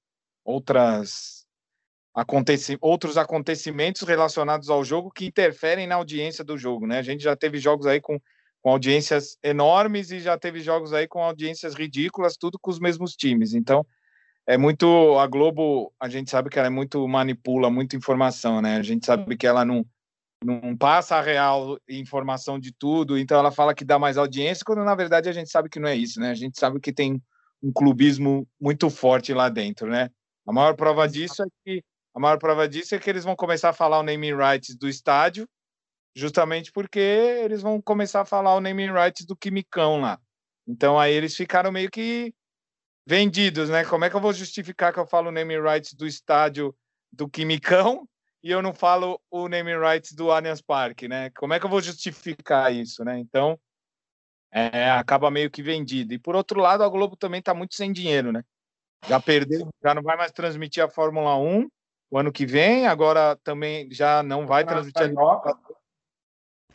outras 0.45 1.47
aconteci 2.13 2.78
outros 2.82 3.17
acontecimentos 3.17 4.04
relacionados 4.04 4.69
ao 4.69 4.86
jogo 4.86 5.10
que 5.10 5.25
interferem 5.25 5.88
na 5.88 5.95
audiência 5.95 6.43
do 6.43 6.56
jogo, 6.56 6.86
né? 6.86 6.99
A 6.99 7.04
gente 7.04 7.23
já 7.23 7.36
teve 7.36 7.58
jogos 7.58 7.88
aí 7.88 7.99
com, 7.99 8.21
com 8.62 8.72
audiências 8.72 9.38
enormes 9.43 10.12
e 10.12 10.19
já 10.19 10.38
teve 10.38 10.60
jogos 10.60 10.93
aí 10.93 11.08
com 11.08 11.24
audiências 11.24 11.74
ridículas, 11.76 12.38
tudo 12.38 12.60
com 12.60 12.69
os 12.69 12.80
mesmos 12.80 13.15
times. 13.15 13.54
Então, 13.54 13.86
é 14.45 14.58
muito 14.58 15.17
a 15.19 15.28
Globo, 15.28 15.93
a 16.00 16.10
gente 16.10 16.30
sabe 16.30 16.50
que 16.50 16.58
ela 16.58 16.67
é 16.67 16.72
muito 16.72 17.08
manipula 17.08 17.69
muita 17.69 17.95
informação, 17.95 18.62
né? 18.62 18.78
A 18.78 18.84
gente 18.84 19.06
sabe 19.06 19.38
que 19.38 19.48
ela 19.48 19.63
não 19.63 19.86
não 20.43 20.76
passa 20.76 21.17
a 21.17 21.22
real 21.22 21.78
informação 21.89 22.58
de 22.58 22.72
tudo, 22.72 23.17
então 23.17 23.38
ela 23.38 23.52
fala 23.52 23.76
que 23.76 23.84
dá 23.84 24.00
mais 24.00 24.17
audiência, 24.17 24.63
quando 24.65 24.84
na 24.86 24.95
verdade 24.95 25.28
a 25.28 25.34
gente 25.34 25.50
sabe 25.50 25.69
que 25.69 25.80
não 25.80 25.89
é 25.89 25.95
isso, 25.95 26.19
né? 26.19 26.32
A 26.32 26.36
gente 26.36 26.58
sabe 26.58 26.80
que 26.80 26.93
tem 26.93 27.22
um 27.62 27.72
clubismo 27.74 28.48
muito 28.60 28.89
forte 28.89 29.34
lá 29.34 29.50
dentro, 29.50 29.88
né? 29.89 30.10
A 30.48 30.54
maior 30.54 30.76
prova 30.76 31.08
disso 31.08 31.43
é 31.43 31.45
que 31.63 31.84
a 32.15 32.19
maior 32.19 32.39
prova 32.39 32.67
disso 32.67 32.95
é 32.95 33.00
que 33.00 33.10
eles 33.10 33.24
vão 33.24 33.36
começar 33.36 33.69
a 33.69 33.74
falar 33.74 34.00
o 34.00 34.04
naming 34.04 34.36
rights 34.36 34.76
do 34.76 34.89
estádio, 34.89 35.48
justamente 36.15 36.72
porque 36.72 37.00
eles 37.00 37.62
vão 37.62 37.82
começar 37.82 38.22
a 38.22 38.26
falar 38.26 38.56
o 38.56 38.62
naming 38.62 38.91
rights 38.91 39.26
do 39.26 39.36
Quimicão 39.36 40.02
lá. 40.02 40.19
Então 40.67 41.00
aí 41.00 41.13
eles 41.13 41.36
ficaram 41.36 41.72
meio 41.72 41.89
que 41.89 42.34
vendidos, 43.06 43.69
né? 43.69 43.84
Como 43.86 44.06
é 44.06 44.10
que 44.10 44.15
eu 44.15 44.22
vou 44.22 44.34
justificar 44.34 44.93
que 44.93 45.00
eu 45.00 45.08
falo 45.08 45.30
o 45.30 45.32
naming 45.32 45.62
rights 45.62 45.93
do 45.93 46.06
estádio 46.06 46.76
do 47.12 47.28
Quimicão 47.28 48.08
e 48.43 48.52
eu 48.52 48.62
não 48.62 48.74
falo 48.74 49.19
o 49.30 49.50
naming 49.50 49.80
rights 49.80 50.13
do 50.13 50.32
Allianz 50.32 50.62
Parque, 50.62 51.08
né? 51.08 51.30
Como 51.32 51.54
é 51.54 51.60
que 51.60 51.65
eu 51.65 51.69
vou 51.69 51.82
justificar 51.82 52.74
isso, 52.74 53.04
né? 53.04 53.17
Então, 53.19 53.60
é, 54.52 54.91
acaba 54.91 55.30
meio 55.30 55.50
que 55.50 55.62
vendido. 55.62 56.13
E 56.13 56.19
por 56.19 56.36
outro 56.36 56.60
lado, 56.60 56.84
a 56.84 56.89
Globo 56.89 57.15
também 57.15 57.39
está 57.39 57.54
muito 57.54 57.76
sem 57.76 57.91
dinheiro, 57.91 58.32
né? 58.32 58.43
Já 59.08 59.19
perdeu, 59.19 59.67
já 59.82 59.93
não 59.93 60.02
vai 60.02 60.17
mais 60.17 60.32
transmitir 60.32 60.84
a 60.84 60.89
Fórmula 60.89 61.36
1 61.38 61.67
o 62.12 62.17
ano 62.17 62.32
que 62.32 62.45
vem, 62.45 62.88
agora 62.88 63.36
também 63.43 63.88
já 63.91 64.24
não 64.24 64.48
vai 64.48 64.65
transmitir 64.65 65.04
a 65.04 65.56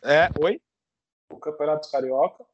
É, 0.05 0.29
oi? 0.39 0.61
O 1.31 1.39
Campeonato 1.39 1.89
Carioca. 1.89 2.45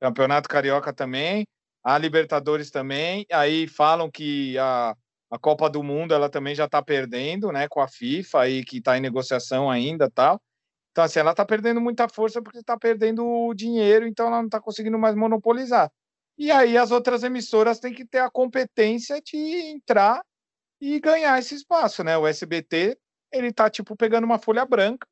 Campeonato 0.00 0.48
Carioca 0.48 0.90
também, 0.90 1.46
a 1.82 1.98
Libertadores 1.98 2.70
também. 2.70 3.26
Aí 3.30 3.68
falam 3.68 4.10
que 4.10 4.56
a, 4.58 4.96
a 5.30 5.38
Copa 5.38 5.68
do 5.68 5.82
Mundo 5.82 6.14
ela 6.14 6.30
também 6.30 6.54
já 6.54 6.64
está 6.64 6.82
perdendo, 6.82 7.52
né, 7.52 7.68
com 7.68 7.80
a 7.80 7.88
FIFA 7.88 8.40
aí 8.40 8.64
que 8.64 8.78
está 8.78 8.96
em 8.96 9.02
negociação 9.02 9.70
ainda, 9.70 10.10
tal. 10.10 10.40
Então, 10.92 11.04
assim, 11.04 11.18
ela 11.18 11.32
está 11.32 11.44
perdendo 11.44 11.80
muita 11.80 12.08
força 12.08 12.40
porque 12.40 12.58
está 12.58 12.78
perdendo 12.78 13.26
o 13.26 13.52
dinheiro, 13.52 14.06
então 14.06 14.28
ela 14.28 14.38
não 14.38 14.46
está 14.46 14.60
conseguindo 14.60 14.98
mais 14.98 15.14
monopolizar. 15.14 15.90
E 16.38 16.50
aí 16.50 16.78
as 16.78 16.90
outras 16.90 17.22
emissoras 17.22 17.80
têm 17.80 17.92
que 17.92 18.06
ter 18.06 18.20
a 18.20 18.30
competência 18.30 19.20
de 19.20 19.36
entrar 19.36 20.24
e 20.80 20.98
ganhar 21.00 21.38
esse 21.38 21.54
espaço, 21.54 22.02
né? 22.02 22.16
O 22.16 22.26
SBT, 22.26 22.96
ele 23.32 23.48
está 23.48 23.68
tipo, 23.68 23.94
pegando 23.94 24.24
uma 24.24 24.38
folha 24.38 24.64
branca 24.64 25.06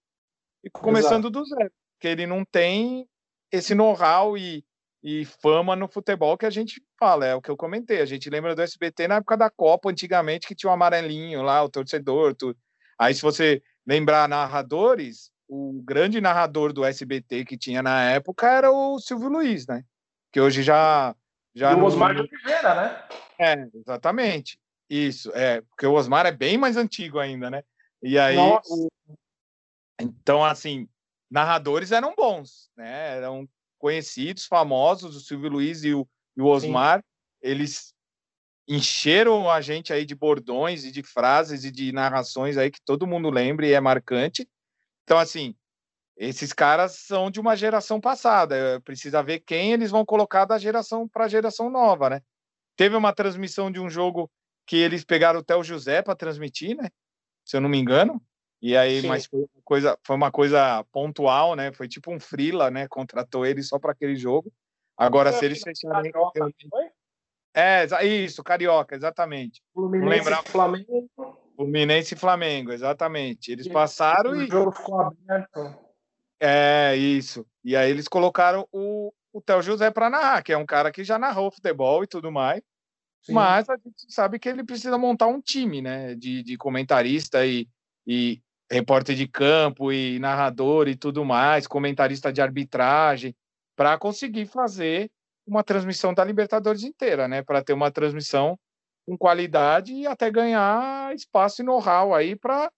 e 0.64 0.70
começando 0.70 1.24
Exato. 1.24 1.30
do 1.30 1.44
zero, 1.44 1.72
porque 2.02 2.08
ele 2.08 2.26
não 2.26 2.44
tem 2.44 3.08
esse 3.52 3.76
know-how 3.76 4.36
e, 4.36 4.64
e 5.04 5.24
fama 5.24 5.76
no 5.76 5.86
futebol 5.86 6.36
que 6.36 6.44
a 6.44 6.50
gente 6.50 6.82
fala, 6.98 7.26
é 7.26 7.32
o 7.32 7.40
que 7.40 7.48
eu 7.48 7.56
comentei. 7.56 8.00
A 8.00 8.04
gente 8.04 8.28
lembra 8.28 8.56
do 8.56 8.62
SBT 8.62 9.06
na 9.06 9.16
época 9.16 9.36
da 9.36 9.48
Copa, 9.48 9.88
antigamente, 9.88 10.48
que 10.48 10.54
tinha 10.56 10.68
o 10.68 10.72
um 10.72 10.74
amarelinho 10.74 11.42
lá, 11.42 11.62
o 11.62 11.68
torcedor, 11.68 12.34
tudo. 12.34 12.58
Aí, 12.98 13.14
se 13.14 13.22
você 13.22 13.62
lembrar 13.86 14.28
narradores, 14.28 15.30
o 15.48 15.80
grande 15.84 16.20
narrador 16.20 16.72
do 16.72 16.84
SBT 16.84 17.44
que 17.44 17.56
tinha 17.56 17.80
na 17.84 18.02
época 18.10 18.50
era 18.50 18.72
o 18.72 18.98
Silvio 18.98 19.28
Luiz, 19.28 19.64
né? 19.68 19.84
Que 20.32 20.40
hoje 20.40 20.64
já. 20.64 21.14
já 21.54 21.70
e 21.70 21.76
o 21.76 21.84
Osmar 21.84 22.16
de 22.16 22.22
Oliveira, 22.22 22.74
né? 22.74 23.04
É, 23.38 23.68
exatamente. 23.76 24.58
Isso, 24.90 25.30
é, 25.36 25.60
porque 25.60 25.86
o 25.86 25.92
Osmar 25.92 26.26
é 26.26 26.32
bem 26.32 26.58
mais 26.58 26.76
antigo 26.76 27.20
ainda, 27.20 27.48
né? 27.48 27.62
E 28.02 28.18
aí. 28.18 28.36
O... 28.36 28.88
Então, 30.00 30.44
assim, 30.44 30.88
narradores 31.32 31.90
eram 31.90 32.14
bons, 32.14 32.70
né? 32.76 33.16
Eram 33.16 33.48
conhecidos, 33.78 34.44
famosos, 34.44 35.16
o 35.16 35.20
Silvio 35.20 35.50
Luiz 35.50 35.82
e 35.82 35.94
o, 35.94 36.06
e 36.36 36.42
o 36.42 36.46
Osmar, 36.46 36.98
Sim. 36.98 37.04
eles 37.40 37.94
encheram 38.68 39.50
a 39.50 39.60
gente 39.60 39.92
aí 39.92 40.04
de 40.04 40.14
bordões 40.14 40.84
e 40.84 40.92
de 40.92 41.02
frases 41.02 41.64
e 41.64 41.70
de 41.70 41.90
narrações 41.90 42.56
aí 42.56 42.70
que 42.70 42.80
todo 42.84 43.06
mundo 43.06 43.30
lembra 43.30 43.66
e 43.66 43.72
é 43.72 43.80
marcante. 43.80 44.48
Então, 45.02 45.18
assim, 45.18 45.56
esses 46.16 46.52
caras 46.52 46.98
são 46.98 47.30
de 47.30 47.40
uma 47.40 47.56
geração 47.56 48.00
passada. 48.00 48.80
Precisa 48.84 49.22
ver 49.22 49.40
quem 49.40 49.72
eles 49.72 49.90
vão 49.90 50.04
colocar 50.04 50.44
da 50.44 50.58
geração 50.58 51.08
para 51.08 51.24
a 51.24 51.28
geração 51.28 51.70
nova, 51.70 52.10
né? 52.10 52.22
Teve 52.76 52.94
uma 52.94 53.12
transmissão 53.12 53.70
de 53.70 53.80
um 53.80 53.88
jogo 53.88 54.30
que 54.66 54.76
eles 54.76 55.02
pegaram 55.02 55.40
o 55.40 55.42
Theo 55.42 55.64
José 55.64 56.02
para 56.02 56.14
transmitir, 56.14 56.76
né? 56.76 56.90
Se 57.44 57.56
eu 57.56 57.60
não 57.60 57.68
me 57.68 57.78
engano. 57.78 58.22
E 58.62 58.76
aí, 58.76 59.00
Sim. 59.00 59.08
mas 59.08 59.26
foi 59.26 59.40
uma 59.40 59.62
coisa, 59.64 59.98
foi 60.04 60.16
uma 60.16 60.30
coisa 60.30 60.84
pontual, 60.92 61.56
né? 61.56 61.72
Foi 61.72 61.88
tipo 61.88 62.12
um 62.12 62.20
frila, 62.20 62.70
né? 62.70 62.86
Contratou 62.86 63.44
ele 63.44 63.60
só 63.60 63.76
para 63.76 63.90
aquele 63.90 64.14
jogo. 64.14 64.52
Agora, 64.96 65.32
se 65.32 65.44
eles 65.44 65.60
fecharem. 65.60 66.12
É, 67.52 67.84
isso, 68.06 68.42
Carioca, 68.44 68.94
exatamente. 68.94 69.60
Fluminense 69.74 70.30
e 70.30 70.48
Flamengo. 70.48 71.10
Fluminense 71.56 72.14
e 72.14 72.16
Flamengo, 72.16 72.72
exatamente. 72.72 73.50
Eles 73.50 73.66
passaram 73.66 74.40
e. 74.40 74.44
O 74.44 74.50
jogo 74.50 74.70
ficou 74.70 75.00
aberto. 75.00 75.76
É, 76.40 76.94
isso. 76.96 77.44
E 77.64 77.76
aí 77.76 77.90
eles 77.90 78.06
colocaram 78.06 78.66
o, 78.70 79.12
o 79.32 79.40
Theo 79.40 79.60
José 79.60 79.90
para 79.90 80.08
narrar, 80.08 80.42
que 80.42 80.52
é 80.52 80.56
um 80.56 80.66
cara 80.66 80.92
que 80.92 81.02
já 81.02 81.18
narrou 81.18 81.50
futebol 81.50 82.04
e 82.04 82.06
tudo 82.06 82.30
mais. 82.30 82.62
Sim. 83.22 83.32
Mas 83.32 83.68
a 83.68 83.76
gente 83.76 84.12
sabe 84.12 84.38
que 84.38 84.48
ele 84.48 84.64
precisa 84.64 84.96
montar 84.96 85.26
um 85.26 85.40
time, 85.40 85.82
né? 85.82 86.14
De, 86.14 86.44
de 86.44 86.56
comentarista 86.56 87.44
e, 87.44 87.68
e 88.06 88.40
repórter 88.72 89.14
de 89.14 89.28
campo 89.28 89.92
e 89.92 90.18
narrador 90.18 90.88
e 90.88 90.96
tudo 90.96 91.24
mais, 91.24 91.66
comentarista 91.66 92.32
de 92.32 92.40
arbitragem, 92.40 93.34
para 93.76 93.98
conseguir 93.98 94.46
fazer 94.46 95.10
uma 95.46 95.62
transmissão 95.62 96.14
da 96.14 96.24
Libertadores 96.24 96.82
inteira, 96.82 97.28
né? 97.28 97.42
Para 97.42 97.62
ter 97.62 97.74
uma 97.74 97.90
transmissão 97.90 98.58
com 99.06 99.18
qualidade 99.18 99.92
e 99.92 100.06
até 100.06 100.30
ganhar 100.30 101.14
espaço 101.14 101.62
e 101.62 101.64
know-how 101.64 102.14
aí 102.14 102.36
para 102.36 102.70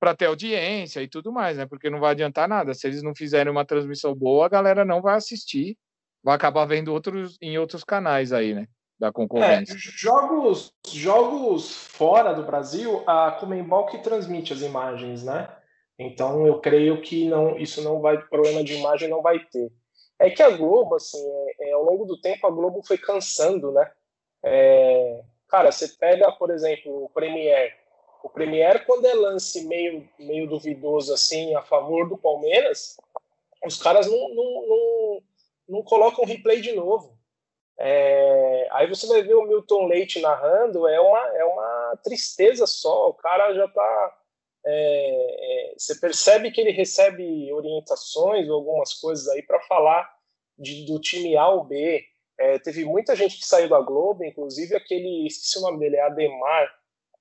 para 0.00 0.16
ter 0.16 0.24
audiência 0.26 1.02
e 1.02 1.08
tudo 1.08 1.30
mais, 1.30 1.58
né? 1.58 1.66
Porque 1.66 1.90
não 1.90 2.00
vai 2.00 2.12
adiantar 2.12 2.48
nada. 2.48 2.72
Se 2.72 2.86
eles 2.86 3.02
não 3.02 3.14
fizerem 3.14 3.52
uma 3.52 3.66
transmissão 3.66 4.14
boa, 4.14 4.46
a 4.46 4.48
galera 4.48 4.82
não 4.82 5.02
vai 5.02 5.14
assistir, 5.14 5.76
vai 6.22 6.34
acabar 6.34 6.64
vendo 6.64 6.88
outros 6.90 7.36
em 7.40 7.58
outros 7.58 7.84
canais 7.84 8.32
aí, 8.32 8.54
né? 8.54 8.66
Da 9.00 9.10
concorrência. 9.10 9.72
É, 9.72 9.78
jogos, 9.78 10.74
jogos 10.86 11.72
fora 11.72 12.34
do 12.34 12.42
Brasil, 12.42 13.02
a 13.06 13.30
Comembol 13.30 13.86
que 13.86 13.96
transmite 13.96 14.52
as 14.52 14.60
imagens, 14.60 15.24
né? 15.24 15.48
Então 15.98 16.46
eu 16.46 16.60
creio 16.60 17.00
que 17.00 17.26
não, 17.26 17.56
isso 17.56 17.82
não 17.82 18.02
vai, 18.02 18.18
problema 18.18 18.62
de 18.62 18.74
imagem 18.74 19.08
não 19.08 19.22
vai 19.22 19.38
ter. 19.38 19.72
É 20.18 20.28
que 20.28 20.42
a 20.42 20.50
Globo, 20.50 20.96
assim, 20.96 21.18
é, 21.58 21.70
é, 21.70 21.72
ao 21.72 21.82
longo 21.82 22.04
do 22.04 22.20
tempo, 22.20 22.46
a 22.46 22.50
Globo 22.50 22.82
foi 22.86 22.98
cansando, 22.98 23.72
né? 23.72 23.90
É, 24.42 25.22
cara, 25.48 25.72
você 25.72 25.88
pega, 25.88 26.30
por 26.32 26.50
exemplo, 26.50 27.04
o 27.04 27.08
Premier. 27.08 27.74
O 28.22 28.28
Premier, 28.28 28.84
quando 28.84 29.06
é 29.06 29.14
lance 29.14 29.66
meio, 29.66 30.06
meio 30.18 30.46
duvidoso, 30.46 31.14
assim, 31.14 31.54
a 31.54 31.62
favor 31.62 32.06
do 32.06 32.18
Palmeiras, 32.18 32.98
os 33.64 33.82
caras 33.82 34.06
não, 34.06 34.34
não, 34.34 34.66
não, 34.68 35.22
não 35.70 35.82
colocam 35.82 36.26
replay 36.26 36.60
de 36.60 36.72
novo. 36.72 37.18
É, 37.82 38.68
aí 38.72 38.86
você 38.86 39.06
vai 39.06 39.22
ver 39.22 39.34
o 39.34 39.46
Milton 39.46 39.86
Leite 39.86 40.20
narrando, 40.20 40.86
é 40.86 41.00
uma, 41.00 41.38
é 41.38 41.44
uma 41.44 41.98
tristeza 42.04 42.66
só. 42.66 43.08
O 43.08 43.14
cara 43.14 43.54
já 43.54 43.66
tá 43.68 44.16
é, 44.66 45.70
é, 45.70 45.74
você 45.76 45.98
percebe 45.98 46.50
que 46.50 46.60
ele 46.60 46.72
recebe 46.72 47.50
orientações 47.52 48.48
ou 48.48 48.56
algumas 48.56 48.92
coisas 48.94 49.26
aí 49.28 49.42
para 49.42 49.60
falar 49.62 50.10
de, 50.58 50.84
do 50.84 51.00
time 51.00 51.36
A 51.36 51.48
ou 51.48 51.64
B. 51.64 52.04
É, 52.38 52.58
teve 52.58 52.84
muita 52.84 53.16
gente 53.16 53.38
que 53.38 53.46
saiu 53.46 53.68
da 53.68 53.80
Globo, 53.80 54.24
inclusive 54.24 54.76
aquele, 54.76 55.26
esqueci 55.26 55.58
o 55.58 55.62
nome 55.62 55.78
dele, 55.78 55.98
Ademar, 56.00 56.70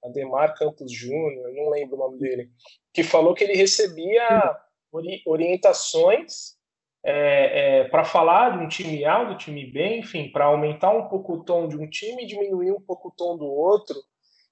Ademar 0.03 0.57
Campos 0.57 0.91
Júnior, 0.91 1.53
não 1.53 1.69
lembro 1.69 1.95
o 1.95 1.99
nome 1.99 2.19
dele, 2.19 2.49
que 2.93 3.03
falou 3.03 3.33
que 3.33 3.43
ele 3.43 3.53
recebia 3.53 4.57
ori 4.91 5.21
orientações 5.25 6.58
é, 7.03 7.79
é, 7.79 7.83
para 7.85 8.03
falar 8.03 8.57
de 8.57 8.63
um 8.63 8.67
time 8.67 9.05
A, 9.05 9.23
do 9.23 9.37
time 9.37 9.65
B, 9.65 9.97
enfim, 9.97 10.29
para 10.29 10.45
aumentar 10.45 10.91
um 10.91 11.07
pouco 11.07 11.33
o 11.33 11.43
tom 11.43 11.67
de 11.67 11.77
um 11.77 11.89
time 11.89 12.23
e 12.23 12.27
diminuir 12.27 12.71
um 12.71 12.81
pouco 12.81 13.09
o 13.09 13.11
tom 13.11 13.37
do 13.37 13.45
outro. 13.45 13.95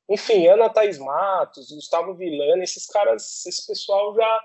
Enfim, 0.10 0.48
Ana 0.48 0.70
Thaís 0.70 0.98
Matos, 0.98 1.72
Gustavo 1.72 2.14
Villani, 2.16 2.64
esses 2.64 2.88
caras, 2.88 3.46
esse 3.46 3.68
pessoal 3.68 4.16
já, 4.16 4.44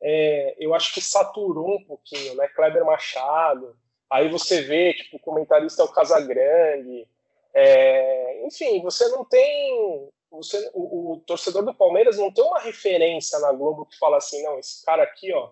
é, 0.00 0.56
eu 0.58 0.74
acho 0.74 0.94
que 0.94 1.00
saturou 1.00 1.76
um 1.76 1.84
pouquinho, 1.84 2.36
né? 2.36 2.46
Kleber 2.48 2.84
Machado, 2.84 3.76
aí 4.08 4.28
você 4.28 4.62
vê, 4.62 4.94
tipo, 4.94 5.16
o 5.16 5.20
comentarista 5.20 5.82
é 5.82 5.84
o 5.84 5.92
Casagrande, 5.92 7.08
é, 7.52 8.46
enfim, 8.46 8.80
você 8.82 9.08
não 9.08 9.24
tem, 9.24 10.08
você, 10.30 10.70
o, 10.72 11.14
o, 11.14 11.20
torcedor 11.26 11.64
do 11.64 11.74
Palmeiras 11.74 12.16
não 12.16 12.32
tem 12.32 12.44
uma 12.44 12.60
referência 12.60 13.38
na 13.40 13.52
Globo 13.52 13.86
que 13.86 13.98
fala 13.98 14.18
assim, 14.18 14.40
não, 14.44 14.58
esse 14.60 14.84
cara 14.84 15.02
aqui, 15.02 15.32
ó, 15.32 15.50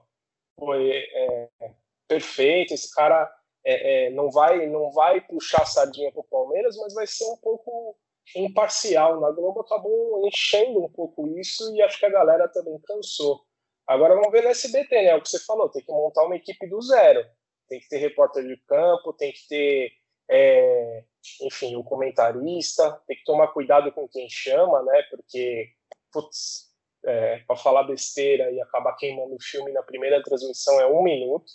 foi 0.57 0.91
é, 0.91 1.49
perfeito, 2.09 2.75
esse 2.75 2.93
cara 2.95 3.31
é, 3.65 4.07
é, 4.07 4.11
não 4.11 4.31
vai 4.31 4.67
não 4.67 4.91
vai 4.91 5.21
puxar 5.21 5.63
a 5.63 5.67
sardinha 5.67 6.11
pro 6.13 6.25
Palmeiras, 6.25 6.77
mas 6.77 6.95
vai 6.95 7.07
ser 7.07 7.25
um 7.27 7.37
pouco 7.37 7.97
imparcial. 8.37 9.21
Na 9.21 9.31
Globo 9.31 9.61
acabou 9.61 10.27
enchendo 10.27 10.85
um 10.85 10.89
pouco 10.91 11.27
isso 11.39 11.75
e 11.75 11.83
acho 11.83 11.99
que 11.99 12.07
a 12.07 12.11
galera 12.11 12.49
também 12.49 12.79
cansou. 12.81 13.43
Agora 13.87 14.15
vamos 14.15 14.31
ver 14.31 14.43
no 14.43 14.51
SBT, 14.51 14.95
né? 14.95 15.09
É 15.09 15.17
o 15.17 15.23
que 15.23 15.31
você 15.31 15.39
falou, 15.41 15.69
tem 15.69 15.83
que 15.83 15.91
montar 15.91 16.25
uma 16.25 16.37
equipe 16.37 16.67
do 16.69 16.81
zero. 16.83 17.25
Tem 17.69 17.81
que 17.81 17.89
ter 17.89 17.99
repórter 17.99 18.47
de 18.47 18.57
campo, 18.67 19.13
tem 19.15 19.33
que 19.33 19.47
ter, 19.49 19.93
é, 20.31 21.05
enfim, 21.43 21.77
o 21.77 21.85
comentarista, 21.85 23.01
tem 23.07 23.17
que 23.17 23.25
tomar 23.25 23.49
cuidado 23.49 23.91
com 23.93 24.09
quem 24.09 24.29
chama, 24.29 24.83
né? 24.83 25.03
Porque, 25.11 25.71
putz, 26.13 26.69
é, 27.05 27.39
para 27.47 27.57
falar 27.57 27.85
besteira 27.85 28.51
e 28.51 28.61
acabar 28.61 28.95
queimando 28.97 29.35
o 29.35 29.43
filme 29.43 29.73
na 29.73 29.83
primeira 29.83 30.23
transmissão 30.23 30.79
é 30.81 30.87
um 30.87 31.03
minuto. 31.03 31.51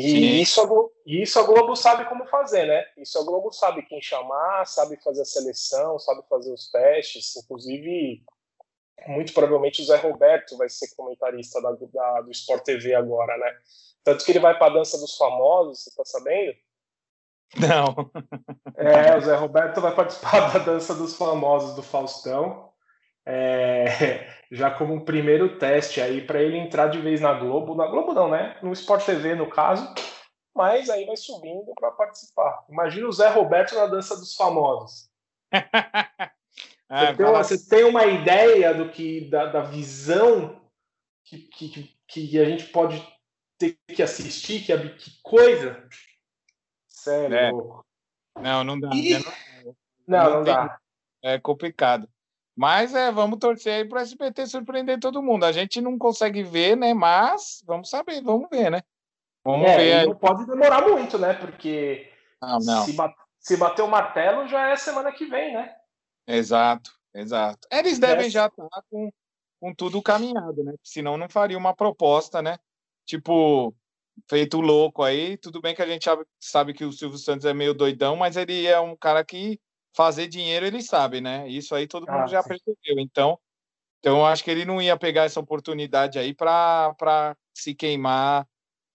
E 0.00 0.40
isso, 0.40 0.60
a 0.60 0.64
Globo, 0.64 0.92
isso 1.04 1.40
a 1.40 1.42
Globo 1.42 1.74
sabe 1.74 2.04
como 2.04 2.24
fazer, 2.26 2.66
né? 2.66 2.84
Isso 2.96 3.18
a 3.18 3.24
Globo 3.24 3.50
sabe 3.50 3.82
quem 3.82 4.00
chamar, 4.00 4.64
sabe 4.64 4.96
fazer 5.02 5.22
a 5.22 5.24
seleção, 5.24 5.98
sabe 5.98 6.22
fazer 6.28 6.52
os 6.52 6.70
testes. 6.70 7.36
Inclusive, 7.36 8.22
muito 9.08 9.32
provavelmente 9.32 9.82
o 9.82 9.84
Zé 9.84 9.96
Roberto 9.96 10.56
vai 10.56 10.68
ser 10.68 10.94
comentarista 10.94 11.60
da, 11.60 11.72
da, 11.72 12.20
do 12.20 12.30
Sport 12.30 12.62
TV 12.62 12.94
agora, 12.94 13.36
né? 13.38 13.56
Tanto 14.04 14.24
que 14.24 14.30
ele 14.30 14.38
vai 14.38 14.56
para 14.56 14.68
a 14.68 14.74
dança 14.74 14.96
dos 14.98 15.16
famosos, 15.16 15.82
você 15.82 15.90
tá 15.96 16.04
sabendo? 16.04 16.56
Não. 17.56 18.10
É, 18.76 19.16
o 19.16 19.20
Zé 19.20 19.34
Roberto 19.34 19.80
vai 19.80 19.94
participar 19.94 20.52
da 20.52 20.58
dança 20.60 20.94
dos 20.94 21.16
famosos 21.16 21.74
do 21.74 21.82
Faustão 21.82 22.67
é, 23.28 24.26
já 24.50 24.70
como 24.70 24.94
um 24.94 25.04
primeiro 25.04 25.58
teste 25.58 26.00
aí 26.00 26.26
para 26.26 26.42
ele 26.42 26.56
entrar 26.56 26.88
de 26.88 26.98
vez 26.98 27.20
na 27.20 27.34
Globo, 27.34 27.74
na 27.74 27.86
Globo 27.86 28.14
não, 28.14 28.30
né? 28.30 28.56
No 28.62 28.72
Sport 28.72 29.04
TV 29.04 29.34
no 29.34 29.50
caso, 29.50 29.94
mas 30.54 30.88
aí 30.88 31.04
vai 31.04 31.16
subindo 31.16 31.72
para 31.78 31.90
participar. 31.90 32.64
Imagina 32.70 33.06
o 33.06 33.12
Zé 33.12 33.28
Roberto 33.28 33.74
na 33.74 33.86
dança 33.86 34.16
dos 34.16 34.34
famosos. 34.34 35.10
ah, 35.52 37.06
você, 37.06 37.16
tem 37.16 37.26
uma, 37.26 37.44
você, 37.44 37.68
tem 37.68 37.84
uma, 37.84 38.06
ideia 38.06 38.72
do 38.72 38.88
que 38.88 39.28
da, 39.28 39.46
da 39.46 39.60
visão 39.60 40.60
que, 41.24 41.38
que, 41.38 41.94
que, 42.06 42.40
a 42.40 42.44
gente 42.46 42.64
pode 42.64 43.06
ter 43.58 43.78
que 43.88 44.02
assistir, 44.02 44.64
que, 44.64 44.88
que 44.90 45.22
coisa? 45.22 45.86
Sério. 46.86 47.36
É. 47.36 47.50
Não, 48.40 48.64
não 48.64 48.80
dá. 48.80 48.90
E... 48.94 49.12
Não, 50.06 50.24
não, 50.24 50.30
não 50.36 50.44
dá. 50.44 50.78
É 51.22 51.38
complicado. 51.38 52.08
Mas 52.58 52.92
é, 52.92 53.12
vamos 53.12 53.38
torcer 53.38 53.72
aí 53.72 53.84
para 53.84 54.00
o 54.00 54.02
SBT 54.02 54.44
surpreender 54.48 54.98
todo 54.98 55.22
mundo. 55.22 55.44
A 55.44 55.52
gente 55.52 55.80
não 55.80 55.96
consegue 55.96 56.42
ver, 56.42 56.76
né? 56.76 56.92
Mas 56.92 57.62
vamos 57.64 57.88
saber, 57.88 58.20
vamos 58.20 58.48
ver, 58.50 58.68
né? 58.68 58.82
Vamos 59.44 59.70
é, 59.70 59.76
ver. 59.76 60.06
Não 60.08 60.16
pode 60.16 60.44
demorar 60.44 60.82
muito, 60.82 61.16
né? 61.20 61.34
Porque 61.34 62.10
não, 62.42 62.58
não. 62.58 62.84
Se, 62.84 62.94
bat 62.94 63.14
se 63.38 63.56
bater 63.56 63.82
o 63.82 63.86
martelo 63.86 64.48
já 64.48 64.70
é 64.70 64.76
semana 64.76 65.12
que 65.12 65.24
vem, 65.26 65.54
né? 65.54 65.72
Exato, 66.26 66.90
exato. 67.14 67.68
Eles 67.70 68.00
devem 68.00 68.26
é. 68.26 68.30
já 68.30 68.46
estar 68.46 68.68
tá 68.68 68.82
com, 68.90 69.08
com 69.60 69.72
tudo 69.72 70.02
caminhado, 70.02 70.64
né? 70.64 70.74
Senão 70.82 71.16
não 71.16 71.28
faria 71.28 71.56
uma 71.56 71.76
proposta, 71.76 72.42
né? 72.42 72.58
Tipo, 73.06 73.72
feito 74.28 74.60
louco 74.60 75.04
aí. 75.04 75.36
Tudo 75.36 75.60
bem 75.60 75.76
que 75.76 75.82
a 75.82 75.86
gente 75.86 76.10
sabe 76.40 76.74
que 76.74 76.84
o 76.84 76.90
Silvio 76.90 77.18
Santos 77.18 77.46
é 77.46 77.54
meio 77.54 77.72
doidão, 77.72 78.16
mas 78.16 78.36
ele 78.36 78.66
é 78.66 78.80
um 78.80 78.96
cara 78.96 79.24
que 79.24 79.60
fazer 79.94 80.28
dinheiro 80.28 80.66
ele 80.66 80.82
sabe, 80.82 81.20
né? 81.20 81.48
Isso 81.48 81.74
aí 81.74 81.86
todo 81.86 82.06
mundo 82.06 82.24
ah, 82.24 82.26
já 82.26 82.42
percebeu. 82.42 82.98
Então, 82.98 83.38
então 84.00 84.18
eu 84.18 84.26
acho 84.26 84.44
que 84.44 84.50
ele 84.50 84.64
não 84.64 84.80
ia 84.80 84.96
pegar 84.96 85.24
essa 85.24 85.40
oportunidade 85.40 86.18
aí 86.18 86.34
para 86.34 87.36
se 87.54 87.74
queimar 87.74 88.46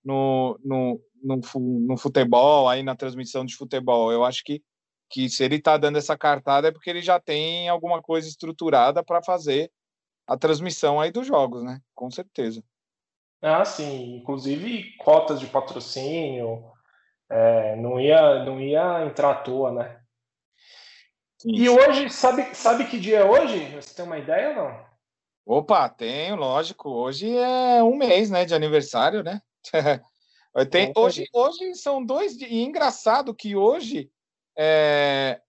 no, 0.04 0.60
no, 0.64 1.02
no, 1.24 1.42
no, 1.88 1.98
futebol, 1.98 2.70
aí 2.70 2.84
na 2.84 2.96
transmissão 2.96 3.46
de 3.46 3.56
futebol. 3.56 4.12
Eu 4.12 4.24
acho 4.24 4.44
que, 4.44 4.62
que 5.10 5.30
se 5.30 5.44
ele 5.44 5.56
está 5.56 5.78
dando 5.78 5.98
essa 5.98 6.18
cartada 6.18 6.68
é 6.68 6.72
porque 6.72 6.90
ele 6.90 7.02
já 7.02 7.20
tem 7.20 7.68
alguma 7.70 8.02
coisa 8.02 8.28
estruturada 8.28 9.04
para 9.04 9.22
fazer 9.24 9.72
a 10.28 10.38
transmissão 10.38 11.02
aí 11.02 11.12
dos 11.12 11.28
jogos, 11.28 11.64
né? 11.64 11.80
Com 11.94 12.10
certeza. 12.10 12.64
Ah, 13.42 13.66
sim. 13.66 14.16
Inclusive 14.16 14.96
cotas 14.98 15.40
de 15.40 15.48
patrocínio, 15.48 16.64
é, 17.30 17.76
não 17.76 18.00
ia 18.00 18.46
não 18.46 18.60
ia 18.62 19.06
entrar 19.06 19.32
à 19.32 19.36
toa, 19.36 19.72
né? 19.72 20.03
E 21.46 21.70
hoje, 21.70 22.10
sabe, 22.10 22.56
sabe 22.56 22.86
que 22.86 23.00
dia 23.00 23.20
é 23.20 23.26
hoje? 23.26 23.76
Você 23.76 23.94
tem 23.94 24.06
uma 24.06 24.18
ideia 24.18 24.50
ou 24.50 24.56
não? 24.56 24.86
Opa, 25.46 25.90
tenho, 25.90 26.36
lógico. 26.38 26.90
Hoje 26.90 27.36
é 27.36 27.84
um 27.84 27.96
mês, 27.98 28.30
né, 28.30 28.46
de 28.46 28.56
aniversário, 28.56 29.24
né? 29.24 29.42
Tem, 30.70 30.94
hoje, 30.96 31.28
hoje 31.34 31.74
são 31.74 32.06
dois 32.06 32.38
dias. 32.38 32.52
E 32.52 32.62
engraçado 32.62 33.34
que 33.34 33.56
hoje 33.56 34.12
é, 34.56 35.42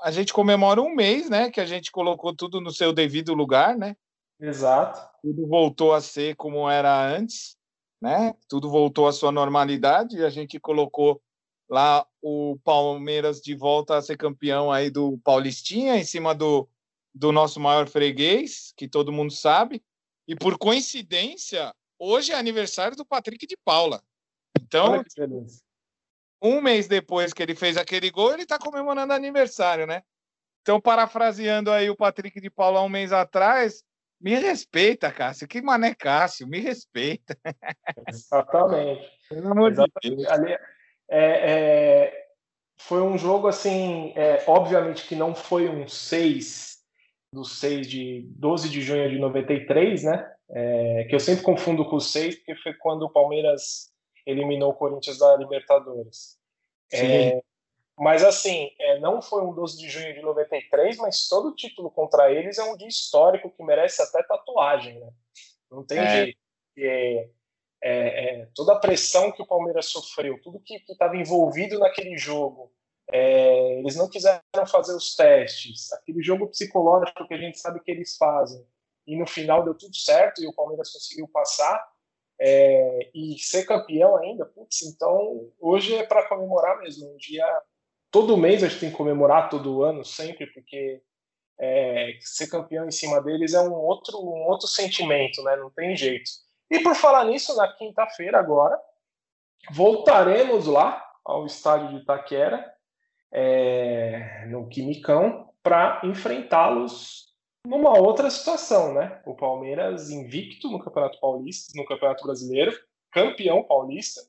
a 0.00 0.12
gente 0.12 0.32
comemora 0.32 0.80
um 0.80 0.94
mês, 0.94 1.28
né? 1.28 1.50
Que 1.50 1.60
a 1.60 1.66
gente 1.66 1.90
colocou 1.90 2.34
tudo 2.34 2.60
no 2.60 2.70
seu 2.70 2.92
devido 2.92 3.34
lugar, 3.34 3.76
né? 3.76 3.96
Exato. 4.40 5.00
Tudo 5.22 5.48
voltou 5.48 5.92
a 5.92 6.00
ser 6.00 6.36
como 6.36 6.70
era 6.70 7.04
antes, 7.04 7.56
né? 8.00 8.34
Tudo 8.48 8.70
voltou 8.70 9.08
à 9.08 9.12
sua 9.12 9.32
normalidade 9.32 10.18
e 10.18 10.24
a 10.24 10.30
gente 10.30 10.60
colocou 10.60 11.20
lá 11.68 12.06
o 12.26 12.58
Palmeiras 12.64 13.38
de 13.38 13.54
volta 13.54 13.98
a 13.98 14.02
ser 14.02 14.16
campeão 14.16 14.72
aí 14.72 14.88
do 14.88 15.18
Paulistinha 15.18 15.98
em 15.98 16.04
cima 16.04 16.34
do, 16.34 16.66
do 17.14 17.30
nosso 17.30 17.60
maior 17.60 17.86
freguês, 17.86 18.72
que 18.78 18.88
todo 18.88 19.12
mundo 19.12 19.30
sabe. 19.30 19.84
E 20.26 20.34
por 20.34 20.56
coincidência, 20.56 21.70
hoje 21.98 22.32
é 22.32 22.34
aniversário 22.34 22.96
do 22.96 23.04
Patrick 23.04 23.46
de 23.46 23.58
Paula. 23.62 24.02
Então, 24.58 25.04
um 26.40 26.62
mês 26.62 26.88
depois 26.88 27.34
que 27.34 27.42
ele 27.42 27.54
fez 27.54 27.76
aquele 27.76 28.10
gol, 28.10 28.32
ele 28.32 28.44
está 28.44 28.58
comemorando 28.58 29.12
aniversário, 29.12 29.86
né? 29.86 30.02
Então, 30.62 30.80
parafraseando 30.80 31.70
aí 31.70 31.90
o 31.90 31.96
Patrick 31.96 32.40
de 32.40 32.48
Paula 32.48 32.80
um 32.80 32.88
mês 32.88 33.12
atrás, 33.12 33.84
me 34.18 34.34
respeita, 34.34 35.12
Cássio. 35.12 35.46
Que 35.46 35.60
mané 35.60 35.94
Cássio, 35.94 36.48
me 36.48 36.58
respeita. 36.58 37.36
Exatamente. 38.08 39.12
Pelo 39.28 39.52
amor 39.52 39.72
Exatamente. 39.72 40.00
de 40.08 40.16
Deus. 40.16 40.28
Ali, 40.28 40.58
é, 41.08 41.52
é, 41.52 42.26
foi 42.76 43.02
um 43.02 43.16
jogo 43.16 43.46
assim, 43.46 44.12
é, 44.16 44.42
obviamente 44.46 45.06
que 45.06 45.14
não 45.14 45.34
foi 45.34 45.68
um 45.68 45.86
6 45.86 46.78
do 47.32 47.44
6 47.44 47.88
de 47.88 48.22
12 48.36 48.68
de 48.68 48.80
junho 48.80 49.10
de 49.10 49.18
93, 49.18 50.04
né? 50.04 50.32
É, 50.50 51.04
que 51.08 51.14
eu 51.14 51.20
sempre 51.20 51.42
confundo 51.42 51.84
com 51.88 51.96
o 51.96 52.00
6, 52.00 52.36
porque 52.36 52.54
foi 52.56 52.74
quando 52.74 53.02
o 53.02 53.10
Palmeiras 53.10 53.92
eliminou 54.26 54.70
o 54.70 54.74
Corinthians 54.74 55.18
da 55.18 55.36
Libertadores. 55.36 56.38
É, 56.92 57.42
mas 57.98 58.22
assim, 58.24 58.70
é, 58.78 58.98
não 59.00 59.22
foi 59.22 59.42
um 59.42 59.52
12 59.52 59.78
de 59.78 59.88
junho 59.88 60.14
de 60.14 60.20
93, 60.20 60.96
mas 60.98 61.28
todo 61.28 61.54
título 61.54 61.90
contra 61.90 62.30
eles 62.30 62.58
é 62.58 62.64
um 62.64 62.76
dia 62.76 62.88
histórico 62.88 63.50
que 63.50 63.62
merece 63.64 64.02
até 64.02 64.22
tatuagem, 64.22 65.00
né? 65.00 65.10
Não 65.70 65.84
tem 65.84 65.98
jeito. 66.06 66.38
É, 67.86 68.40
é, 68.40 68.48
toda 68.54 68.72
a 68.72 68.78
pressão 68.78 69.30
que 69.30 69.42
o 69.42 69.46
Palmeiras 69.46 69.86
sofreu, 69.86 70.40
tudo 70.42 70.58
que 70.58 70.82
estava 70.88 71.18
envolvido 71.18 71.78
naquele 71.78 72.16
jogo, 72.16 72.72
é, 73.12 73.78
eles 73.78 73.94
não 73.94 74.08
quiseram 74.08 74.40
fazer 74.66 74.96
os 74.96 75.14
testes, 75.14 75.92
aquele 75.92 76.22
jogo 76.22 76.46
psicológico 76.46 77.28
que 77.28 77.34
a 77.34 77.38
gente 77.38 77.58
sabe 77.58 77.80
que 77.80 77.90
eles 77.90 78.16
fazem, 78.16 78.66
e 79.06 79.14
no 79.18 79.26
final 79.26 79.62
deu 79.62 79.74
tudo 79.74 79.94
certo 79.94 80.42
e 80.42 80.46
o 80.46 80.54
Palmeiras 80.54 80.90
conseguiu 80.90 81.28
passar 81.28 81.86
é, 82.40 83.10
e 83.14 83.38
ser 83.38 83.66
campeão 83.66 84.16
ainda, 84.16 84.46
putz, 84.46 84.80
então 84.82 85.52
hoje 85.60 85.94
é 85.94 86.04
para 86.04 86.26
comemorar 86.26 86.80
mesmo, 86.80 87.12
um 87.12 87.16
dia 87.18 87.44
todo 88.10 88.34
mês 88.34 88.62
a 88.62 88.68
gente 88.68 88.80
tem 88.80 88.90
que 88.90 88.96
comemorar 88.96 89.50
todo 89.50 89.82
ano 89.82 90.02
sempre 90.06 90.46
porque 90.46 91.02
é, 91.60 92.16
ser 92.20 92.46
campeão 92.46 92.86
em 92.86 92.90
cima 92.90 93.20
deles 93.20 93.52
é 93.52 93.60
um 93.60 93.74
outro 93.74 94.18
um 94.18 94.46
outro 94.48 94.66
sentimento, 94.66 95.42
né? 95.42 95.54
Não 95.56 95.70
tem 95.70 95.94
jeito. 95.96 96.30
E 96.70 96.80
por 96.80 96.94
falar 96.94 97.24
nisso, 97.24 97.56
na 97.56 97.72
quinta-feira 97.72 98.38
agora 98.38 98.80
voltaremos 99.70 100.66
lá 100.66 101.02
ao 101.24 101.46
estádio 101.46 101.88
de 101.88 101.96
Itaquera, 101.96 102.72
é, 103.32 104.46
no 104.46 104.68
Quimicão, 104.68 105.52
para 105.62 106.00
enfrentá-los 106.04 107.34
numa 107.66 107.98
outra 107.98 108.30
situação, 108.30 108.92
né? 108.92 109.22
O 109.24 109.34
Palmeiras 109.34 110.10
invicto 110.10 110.70
no 110.70 110.78
Campeonato 110.78 111.18
Paulista, 111.18 111.72
no 111.74 111.86
Campeonato 111.86 112.24
Brasileiro, 112.24 112.78
campeão 113.10 113.62
paulista, 113.62 114.20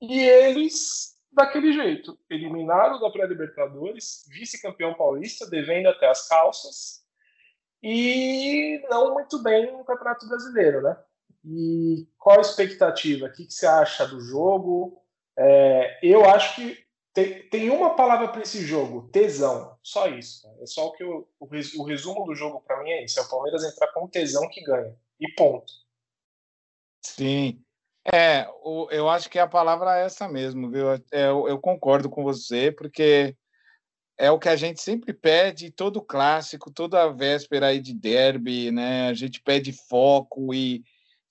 e 0.00 0.18
eles 0.18 1.14
daquele 1.34 1.72
jeito, 1.72 2.18
eliminaram 2.30 3.00
da 3.00 3.10
pré-libertadores, 3.10 4.24
vice-campeão 4.30 4.94
paulista, 4.94 5.48
devendo 5.48 5.88
até 5.88 6.08
as 6.08 6.28
calças, 6.28 7.04
e 7.82 8.80
não 8.88 9.14
muito 9.14 9.42
bem 9.42 9.72
no 9.72 9.84
Campeonato 9.84 10.28
Brasileiro, 10.28 10.80
né? 10.80 10.96
E 11.44 12.08
qual 12.18 12.38
a 12.38 12.40
expectativa? 12.40 13.26
O 13.26 13.32
que, 13.32 13.44
que 13.44 13.52
você 13.52 13.66
acha 13.66 14.06
do 14.06 14.20
jogo? 14.20 15.02
É, 15.36 15.98
eu 16.02 16.24
acho 16.24 16.56
que 16.56 16.84
tem, 17.12 17.48
tem 17.48 17.70
uma 17.70 17.94
palavra 17.94 18.28
para 18.28 18.42
esse 18.42 18.64
jogo: 18.64 19.08
tesão. 19.08 19.76
Só 19.82 20.08
isso. 20.08 20.48
É 20.60 20.66
só 20.66 20.86
o 20.86 20.92
que 20.92 21.04
eu, 21.04 21.28
o, 21.38 21.46
o 21.46 21.84
resumo 21.84 22.24
do 22.24 22.34
jogo 22.34 22.60
para 22.60 22.82
mim 22.82 22.90
é 22.90 23.04
isso: 23.04 23.20
é 23.20 23.22
o 23.22 23.28
Palmeiras 23.28 23.64
entrar 23.64 23.88
com 23.92 24.08
tesão 24.08 24.48
que 24.48 24.62
ganha. 24.62 24.96
E 25.20 25.32
ponto. 25.34 25.72
Sim. 27.02 27.60
É, 28.12 28.46
o, 28.62 28.88
eu 28.90 29.08
acho 29.08 29.30
que 29.30 29.38
a 29.38 29.46
palavra 29.46 29.98
é 29.98 30.04
essa 30.04 30.28
mesmo, 30.28 30.70
viu? 30.70 30.92
É, 30.92 31.00
eu, 31.12 31.48
eu 31.48 31.58
concordo 31.58 32.10
com 32.10 32.22
você, 32.22 32.70
porque 32.70 33.36
é 34.18 34.30
o 34.30 34.38
que 34.38 34.48
a 34.48 34.56
gente 34.56 34.80
sempre 34.82 35.12
pede, 35.12 35.70
todo 35.70 36.02
clássico, 36.02 36.70
toda 36.70 37.12
véspera 37.12 37.68
aí 37.68 37.80
de 37.80 37.94
derby, 37.94 38.70
né? 38.70 39.08
A 39.08 39.14
gente 39.14 39.40
pede 39.40 39.72
foco 39.72 40.52
e 40.52 40.84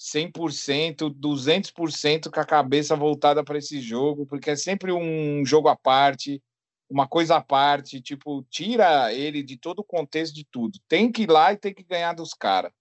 100%, 0.03 1.09
200% 1.09 2.29
com 2.29 2.39
a 2.39 2.45
cabeça 2.45 2.93
voltada 2.93 3.41
para 3.41 3.57
esse 3.57 3.79
jogo, 3.79 4.25
porque 4.25 4.49
é 4.49 4.55
sempre 4.55 4.91
um 4.91 5.45
jogo 5.45 5.69
à 5.69 5.77
parte, 5.77 6.43
uma 6.89 7.07
coisa 7.07 7.37
à 7.37 7.41
parte, 7.41 8.01
tipo, 8.01 8.43
tira 8.49 9.13
ele 9.13 9.41
de 9.41 9.57
todo 9.57 9.79
o 9.79 9.83
contexto 9.83 10.35
de 10.35 10.43
tudo. 10.43 10.77
Tem 10.89 11.09
que 11.09 11.23
ir 11.23 11.29
lá 11.29 11.53
e 11.53 11.57
tem 11.57 11.73
que 11.73 11.83
ganhar 11.83 12.11
dos 12.13 12.33
caras. 12.33 12.73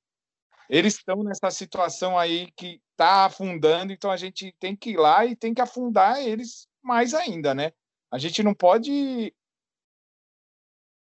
Eles 0.69 0.97
estão 0.97 1.23
nessa 1.23 1.49
situação 1.53 2.19
aí 2.19 2.51
que 2.57 2.81
está 2.91 3.27
afundando, 3.27 3.93
então 3.93 4.11
a 4.11 4.17
gente 4.17 4.53
tem 4.59 4.75
que 4.75 4.91
ir 4.91 4.97
lá 4.97 5.25
e 5.25 5.37
tem 5.37 5.55
que 5.55 5.61
afundar 5.61 6.21
eles 6.21 6.67
mais 6.83 7.15
ainda, 7.15 7.55
né? 7.55 7.71
A 8.11 8.19
gente 8.19 8.43
não 8.43 8.53
pode 8.53 9.33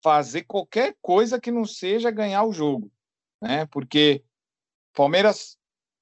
fazer 0.01 0.43
qualquer 0.43 0.95
coisa 1.01 1.39
que 1.39 1.51
não 1.51 1.65
seja 1.65 2.09
ganhar 2.09 2.45
o 2.45 2.53
jogo, 2.53 2.89
né? 3.41 3.65
Porque 3.65 4.23
Palmeiras 4.93 5.56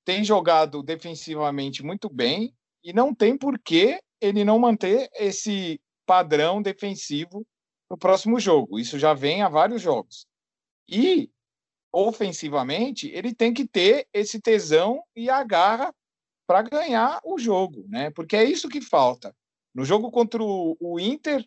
tem 0.05 0.23
jogado 0.23 0.83
defensivamente 0.83 1.83
muito 1.83 2.07
bem 2.09 2.53
e 2.83 2.93
não 2.93 3.13
tem 3.13 3.35
por 3.35 3.59
que 3.59 3.99
ele 4.21 4.45
não 4.45 4.59
manter 4.59 5.09
esse 5.15 5.81
padrão 6.05 6.61
defensivo 6.61 7.45
no 7.89 7.97
próximo 7.97 8.39
jogo. 8.39 8.79
Isso 8.79 8.99
já 8.99 9.13
vem 9.13 9.41
há 9.41 9.49
vários 9.49 9.81
jogos. 9.81 10.27
E 10.87 11.29
ofensivamente, 11.91 13.09
ele 13.11 13.33
tem 13.33 13.53
que 13.53 13.67
ter 13.67 14.07
esse 14.13 14.39
tesão 14.39 15.01
e 15.15 15.29
a 15.29 15.43
garra 15.43 15.93
para 16.45 16.61
ganhar 16.61 17.19
o 17.23 17.39
jogo, 17.39 17.85
né? 17.87 18.11
Porque 18.11 18.35
é 18.35 18.43
isso 18.43 18.69
que 18.69 18.81
falta. 18.81 19.35
No 19.73 19.83
jogo 19.83 20.11
contra 20.11 20.41
o, 20.43 20.99
Inter, 20.99 21.43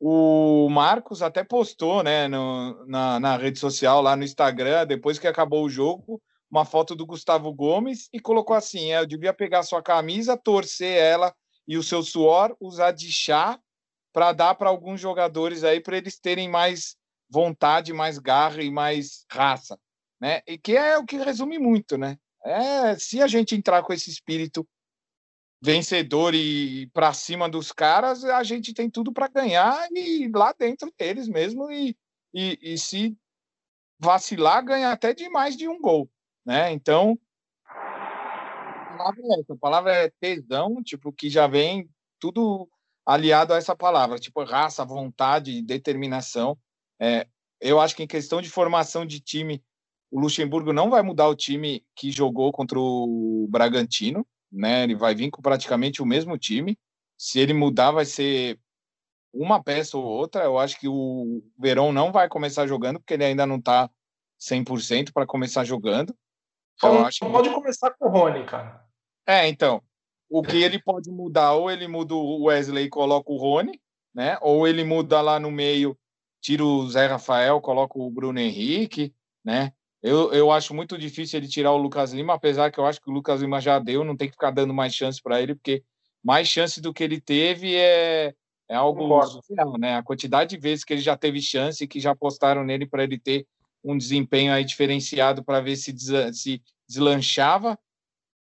o 0.00 0.68
Marcos 0.70 1.20
até 1.20 1.44
postou, 1.44 2.02
né, 2.02 2.28
no, 2.28 2.86
na, 2.86 3.20
na 3.20 3.36
rede 3.36 3.58
social, 3.58 4.00
lá 4.00 4.16
no 4.16 4.24
Instagram, 4.24 4.86
depois 4.86 5.18
que 5.18 5.26
acabou 5.26 5.64
o 5.64 5.70
jogo, 5.70 6.20
uma 6.50 6.64
foto 6.64 6.94
do 6.94 7.06
Gustavo 7.06 7.52
Gomes 7.52 8.08
e 8.12 8.18
colocou 8.18 8.56
assim: 8.56 8.92
é, 8.92 9.00
eu 9.00 9.06
devia 9.06 9.32
pegar 9.32 9.62
sua 9.62 9.82
camisa, 9.82 10.36
torcer 10.36 10.96
ela 10.96 11.34
e 11.66 11.76
o 11.76 11.82
seu 11.82 12.02
suor, 12.02 12.56
usar 12.60 12.92
de 12.92 13.12
chá 13.12 13.60
para 14.12 14.32
dar 14.32 14.54
para 14.54 14.70
alguns 14.70 15.00
jogadores 15.00 15.62
aí 15.62 15.80
para 15.80 15.96
eles 15.96 16.18
terem 16.18 16.48
mais 16.48 16.96
vontade, 17.28 17.92
mais 17.92 18.18
garra 18.18 18.62
e 18.62 18.70
mais 18.70 19.26
raça, 19.30 19.78
né? 20.20 20.40
E 20.46 20.56
que 20.56 20.76
é 20.76 20.96
o 20.96 21.04
que 21.04 21.18
resume 21.18 21.58
muito, 21.58 21.98
né? 21.98 22.18
É, 22.42 22.96
se 22.98 23.20
a 23.20 23.26
gente 23.26 23.54
entrar 23.54 23.82
com 23.82 23.92
esse 23.92 24.08
espírito 24.08 24.66
vencedor 25.60 26.34
e 26.34 26.88
para 26.92 27.12
cima 27.12 27.48
dos 27.48 27.72
caras, 27.72 28.24
a 28.24 28.42
gente 28.42 28.72
tem 28.72 28.88
tudo 28.88 29.12
para 29.12 29.28
ganhar 29.28 29.88
e 29.92 30.30
lá 30.32 30.54
dentro 30.56 30.90
deles 30.96 31.28
mesmo 31.28 31.70
e, 31.70 31.96
e, 32.32 32.58
e 32.62 32.78
se 32.78 33.14
vacilar 33.98 34.64
ganha 34.64 34.90
até 34.90 35.12
de 35.12 35.28
mais 35.28 35.56
de 35.56 35.68
um 35.68 35.80
gol 35.80 36.08
né? 36.48 36.72
Então, 36.72 37.18
a 37.68 38.96
palavra 38.96 39.22
é 39.22 39.40
essa, 39.40 39.52
a 39.52 39.58
palavra 39.58 39.92
é 39.92 40.12
tesão, 40.18 40.82
tipo, 40.82 41.12
que 41.12 41.28
já 41.28 41.46
vem 41.46 41.90
tudo 42.18 42.66
aliado 43.04 43.52
a 43.52 43.58
essa 43.58 43.76
palavra, 43.76 44.18
tipo, 44.18 44.42
raça, 44.44 44.82
vontade, 44.82 45.60
determinação. 45.60 46.58
É, 46.98 47.28
eu 47.60 47.78
acho 47.78 47.94
que 47.94 48.02
em 48.02 48.06
questão 48.06 48.40
de 48.40 48.48
formação 48.48 49.04
de 49.04 49.20
time, 49.20 49.62
o 50.10 50.18
Luxemburgo 50.18 50.72
não 50.72 50.88
vai 50.88 51.02
mudar 51.02 51.28
o 51.28 51.36
time 51.36 51.84
que 51.94 52.10
jogou 52.10 52.50
contra 52.50 52.80
o 52.80 53.46
Bragantino, 53.50 54.26
né? 54.50 54.84
Ele 54.84 54.96
vai 54.96 55.14
vir 55.14 55.30
com 55.30 55.42
praticamente 55.42 56.00
o 56.00 56.06
mesmo 56.06 56.38
time. 56.38 56.78
Se 57.18 57.38
ele 57.38 57.52
mudar, 57.52 57.90
vai 57.90 58.06
ser 58.06 58.58
uma 59.34 59.62
peça 59.62 59.98
ou 59.98 60.04
outra. 60.04 60.44
Eu 60.44 60.58
acho 60.58 60.80
que 60.80 60.88
o 60.88 61.42
Verão 61.58 61.92
não 61.92 62.10
vai 62.10 62.26
começar 62.26 62.66
jogando, 62.66 63.00
porque 63.00 63.12
ele 63.12 63.24
ainda 63.24 63.44
não 63.44 63.56
está 63.56 63.90
100% 64.40 65.12
para 65.12 65.26
começar 65.26 65.62
jogando. 65.62 66.16
Então, 66.78 67.04
acho 67.04 67.20
que... 67.20 67.30
pode 67.30 67.50
começar 67.50 67.90
com 67.90 68.06
o 68.06 68.08
Rony, 68.08 68.44
cara. 68.44 68.84
É, 69.26 69.46
então. 69.48 69.82
O 70.30 70.42
que 70.42 70.62
ele 70.62 70.80
pode 70.80 71.10
mudar, 71.10 71.54
ou 71.54 71.70
ele 71.70 71.88
muda 71.88 72.14
o 72.14 72.44
Wesley 72.44 72.84
e 72.84 72.90
coloca 72.90 73.32
o 73.32 73.36
Rony, 73.36 73.80
né? 74.14 74.38
Ou 74.42 74.68
ele 74.68 74.84
muda 74.84 75.20
lá 75.20 75.40
no 75.40 75.50
meio, 75.50 75.98
tira 76.40 76.64
o 76.64 76.88
Zé 76.88 77.06
Rafael, 77.06 77.60
coloca 77.60 77.98
o 77.98 78.10
Bruno 78.10 78.38
Henrique, 78.38 79.14
né? 79.44 79.72
Eu, 80.02 80.32
eu 80.32 80.52
acho 80.52 80.74
muito 80.74 80.96
difícil 80.96 81.38
ele 81.38 81.48
tirar 81.48 81.72
o 81.72 81.78
Lucas 81.78 82.12
Lima, 82.12 82.34
apesar 82.34 82.70
que 82.70 82.78
eu 82.78 82.86
acho 82.86 83.00
que 83.00 83.10
o 83.10 83.12
Lucas 83.12 83.40
Lima 83.40 83.60
já 83.60 83.78
deu, 83.78 84.04
não 84.04 84.16
tem 84.16 84.28
que 84.28 84.34
ficar 84.34 84.50
dando 84.50 84.72
mais 84.72 84.94
chance 84.94 85.20
para 85.20 85.40
ele, 85.40 85.54
porque 85.54 85.82
mais 86.22 86.46
chance 86.46 86.80
do 86.80 86.92
que 86.92 87.02
ele 87.02 87.20
teve 87.20 87.74
é, 87.74 88.34
é 88.68 88.74
algo 88.74 89.22
surreal, 89.24 89.78
né? 89.78 89.96
A 89.96 90.02
quantidade 90.02 90.50
de 90.50 90.60
vezes 90.60 90.84
que 90.84 90.92
ele 90.92 91.00
já 91.00 91.16
teve 91.16 91.40
chance 91.40 91.82
e 91.82 91.88
que 91.88 91.98
já 91.98 92.12
apostaram 92.12 92.64
nele 92.64 92.86
para 92.86 93.02
ele 93.02 93.18
ter 93.18 93.46
um 93.82 93.96
desempenho 93.96 94.52
aí 94.52 94.64
diferenciado 94.64 95.42
para 95.42 95.60
ver 95.60 95.76
se, 95.76 95.92
des, 95.92 96.40
se 96.40 96.62
deslanchava, 96.88 97.78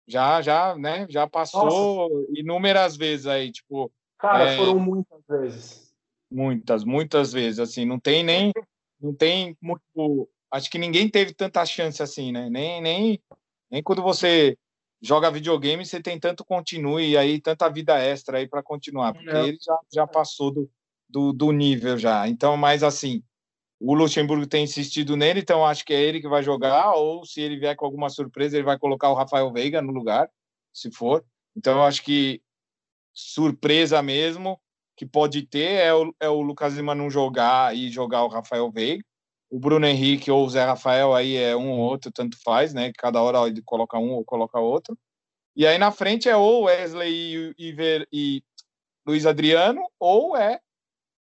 já, 0.07 0.43
já, 0.43 0.77
né? 0.77 1.07
Já 1.09 1.27
passou 1.27 2.09
Nossa. 2.09 2.27
inúmeras 2.35 2.97
vezes 2.97 3.27
aí, 3.27 3.51
tipo. 3.51 3.93
Cara, 4.19 4.53
é, 4.53 4.57
foram 4.57 4.79
muitas 4.79 5.23
vezes. 5.29 5.95
Muitas, 6.31 6.85
muitas 6.85 7.33
vezes, 7.33 7.59
assim, 7.59 7.85
não 7.85 8.01
tem 8.01 8.25
nem, 8.25 8.53
não 9.01 9.15
tem 9.15 9.57
muito 9.61 10.29
acho 10.53 10.71
que 10.71 10.79
ninguém 10.79 11.09
teve 11.09 11.33
tanta 11.33 11.65
chance 11.65 12.03
assim, 12.03 12.31
né? 12.31 12.51
Nem, 12.51 12.83
nem, 12.83 13.23
nem 13.71 13.83
quando 13.83 14.03
você 14.03 14.57
joga 15.01 15.31
videogame 15.31 15.85
você 15.85 16.01
tem 16.01 16.21
tanto 16.21 16.45
continue 16.45 17.17
aí 17.17 17.41
tanta 17.41 17.69
vida 17.69 17.99
extra 17.99 18.39
aí 18.39 18.47
para 18.47 18.63
continuar, 18.63 19.15
porque 19.15 19.31
é. 19.31 19.49
ele 19.49 19.59
já, 19.61 19.79
já 19.93 20.07
passou 20.07 20.53
do, 20.53 20.71
do, 21.09 21.33
do, 21.33 21.51
nível 21.51 21.97
já. 21.99 22.29
Então, 22.29 22.57
mas 22.57 22.83
assim, 22.83 23.25
o 23.85 23.95
Luxemburgo 23.95 24.47
tem 24.47 24.65
insistido 24.65 25.17
nele, 25.17 25.41
então 25.41 25.67
acho 25.67 25.85
que 25.85 25.93
é 25.93 26.01
ele 26.01 26.21
que 26.21 26.29
vai 26.29 26.43
jogar, 26.43 26.93
ou 26.93 27.25
se 27.25 27.41
ele 27.41 27.59
vier 27.59 27.77
com 27.77 27.85
alguma 27.85 28.09
surpresa, 28.09 28.57
ele 28.57 28.65
vai 28.65 28.79
colocar 28.79 29.11
o 29.11 29.15
Rafael 29.15 29.53
Veiga 29.53 29.83
no 29.83 29.93
lugar, 29.93 30.31
se 30.73 30.91
for. 30.91 31.25
Então, 31.57 31.85
acho 31.85 32.03
que 32.03 32.41
surpresa 33.13 34.03
mesmo 34.03 34.61
que 34.97 35.05
pode 35.05 35.43
ter 35.43 35.85
é 35.85 35.95
o, 35.95 36.15
é 36.21 36.29
o 36.29 36.41
Lucas 36.41 36.75
Lima 36.75 36.95
não 36.95 37.11
jogar 37.11 37.77
e 37.77 37.91
jogar 37.91 38.25
o 38.25 38.29
Rafael 38.29 38.71
Veiga 38.71 39.05
o 39.53 39.59
Bruno 39.59 39.87
Henrique 39.87 40.31
ou 40.31 40.47
o 40.47 40.49
Zé 40.49 40.65
Rafael 40.65 41.15
aí 41.15 41.37
é 41.37 41.55
um 41.55 41.73
ou 41.73 41.79
outro, 41.79 42.11
tanto 42.11 42.39
faz, 42.43 42.73
né? 42.73 42.91
Cada 42.97 43.21
hora 43.21 43.47
ele 43.47 43.61
coloca 43.61 43.99
um 43.99 44.13
ou 44.13 44.25
coloca 44.25 44.59
outro. 44.59 44.99
E 45.55 45.67
aí 45.67 45.77
na 45.77 45.93
frente 45.93 46.27
é 46.27 46.35
ou 46.35 46.63
Wesley 46.63 47.53
e, 47.59 47.71
e, 47.71 48.07
e 48.11 48.43
Luiz 49.07 49.27
Adriano, 49.27 49.83
ou 50.01 50.35
é 50.35 50.59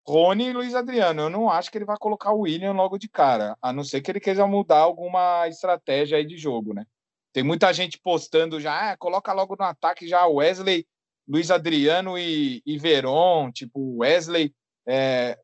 Rony 0.06 0.48
e 0.48 0.52
Luiz 0.52 0.74
Adriano. 0.74 1.22
Eu 1.22 1.30
não 1.30 1.50
acho 1.50 1.70
que 1.70 1.78
ele 1.78 1.84
vai 1.84 1.96
colocar 1.98 2.32
o 2.32 2.40
William 2.40 2.72
logo 2.72 2.98
de 2.98 3.08
cara, 3.08 3.56
a 3.60 3.72
não 3.72 3.82
ser 3.82 4.00
que 4.00 4.10
ele 4.10 4.20
queira 4.20 4.46
mudar 4.46 4.78
alguma 4.78 5.48
estratégia 5.48 6.18
aí 6.18 6.26
de 6.26 6.36
jogo, 6.36 6.74
né? 6.74 6.84
Tem 7.32 7.42
muita 7.42 7.72
gente 7.72 7.98
postando 7.98 8.60
já, 8.60 8.92
ah, 8.92 8.96
coloca 8.96 9.32
logo 9.32 9.56
no 9.58 9.64
ataque 9.64 10.06
já 10.06 10.24
Wesley, 10.26 10.86
Luiz 11.26 11.50
Adriano 11.50 12.18
e, 12.18 12.62
e 12.64 12.78
Veron, 12.78 13.50
tipo 13.50 13.98
Wesley, 13.98 14.54
é, 14.86 15.38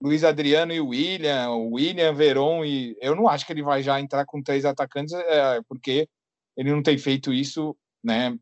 Luiz 0.00 0.22
Adriano 0.22 0.72
e 0.72 0.80
William, 0.80 1.50
William, 1.50 2.14
Veron 2.14 2.64
e 2.64 2.96
eu 3.00 3.16
não 3.16 3.28
acho 3.28 3.44
que 3.44 3.52
ele 3.52 3.62
vai 3.62 3.82
já 3.82 4.00
entrar 4.00 4.24
com 4.24 4.42
três 4.42 4.64
atacantes, 4.64 5.12
é, 5.12 5.60
porque 5.68 6.08
ele 6.56 6.70
não 6.70 6.82
tem 6.82 6.96
feito 6.96 7.32
isso, 7.32 7.76
né, 8.02 8.38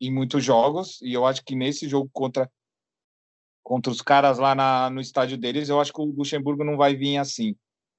em 0.00 0.12
muitos 0.12 0.44
jogos 0.44 1.00
e 1.00 1.12
eu 1.12 1.24
acho 1.24 1.44
que 1.44 1.54
nesse 1.54 1.88
jogo 1.88 2.10
contra 2.12 2.50
contra 3.66 3.90
os 3.90 4.00
caras 4.00 4.38
lá 4.38 4.54
na, 4.54 4.88
no 4.90 5.00
estádio 5.00 5.36
deles, 5.36 5.68
eu 5.68 5.80
acho 5.80 5.92
que 5.92 6.00
o 6.00 6.04
Luxemburgo 6.04 6.62
não 6.62 6.76
vai 6.76 6.94
vir 6.94 7.18
assim. 7.18 7.56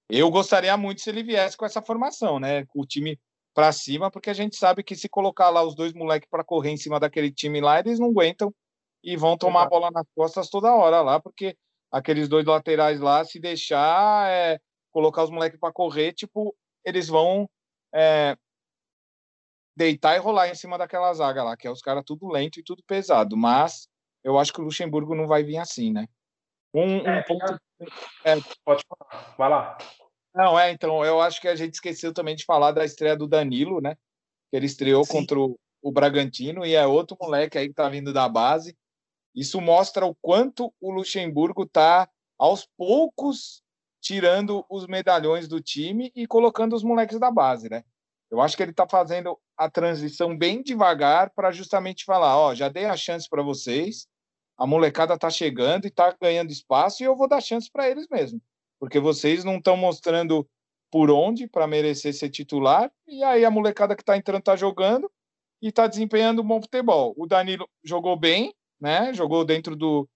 Eu 0.10 0.32
gostaria 0.32 0.78
muito 0.78 1.02
se 1.02 1.10
ele 1.10 1.22
viesse 1.22 1.58
com 1.58 1.66
essa 1.66 1.82
formação, 1.82 2.40
né, 2.40 2.66
com 2.68 2.80
o 2.80 2.86
time 2.86 3.20
para 3.54 3.74
cima, 3.74 4.10
porque 4.10 4.30
a 4.30 4.34
gente 4.34 4.56
sabe 4.56 4.82
que 4.82 4.96
se 4.96 5.10
colocar 5.10 5.50
lá 5.50 5.62
os 5.62 5.76
dois 5.76 5.92
moleques 5.92 6.30
para 6.30 6.42
correr 6.42 6.72
em 6.72 6.78
cima 6.78 7.02
daquele 7.02 7.30
time 7.30 7.60
lá, 7.60 7.80
eles 7.80 8.00
não 8.00 8.12
aguentam 8.12 8.56
e 9.04 9.18
vão 9.18 9.38
tomar 9.38 9.64
a 9.64 9.68
bola 9.68 9.92
nas 9.92 10.06
costas 10.16 10.50
toda 10.50 10.74
hora 10.74 11.02
lá, 11.02 11.20
porque 11.20 11.58
aqueles 11.92 12.30
dois 12.30 12.46
laterais 12.46 13.02
lá, 13.02 13.26
se 13.26 13.38
deixar 13.38 14.32
é, 14.32 14.62
colocar 14.90 15.26
os 15.26 15.30
moleques 15.30 15.60
para 15.60 15.74
correr, 15.74 16.14
tipo, 16.14 16.56
eles 16.86 17.10
vão 17.10 17.46
é, 17.94 18.38
deitar 19.76 20.16
e 20.16 20.20
rolar 20.20 20.48
em 20.48 20.56
cima 20.56 20.78
daquela 20.78 21.14
zaga 21.14 21.44
lá, 21.44 21.58
que 21.58 21.68
é 21.68 21.72
os 21.72 21.82
caras 21.82 22.06
tudo 22.06 22.30
lento 22.30 22.58
e 22.58 22.64
tudo 22.64 22.82
pesado. 22.88 23.36
Mas 23.36 23.90
eu 24.28 24.38
acho 24.38 24.54
que 24.54 24.62
o 24.62 24.63
Luxemburgo 24.63 25.16
não 25.16 25.28
vai 25.28 25.44
vir 25.44 25.58
assim, 25.58 25.92
né? 25.92 26.08
Um, 26.74 27.02
um 27.02 27.08
é, 27.08 27.24
ponto. 27.24 27.60
É, 28.24 28.36
pode 28.63 28.84
falar, 28.88 29.36
vai 29.38 29.50
lá. 29.50 29.78
Não, 30.36 30.60
é, 30.60 30.72
então, 30.72 31.04
eu 31.04 31.22
acho 31.22 31.42
que 31.42 31.48
a 31.48 31.56
gente 31.56 31.76
esqueceu 31.76 32.13
também 32.13 32.36
de 32.36 32.46
falar 32.46 32.72
da 32.72 32.86
estreia 32.86 33.16
do 33.16 33.28
Danilo, 33.28 33.82
né? 33.82 33.96
Que 34.52 34.58
ele 34.58 34.66
estreou 34.66 35.04
Sim. 35.04 35.13
contra 35.13 35.40
o, 35.40 35.58
o 35.82 35.92
Bragantino 35.92 36.66
e 36.66 36.76
é 36.76 36.86
outro 36.86 37.18
moleque 37.20 37.58
aí 37.58 37.68
que 37.68 37.74
tá 37.74 37.90
vindo 37.90 38.13
da 38.13 38.28
base 38.30 38.76
isso 39.38 39.62
mostra 39.62 40.04
o 40.04 40.16
quanto 40.16 40.74
o 40.82 40.92
Luxemburgo 40.92 41.62
está, 41.62 42.10
aos 42.40 42.68
poucos, 42.76 43.62
tirando 44.02 44.66
os 44.68 44.88
medalhões 44.88 45.48
do 45.48 45.62
time 45.62 46.12
e 46.16 46.26
colocando 46.26 46.76
os 46.76 46.84
moleques 46.84 47.20
da 47.20 47.30
base, 47.30 47.70
né? 47.70 47.84
Eu 48.32 48.42
acho 48.42 48.58
que 48.58 48.63
ele 48.63 48.72
está 48.72 48.88
fazendo 48.88 49.38
a 49.56 49.70
transição 49.70 50.36
bem 50.36 50.63
devagar 50.63 51.30
para 51.36 51.52
justamente 51.52 52.04
falar, 52.04 52.36
ó, 52.36 52.56
já 52.56 52.68
dei 52.68 52.86
a 52.86 52.98
chance 52.98 53.30
para 53.30 53.44
vocês, 53.44 54.08
a 54.58 54.65
molecada 54.65 55.13
está 55.13 55.30
chegando 55.30 55.86
e 55.86 55.88
está 55.88 56.15
ganhando 56.20 56.52
espaço 56.52 57.04
e 57.04 57.06
eu 57.06 57.15
vou 57.15 57.28
dar 57.28 57.41
chance 57.41 57.70
para 57.72 57.89
eles 57.89 58.08
mesmo, 58.10 58.41
porque 58.80 59.00
vocês 59.00 59.43
não 59.43 59.58
estão 59.58 59.78
mostrando 59.78 60.48
por 60.89 61.12
onde 61.12 61.48
para 61.48 61.67
merecer 61.67 62.13
ser 62.13 62.30
titular 62.30 62.91
e 63.08 63.24
aí 63.24 63.46
a 63.46 63.52
molecada 63.52 63.96
que 63.96 64.02
está 64.02 64.17
entrando 64.17 64.39
está 64.39 64.56
jogando 64.56 65.12
e 65.62 65.67
está 65.70 65.88
desempenhando 65.88 66.41
um 66.41 66.48
bom 66.48 66.62
futebol. 66.62 67.13
O 67.17 67.26
Danilo 67.26 67.67
jogou 67.84 68.15
bem, 68.15 68.54
né? 68.80 69.13
Jogou 69.13 69.43
dentro 69.43 69.76
do, 69.76 70.08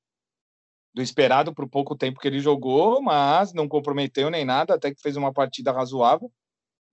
do 0.93 1.01
esperado 1.01 1.53
por 1.53 1.67
pouco 1.67 1.95
tempo 1.95 2.19
que 2.19 2.27
ele 2.27 2.39
jogou, 2.39 3.01
mas 3.01 3.53
não 3.53 3.67
comprometeu 3.67 4.29
nem 4.29 4.45
nada, 4.45 4.75
até 4.75 4.93
que 4.93 5.01
fez 5.01 5.17
uma 5.17 5.33
partida 5.33 5.71
razoável. 5.71 6.31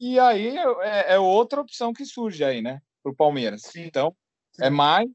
E 0.00 0.18
aí 0.18 0.56
é, 0.56 1.14
é 1.14 1.18
outra 1.18 1.60
opção 1.60 1.92
que 1.92 2.04
surge 2.04 2.42
aí, 2.44 2.62
né? 2.62 2.80
Para 3.02 3.12
o 3.12 3.16
Palmeiras. 3.16 3.62
Sim. 3.62 3.82
Então, 3.82 4.16
é 4.60 4.70
mais 4.70 5.08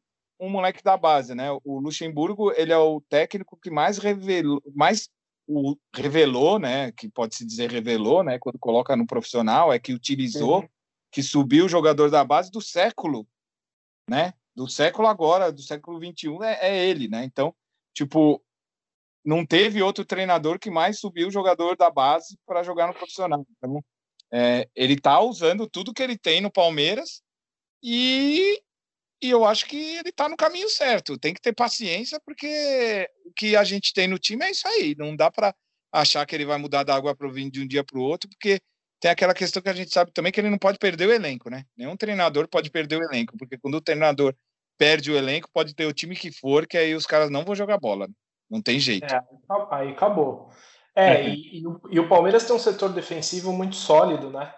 um 0.45 0.49
moleque 0.49 0.83
da 0.83 0.97
base, 0.97 1.33
né? 1.35 1.49
O 1.63 1.79
Luxemburgo, 1.79 2.51
ele 2.51 2.71
é 2.71 2.77
o 2.77 3.01
técnico 3.01 3.57
que 3.57 3.69
mais 3.69 3.97
revelou, 3.97 4.61
mais 4.73 5.09
o 5.47 5.75
revelou, 5.95 6.59
né? 6.59 6.91
Que 6.91 7.09
pode 7.09 7.35
se 7.35 7.45
dizer 7.45 7.71
revelou, 7.71 8.23
né? 8.23 8.39
Quando 8.39 8.59
coloca 8.59 8.95
no 8.95 9.07
profissional, 9.07 9.71
é 9.71 9.79
que 9.79 9.93
utilizou, 9.93 10.61
Sim. 10.61 10.67
que 11.11 11.23
subiu 11.23 11.65
o 11.65 11.69
jogador 11.69 12.09
da 12.09 12.23
base 12.23 12.51
do 12.51 12.61
século, 12.61 13.27
né? 14.09 14.33
do 14.55 14.67
século 14.67 15.07
agora, 15.07 15.51
do 15.51 15.61
século 15.61 15.99
21, 15.99 16.43
é, 16.43 16.59
é 16.61 16.85
ele, 16.85 17.07
né? 17.07 17.23
Então, 17.23 17.55
tipo, 17.93 18.41
não 19.25 19.45
teve 19.45 19.81
outro 19.81 20.05
treinador 20.05 20.59
que 20.59 20.69
mais 20.69 20.99
subiu 20.99 21.27
o 21.27 21.31
jogador 21.31 21.75
da 21.75 21.89
base 21.89 22.37
para 22.45 22.63
jogar 22.63 22.87
no 22.87 22.93
profissional. 22.93 23.45
Então, 23.57 23.83
é, 24.31 24.67
ele 24.75 24.93
está 24.93 25.19
usando 25.19 25.67
tudo 25.67 25.93
que 25.93 26.03
ele 26.03 26.17
tem 26.17 26.41
no 26.41 26.51
Palmeiras 26.51 27.21
e, 27.81 28.61
e 29.23 29.29
eu 29.29 29.45
acho 29.45 29.65
que 29.65 29.77
ele 29.97 30.09
está 30.09 30.27
no 30.27 30.35
caminho 30.35 30.69
certo. 30.69 31.17
Tem 31.17 31.33
que 31.33 31.41
ter 31.41 31.53
paciência, 31.53 32.19
porque 32.25 33.09
o 33.25 33.31
que 33.33 33.55
a 33.55 33.63
gente 33.63 33.93
tem 33.93 34.07
no 34.07 34.19
time 34.19 34.45
é 34.45 34.51
isso 34.51 34.67
aí. 34.67 34.95
Não 34.97 35.15
dá 35.15 35.31
para 35.31 35.55
achar 35.91 36.25
que 36.25 36.35
ele 36.35 36.45
vai 36.45 36.57
mudar 36.57 36.83
da 36.83 36.95
água 36.95 37.15
para 37.15 37.27
o 37.27 37.31
vinho 37.31 37.51
de 37.51 37.61
um 37.61 37.67
dia 37.67 37.83
para 37.83 37.97
o 37.97 38.01
outro, 38.01 38.29
porque 38.29 38.59
tem 38.99 39.11
aquela 39.11 39.33
questão 39.33 39.61
que 39.61 39.69
a 39.69 39.73
gente 39.73 39.93
sabe 39.93 40.11
também 40.11 40.31
que 40.31 40.39
ele 40.39 40.49
não 40.49 40.57
pode 40.57 40.77
perder 40.77 41.07
o 41.07 41.13
elenco, 41.13 41.49
né? 41.49 41.65
Nenhum 41.77 41.95
treinador 41.95 42.47
pode 42.47 42.69
perder 42.69 42.97
o 42.97 43.03
elenco, 43.03 43.37
porque 43.37 43.57
quando 43.57 43.75
o 43.75 43.81
treinador 43.81 44.35
perde 44.77 45.11
o 45.11 45.15
elenco, 45.15 45.49
pode 45.53 45.73
ter 45.73 45.85
o 45.85 45.93
time 45.93 46.15
que 46.15 46.31
for, 46.31 46.65
que 46.65 46.77
aí 46.77 46.95
os 46.95 47.05
caras 47.05 47.29
não 47.29 47.45
vão 47.45 47.55
jogar 47.55 47.77
bola. 47.77 48.09
Não 48.49 48.61
tem 48.61 48.79
jeito. 48.79 49.13
É, 49.13 49.21
aí 49.71 49.91
acabou. 49.91 50.49
É, 50.95 51.13
é. 51.13 51.29
E, 51.29 51.59
e, 51.59 51.67
o, 51.67 51.81
e, 51.89 51.99
o, 51.99 52.07
Palmeiras 52.07 52.45
tem 52.45 52.55
um 52.55 52.59
setor 52.59 52.93
defensivo 52.93 53.51
muito 53.51 53.75
sólido, 53.75 54.29
né? 54.29 54.53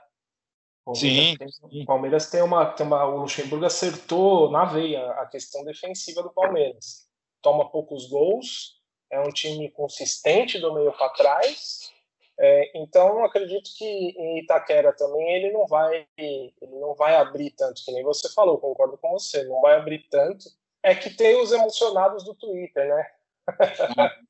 O 0.85 0.93
sim, 0.93 1.35
tem, 1.37 1.47
O 1.81 1.85
Palmeiras 1.85 2.29
tem 2.29 2.41
uma, 2.41 2.65
tem 2.65 2.85
uma. 2.85 3.05
O 3.05 3.21
Luxemburgo 3.21 3.65
acertou 3.65 4.51
na 4.51 4.65
veia 4.65 5.11
a 5.13 5.25
questão 5.25 5.63
defensiva 5.63 6.21
do 6.21 6.31
Palmeiras. 6.31 7.07
Toma 7.41 7.69
poucos 7.69 8.07
gols, 8.07 8.79
é 9.11 9.19
um 9.19 9.31
time 9.31 9.69
consistente 9.71 10.59
do 10.59 10.73
meio 10.73 10.91
para 10.93 11.09
trás 11.09 11.93
é, 12.37 12.77
então, 12.77 13.23
acredito 13.23 13.69
que 13.77 13.85
em 13.85 14.39
Itaquera 14.39 14.93
também 14.93 15.35
ele 15.35 15.51
não 15.51 15.65
vai 15.65 16.05
ele 16.17 16.79
não 16.79 16.93
vai 16.93 17.15
abrir 17.15 17.51
tanto, 17.51 17.83
que 17.83 17.91
nem 17.93 18.03
você 18.03 18.31
falou, 18.33 18.57
concordo 18.57 18.97
com 18.97 19.11
você, 19.11 19.43
não 19.45 19.61
vai 19.61 19.75
abrir 19.75 20.05
tanto. 20.09 20.45
É 20.83 20.93
que 20.93 21.09
tem 21.09 21.41
os 21.41 21.51
emocionados 21.51 22.23
do 22.25 22.35
Twitter, 22.35 22.87
né? 22.87 23.07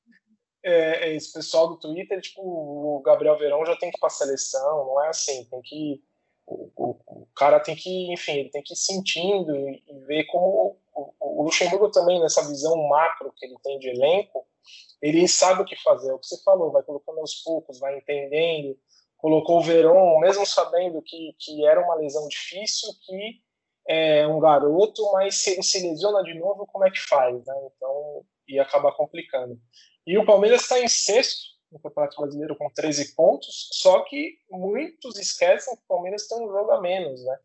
é, 0.63 1.13
esse 1.13 1.33
pessoal 1.33 1.67
do 1.67 1.79
Twitter, 1.79 2.21
tipo, 2.21 2.41
o 2.41 3.01
Gabriel 3.01 3.37
Verão 3.37 3.65
já 3.65 3.75
tem 3.75 3.89
que 3.89 3.97
ir 3.97 3.99
para 3.99 4.09
seleção, 4.09 4.85
não 4.85 5.03
é 5.03 5.09
assim, 5.09 5.43
tem 5.45 5.61
que 5.63 6.03
o, 6.47 6.97
o, 7.07 7.27
cara 7.35 7.59
tem 7.59 7.75
que, 7.75 8.13
enfim, 8.13 8.33
ele 8.33 8.49
tem 8.49 8.63
que 8.63 8.73
ir 8.73 8.77
sentindo 8.77 9.55
e, 9.55 9.83
e 9.87 9.99
ver 10.05 10.25
como 10.25 10.77
o, 10.93 11.13
o 11.19 11.43
Luxemburgo 11.43 11.89
também 11.89 12.19
nessa 12.19 12.47
visão 12.47 12.75
macro 12.87 13.33
que 13.35 13.45
ele 13.45 13.55
tem 13.63 13.79
de 13.79 13.89
elenco, 13.89 14.45
ele 15.01 15.27
sabe 15.27 15.61
o 15.61 15.65
que 15.65 15.75
fazer, 15.75 16.09
é 16.09 16.13
o 16.13 16.19
que 16.19 16.27
você 16.27 16.41
falou, 16.43 16.71
vai 16.71 16.83
colocando 16.83 17.19
aos 17.19 17.35
poucos, 17.35 17.79
vai 17.79 17.97
entendendo. 17.97 18.77
Colocou 19.17 19.59
o 19.59 19.63
Verón, 19.63 20.19
mesmo 20.19 20.45
sabendo 20.45 21.01
que, 21.01 21.35
que 21.39 21.65
era 21.65 21.81
uma 21.81 21.95
lesão 21.95 22.27
difícil, 22.27 22.89
que 23.05 23.41
é 23.87 24.27
um 24.27 24.39
garoto, 24.39 25.11
mas 25.13 25.35
se 25.35 25.51
ele 25.51 25.63
se 25.63 25.79
lesiona 25.87 26.23
de 26.23 26.33
novo, 26.33 26.65
como 26.67 26.85
é 26.85 26.91
que 26.91 26.99
faz? 26.99 27.35
Né? 27.45 27.53
Então 27.75 28.25
ia 28.47 28.63
acabar 28.63 28.91
complicando. 28.93 29.59
E 30.05 30.17
o 30.17 30.25
Palmeiras 30.25 30.61
está 30.61 30.79
em 30.79 30.87
sexto 30.87 31.54
no 31.75 31.79
Campeonato 31.81 32.21
Brasileiro 32.21 32.55
com 32.55 32.69
13 32.69 33.13
pontos, 33.13 33.69
só 33.73 34.01
que 34.03 34.39
muitos 34.49 35.19
esquecem 35.19 35.75
que 35.75 35.81
o 35.83 35.87
Palmeiras 35.87 36.25
tem 36.27 36.41
um 36.41 36.49
jogo 36.49 36.71
a 36.71 36.81
menos, 36.81 37.23
né? 37.23 37.37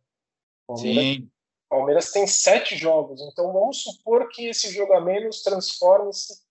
Palmeiras, 0.69 1.05
Sim. 1.05 1.31
Palmeiras 1.69 2.13
tem 2.13 2.27
sete 2.29 2.77
jogos, 2.77 3.21
então 3.21 3.53
vamos 3.53 3.83
supor 3.83 4.29
que 4.29 4.47
esse 4.47 4.71
jogo 4.71 4.93
a 4.93 5.01
menos 5.01 5.43
transforme-se 5.43 6.43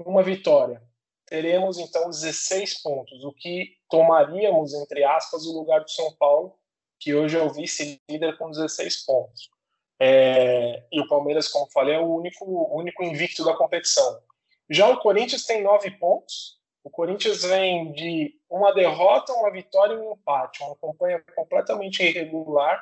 em 0.00 0.04
uma 0.08 0.22
vitória. 0.22 0.80
Teremos 1.26 1.78
então 1.78 2.08
16 2.08 2.82
pontos, 2.82 3.24
o 3.24 3.32
que 3.32 3.76
tomaríamos, 3.90 4.72
entre 4.72 5.02
aspas, 5.02 5.44
o 5.44 5.52
lugar 5.52 5.80
do 5.80 5.90
São 5.90 6.14
Paulo, 6.14 6.56
que 7.00 7.12
hoje 7.12 7.36
é 7.36 7.42
o 7.42 7.52
vice-líder 7.52 8.38
com 8.38 8.50
16 8.50 9.04
pontos. 9.04 9.50
É, 9.98 10.84
e 10.92 11.00
o 11.00 11.08
Palmeiras, 11.08 11.48
como 11.48 11.70
falei, 11.72 11.96
é 11.96 11.98
o 11.98 12.14
único, 12.14 12.44
único 12.72 13.02
invicto 13.02 13.44
da 13.44 13.56
competição. 13.56 14.22
Já 14.70 14.88
o 14.88 14.98
Corinthians 15.00 15.44
tem 15.44 15.62
nove 15.62 15.90
pontos. 15.92 16.56
O 16.86 16.90
Corinthians 16.90 17.42
vem 17.42 17.90
de 17.90 18.32
uma 18.48 18.72
derrota, 18.72 19.32
uma 19.32 19.50
vitória 19.50 19.94
e 19.94 19.98
um 19.98 20.12
empate. 20.12 20.62
Uma 20.62 20.76
campanha 20.76 21.20
completamente 21.34 22.00
irregular. 22.00 22.80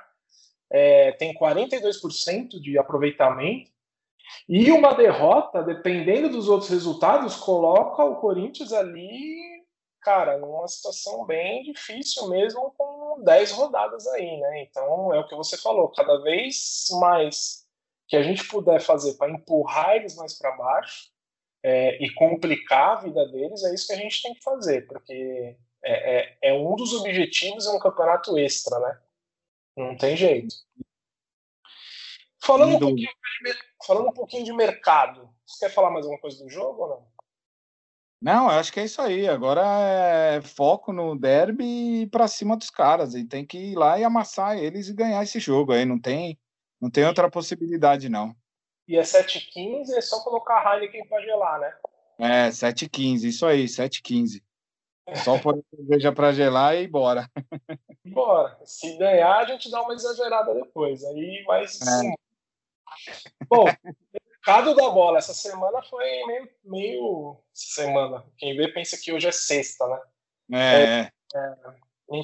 É, 0.70 1.12
tem 1.12 1.32
42% 1.32 2.60
de 2.60 2.78
aproveitamento. 2.78 3.70
E 4.46 4.70
uma 4.70 4.92
derrota, 4.92 5.62
dependendo 5.62 6.28
dos 6.28 6.50
outros 6.50 6.68
resultados, 6.68 7.34
coloca 7.36 8.04
o 8.04 8.16
Corinthians 8.16 8.74
ali, 8.74 9.64
cara, 10.02 10.36
numa 10.36 10.68
situação 10.68 11.24
bem 11.24 11.62
difícil 11.62 12.28
mesmo, 12.28 12.74
com 12.76 13.22
10 13.24 13.52
rodadas 13.52 14.06
aí, 14.08 14.38
né? 14.38 14.64
Então 14.64 15.14
é 15.14 15.20
o 15.20 15.26
que 15.26 15.34
você 15.34 15.56
falou, 15.56 15.88
cada 15.88 16.18
vez 16.18 16.88
mais 17.00 17.64
que 18.06 18.16
a 18.16 18.22
gente 18.22 18.46
puder 18.48 18.82
fazer 18.82 19.14
para 19.14 19.32
empurrar 19.32 19.96
eles 19.96 20.14
mais 20.14 20.36
para 20.36 20.54
baixo, 20.54 21.13
é, 21.64 22.04
e 22.04 22.12
complicar 22.12 22.90
a 22.90 23.00
vida 23.00 23.26
deles, 23.26 23.64
é 23.64 23.72
isso 23.72 23.86
que 23.86 23.94
a 23.94 23.96
gente 23.96 24.22
tem 24.22 24.34
que 24.34 24.42
fazer, 24.42 24.86
porque 24.86 25.56
é, 25.82 26.18
é, 26.18 26.38
é 26.50 26.52
um 26.52 26.76
dos 26.76 26.92
objetivos 26.92 27.66
é 27.66 27.70
um 27.70 27.78
campeonato 27.78 28.36
extra, 28.36 28.78
né? 28.78 29.00
Não 29.74 29.96
tem 29.96 30.14
jeito. 30.14 30.54
Falando 32.38 32.76
um, 32.76 32.78
pouquinho, 32.78 33.08
falando 33.86 34.08
um 34.08 34.12
pouquinho 34.12 34.44
de 34.44 34.52
mercado, 34.52 35.30
você 35.46 35.64
quer 35.64 35.74
falar 35.74 35.90
mais 35.90 36.04
alguma 36.04 36.20
coisa 36.20 36.44
do 36.44 36.50
jogo 36.50 36.82
ou 36.82 36.88
não? 36.90 37.14
Não, 38.20 38.44
eu 38.44 38.58
acho 38.58 38.72
que 38.72 38.80
é 38.80 38.84
isso 38.84 39.00
aí. 39.00 39.26
Agora 39.26 39.62
é 39.62 40.42
foco 40.42 40.92
no 40.92 41.18
derby 41.18 42.02
e 42.02 42.06
para 42.06 42.28
cima 42.28 42.56
dos 42.56 42.70
caras. 42.70 43.14
E 43.14 43.24
tem 43.24 43.44
que 43.44 43.58
ir 43.58 43.74
lá 43.74 43.98
e 43.98 44.04
amassar 44.04 44.58
eles 44.58 44.88
e 44.88 44.94
ganhar 44.94 45.22
esse 45.22 45.40
jogo 45.40 45.72
aí. 45.72 45.84
Não 45.84 45.98
tem, 45.98 46.38
não 46.80 46.90
tem 46.90 47.04
outra 47.04 47.30
possibilidade, 47.30 48.08
não. 48.08 48.34
E 48.86 48.96
é 48.96 49.02
7h15, 49.02 49.90
é 49.96 50.00
só 50.00 50.22
colocar 50.22 50.60
a 50.60 50.74
Heineken 50.74 51.06
para 51.06 51.22
gelar, 51.22 51.60
né? 51.60 51.74
É, 52.18 52.48
7h15, 52.48 53.24
isso 53.24 53.46
aí, 53.46 53.64
7h15. 53.64 54.42
Só 55.24 55.38
pôr 55.40 55.58
a 55.58 55.76
cerveja 55.76 56.12
para 56.12 56.32
gelar 56.32 56.76
e 56.76 56.86
bora. 56.86 57.30
Bora. 58.04 58.58
Se 58.64 58.96
ganhar, 58.96 59.38
a 59.38 59.44
gente 59.44 59.70
dá 59.70 59.82
uma 59.82 59.94
exagerada 59.94 60.54
depois. 60.54 61.02
Aí 61.04 61.44
sim. 61.68 62.10
É. 62.10 62.14
Bom, 63.48 63.64
mercado 64.46 64.74
da 64.74 64.90
bola. 64.90 65.18
Essa 65.18 65.34
semana 65.34 65.82
foi 65.82 66.04
meio, 66.26 66.48
meio. 66.64 67.36
Semana. 67.52 68.24
Quem 68.36 68.56
vê 68.56 68.68
pensa 68.68 68.98
que 69.00 69.12
hoje 69.12 69.28
é 69.28 69.32
sexta, 69.32 69.86
né? 69.88 70.00
É. 70.52 71.10
é, 71.34 71.38
é 71.40 72.22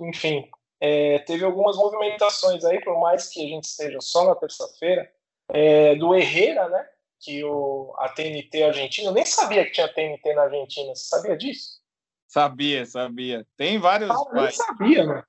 enfim, 0.00 0.50
é, 0.80 1.20
teve 1.20 1.44
algumas 1.44 1.76
movimentações 1.76 2.64
aí, 2.64 2.82
por 2.82 2.98
mais 2.98 3.28
que 3.28 3.44
a 3.44 3.48
gente 3.48 3.64
esteja 3.64 4.00
só 4.00 4.24
na 4.24 4.34
terça-feira 4.34 5.10
é, 5.54 5.94
do 5.94 6.14
Herrera, 6.14 6.68
né? 6.68 6.88
Que 7.20 7.44
o, 7.44 7.94
a 7.96 8.08
TNT 8.08 8.64
argentina, 8.64 9.08
eu 9.08 9.14
nem 9.14 9.24
sabia 9.24 9.64
que 9.64 9.70
tinha 9.70 9.88
TNT 9.88 10.34
na 10.34 10.42
Argentina. 10.42 10.94
Você 10.94 11.04
sabia 11.04 11.36
disso? 11.36 11.80
Sabia, 12.26 12.84
sabia. 12.84 13.46
Tem 13.56 13.78
vários. 13.78 14.10
Ah, 14.10 14.14
eu 14.14 14.42
nem 14.42 14.50
sabia, 14.50 15.06
né? 15.06 15.22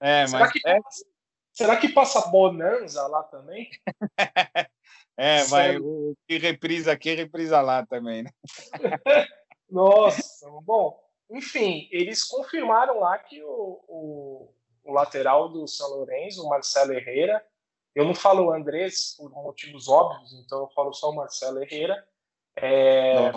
É, 0.00 0.26
será 0.26 0.44
mas. 0.44 0.52
Que, 0.52 0.68
é... 0.68 0.78
Será 1.52 1.76
que 1.76 1.88
passa 1.88 2.28
Bonanza 2.28 3.06
lá 3.08 3.24
também? 3.24 3.68
é, 5.18 5.44
vai. 5.44 5.76
O 5.78 6.16
que 6.26 6.38
reprisa 6.38 6.92
aqui, 6.92 7.14
reprisa 7.14 7.60
lá 7.60 7.84
também, 7.84 8.22
né? 8.22 8.30
Nossa, 9.68 10.48
bom. 10.62 10.98
Enfim, 11.28 11.88
eles 11.90 12.24
confirmaram 12.24 13.00
lá 13.00 13.18
que 13.18 13.42
o, 13.42 13.84
o, 13.88 14.54
o 14.84 14.92
lateral 14.92 15.48
do 15.48 15.66
São 15.66 15.88
Lourenço, 15.88 16.44
o 16.44 16.48
Marcelo 16.48 16.92
Herrera, 16.92 17.44
eu 17.94 18.04
não 18.04 18.14
falo 18.14 18.52
Andrés 18.52 19.14
por 19.16 19.30
motivos 19.30 19.88
óbvios, 19.88 20.32
então 20.32 20.60
eu 20.60 20.68
falo 20.68 20.92
só 20.92 21.10
o 21.10 21.14
Marcelo 21.14 21.62
Herrera. 21.62 22.06
É... 22.56 23.30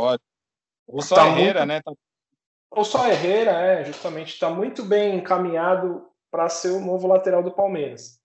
Ou 0.87 1.01
só 1.01 1.15
tá 1.15 1.27
Herrera, 1.27 1.65
muito... 1.65 1.89
né? 1.89 1.95
Ou 2.71 2.83
só 2.83 3.07
Herrera, 3.07 3.51
é, 3.51 3.83
justamente, 3.85 4.33
está 4.33 4.49
muito 4.49 4.83
bem 4.83 5.15
encaminhado 5.15 6.09
para 6.29 6.49
ser 6.49 6.71
o 6.71 6.81
novo 6.81 7.07
lateral 7.07 7.41
do 7.41 7.51
Palmeiras. 7.51 8.19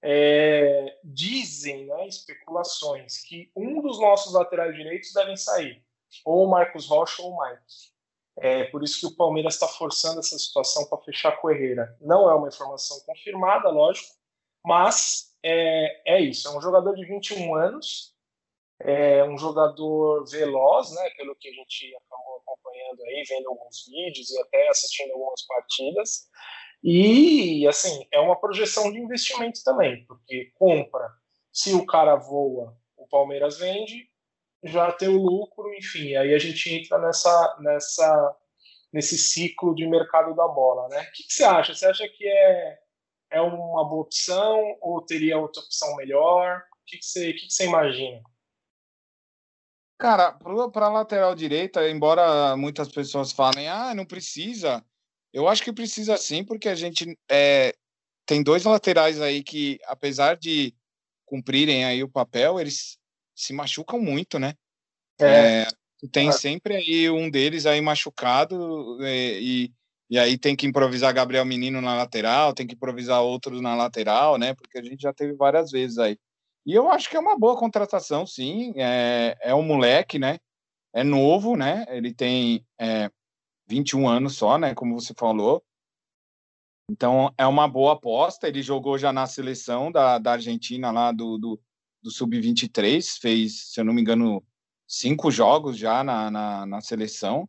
É, 0.00 0.96
dizem, 1.02 1.86
né, 1.86 2.06
especulações, 2.06 3.18
que 3.22 3.50
um 3.56 3.82
dos 3.82 4.00
nossos 4.00 4.32
laterais 4.32 4.74
direitos 4.76 5.12
devem 5.12 5.36
sair, 5.36 5.82
ou 6.24 6.44
o 6.44 6.50
Marcos 6.50 6.86
Rocha 6.86 7.20
ou 7.20 7.32
o 7.32 7.42
Mike. 7.42 7.92
É 8.36 8.64
por 8.64 8.84
isso 8.84 9.00
que 9.00 9.12
o 9.12 9.16
Palmeiras 9.16 9.54
está 9.54 9.66
forçando 9.66 10.20
essa 10.20 10.38
situação 10.38 10.86
para 10.86 11.02
fechar 11.02 11.32
com 11.40 11.48
o 11.48 11.50
Herrera. 11.50 11.96
Não 12.00 12.30
é 12.30 12.34
uma 12.34 12.46
informação 12.46 13.00
confirmada, 13.04 13.68
lógico, 13.68 14.14
mas 14.64 15.27
é, 15.42 16.16
é 16.16 16.20
isso, 16.20 16.48
é 16.48 16.56
um 16.56 16.60
jogador 16.60 16.94
de 16.94 17.04
21 17.04 17.54
anos, 17.54 18.14
é 18.80 19.24
um 19.24 19.36
jogador 19.36 20.24
veloz, 20.26 20.94
né, 20.94 21.10
pelo 21.16 21.34
que 21.36 21.48
a 21.48 21.52
gente 21.52 21.94
acabou 21.96 22.36
acompanhando 22.36 23.02
aí, 23.04 23.24
vendo 23.28 23.48
alguns 23.48 23.86
vídeos 23.86 24.30
e 24.30 24.40
até 24.40 24.68
assistindo 24.68 25.12
algumas 25.12 25.44
partidas. 25.46 26.28
E, 26.82 27.66
assim, 27.66 28.06
é 28.12 28.20
uma 28.20 28.38
projeção 28.40 28.92
de 28.92 28.98
investimento 28.98 29.62
também, 29.64 30.04
porque 30.06 30.52
compra, 30.54 31.10
se 31.52 31.74
o 31.74 31.84
cara 31.84 32.14
voa, 32.14 32.76
o 32.96 33.06
Palmeiras 33.08 33.58
vende, 33.58 34.08
já 34.62 34.92
tem 34.92 35.08
o 35.08 35.20
lucro, 35.20 35.74
enfim, 35.74 36.14
aí 36.14 36.34
a 36.34 36.38
gente 36.38 36.72
entra 36.72 36.98
nessa, 36.98 37.56
nessa, 37.60 38.36
nesse 38.92 39.18
ciclo 39.18 39.74
de 39.74 39.86
mercado 39.86 40.34
da 40.34 40.46
bola, 40.46 40.88
né? 40.88 41.02
O 41.02 41.12
que, 41.12 41.24
que 41.24 41.32
você 41.32 41.44
acha? 41.44 41.74
Você 41.74 41.86
acha 41.86 42.08
que 42.08 42.26
é 42.26 42.78
é 43.30 43.40
uma 43.40 43.84
boa 43.88 44.02
opção 44.02 44.76
ou 44.80 45.00
teria 45.02 45.38
outra 45.38 45.62
opção 45.62 45.96
melhor? 45.96 46.58
O 46.58 46.84
que, 46.86 46.98
que, 46.98 47.04
você, 47.04 47.32
que, 47.32 47.46
que 47.46 47.52
você 47.52 47.66
imagina? 47.66 48.22
Cara, 49.98 50.32
para 50.32 50.86
a 50.86 50.90
lateral 50.90 51.34
direita, 51.34 51.88
embora 51.88 52.56
muitas 52.56 52.88
pessoas 52.88 53.32
falem, 53.32 53.68
ah, 53.68 53.92
não 53.94 54.06
precisa, 54.06 54.84
eu 55.32 55.48
acho 55.48 55.62
que 55.62 55.72
precisa 55.72 56.16
sim, 56.16 56.44
porque 56.44 56.68
a 56.68 56.74
gente 56.74 57.18
é, 57.28 57.74
tem 58.24 58.42
dois 58.42 58.64
laterais 58.64 59.20
aí 59.20 59.42
que, 59.42 59.78
apesar 59.86 60.36
de 60.36 60.74
cumprirem 61.26 61.84
aí 61.84 62.02
o 62.02 62.08
papel, 62.08 62.58
eles 62.58 62.98
se 63.34 63.52
machucam 63.52 64.00
muito, 64.00 64.38
né? 64.38 64.54
É. 65.20 65.62
é 65.62 65.66
tem 66.12 66.30
sempre 66.30 66.76
aí 66.76 67.10
um 67.10 67.28
deles 67.28 67.66
aí 67.66 67.80
machucado 67.80 69.04
é, 69.04 69.40
e, 69.40 69.72
e 70.10 70.18
aí 70.18 70.38
tem 70.38 70.56
que 70.56 70.66
improvisar 70.66 71.12
Gabriel 71.12 71.44
Menino 71.44 71.80
na 71.80 71.94
lateral, 71.94 72.54
tem 72.54 72.66
que 72.66 72.74
improvisar 72.74 73.22
outros 73.22 73.60
na 73.60 73.74
lateral, 73.74 74.38
né? 74.38 74.54
Porque 74.54 74.78
a 74.78 74.82
gente 74.82 75.02
já 75.02 75.12
teve 75.12 75.34
várias 75.34 75.70
vezes 75.70 75.98
aí. 75.98 76.18
E 76.64 76.74
eu 76.74 76.90
acho 76.90 77.10
que 77.10 77.16
é 77.16 77.20
uma 77.20 77.38
boa 77.38 77.58
contratação, 77.58 78.26
sim. 78.26 78.72
É, 78.76 79.36
é 79.40 79.54
um 79.54 79.62
moleque, 79.62 80.18
né? 80.18 80.38
É 80.94 81.04
novo, 81.04 81.56
né? 81.56 81.84
Ele 81.88 82.14
tem 82.14 82.66
é, 82.78 83.10
21 83.66 84.08
anos 84.08 84.36
só, 84.36 84.56
né? 84.58 84.74
Como 84.74 84.98
você 84.98 85.12
falou. 85.14 85.62
Então 86.90 87.32
é 87.36 87.46
uma 87.46 87.68
boa 87.68 87.92
aposta. 87.92 88.48
Ele 88.48 88.62
jogou 88.62 88.96
já 88.96 89.12
na 89.12 89.26
seleção 89.26 89.92
da, 89.92 90.18
da 90.18 90.32
Argentina 90.32 90.90
lá 90.90 91.12
do, 91.12 91.36
do, 91.36 91.60
do 92.02 92.10
Sub-23, 92.10 93.18
fez, 93.20 93.72
se 93.72 93.80
eu 93.80 93.84
não 93.84 93.92
me 93.92 94.00
engano, 94.00 94.42
cinco 94.86 95.30
jogos 95.30 95.76
já 95.76 96.02
na, 96.02 96.30
na, 96.30 96.66
na 96.66 96.80
seleção. 96.80 97.48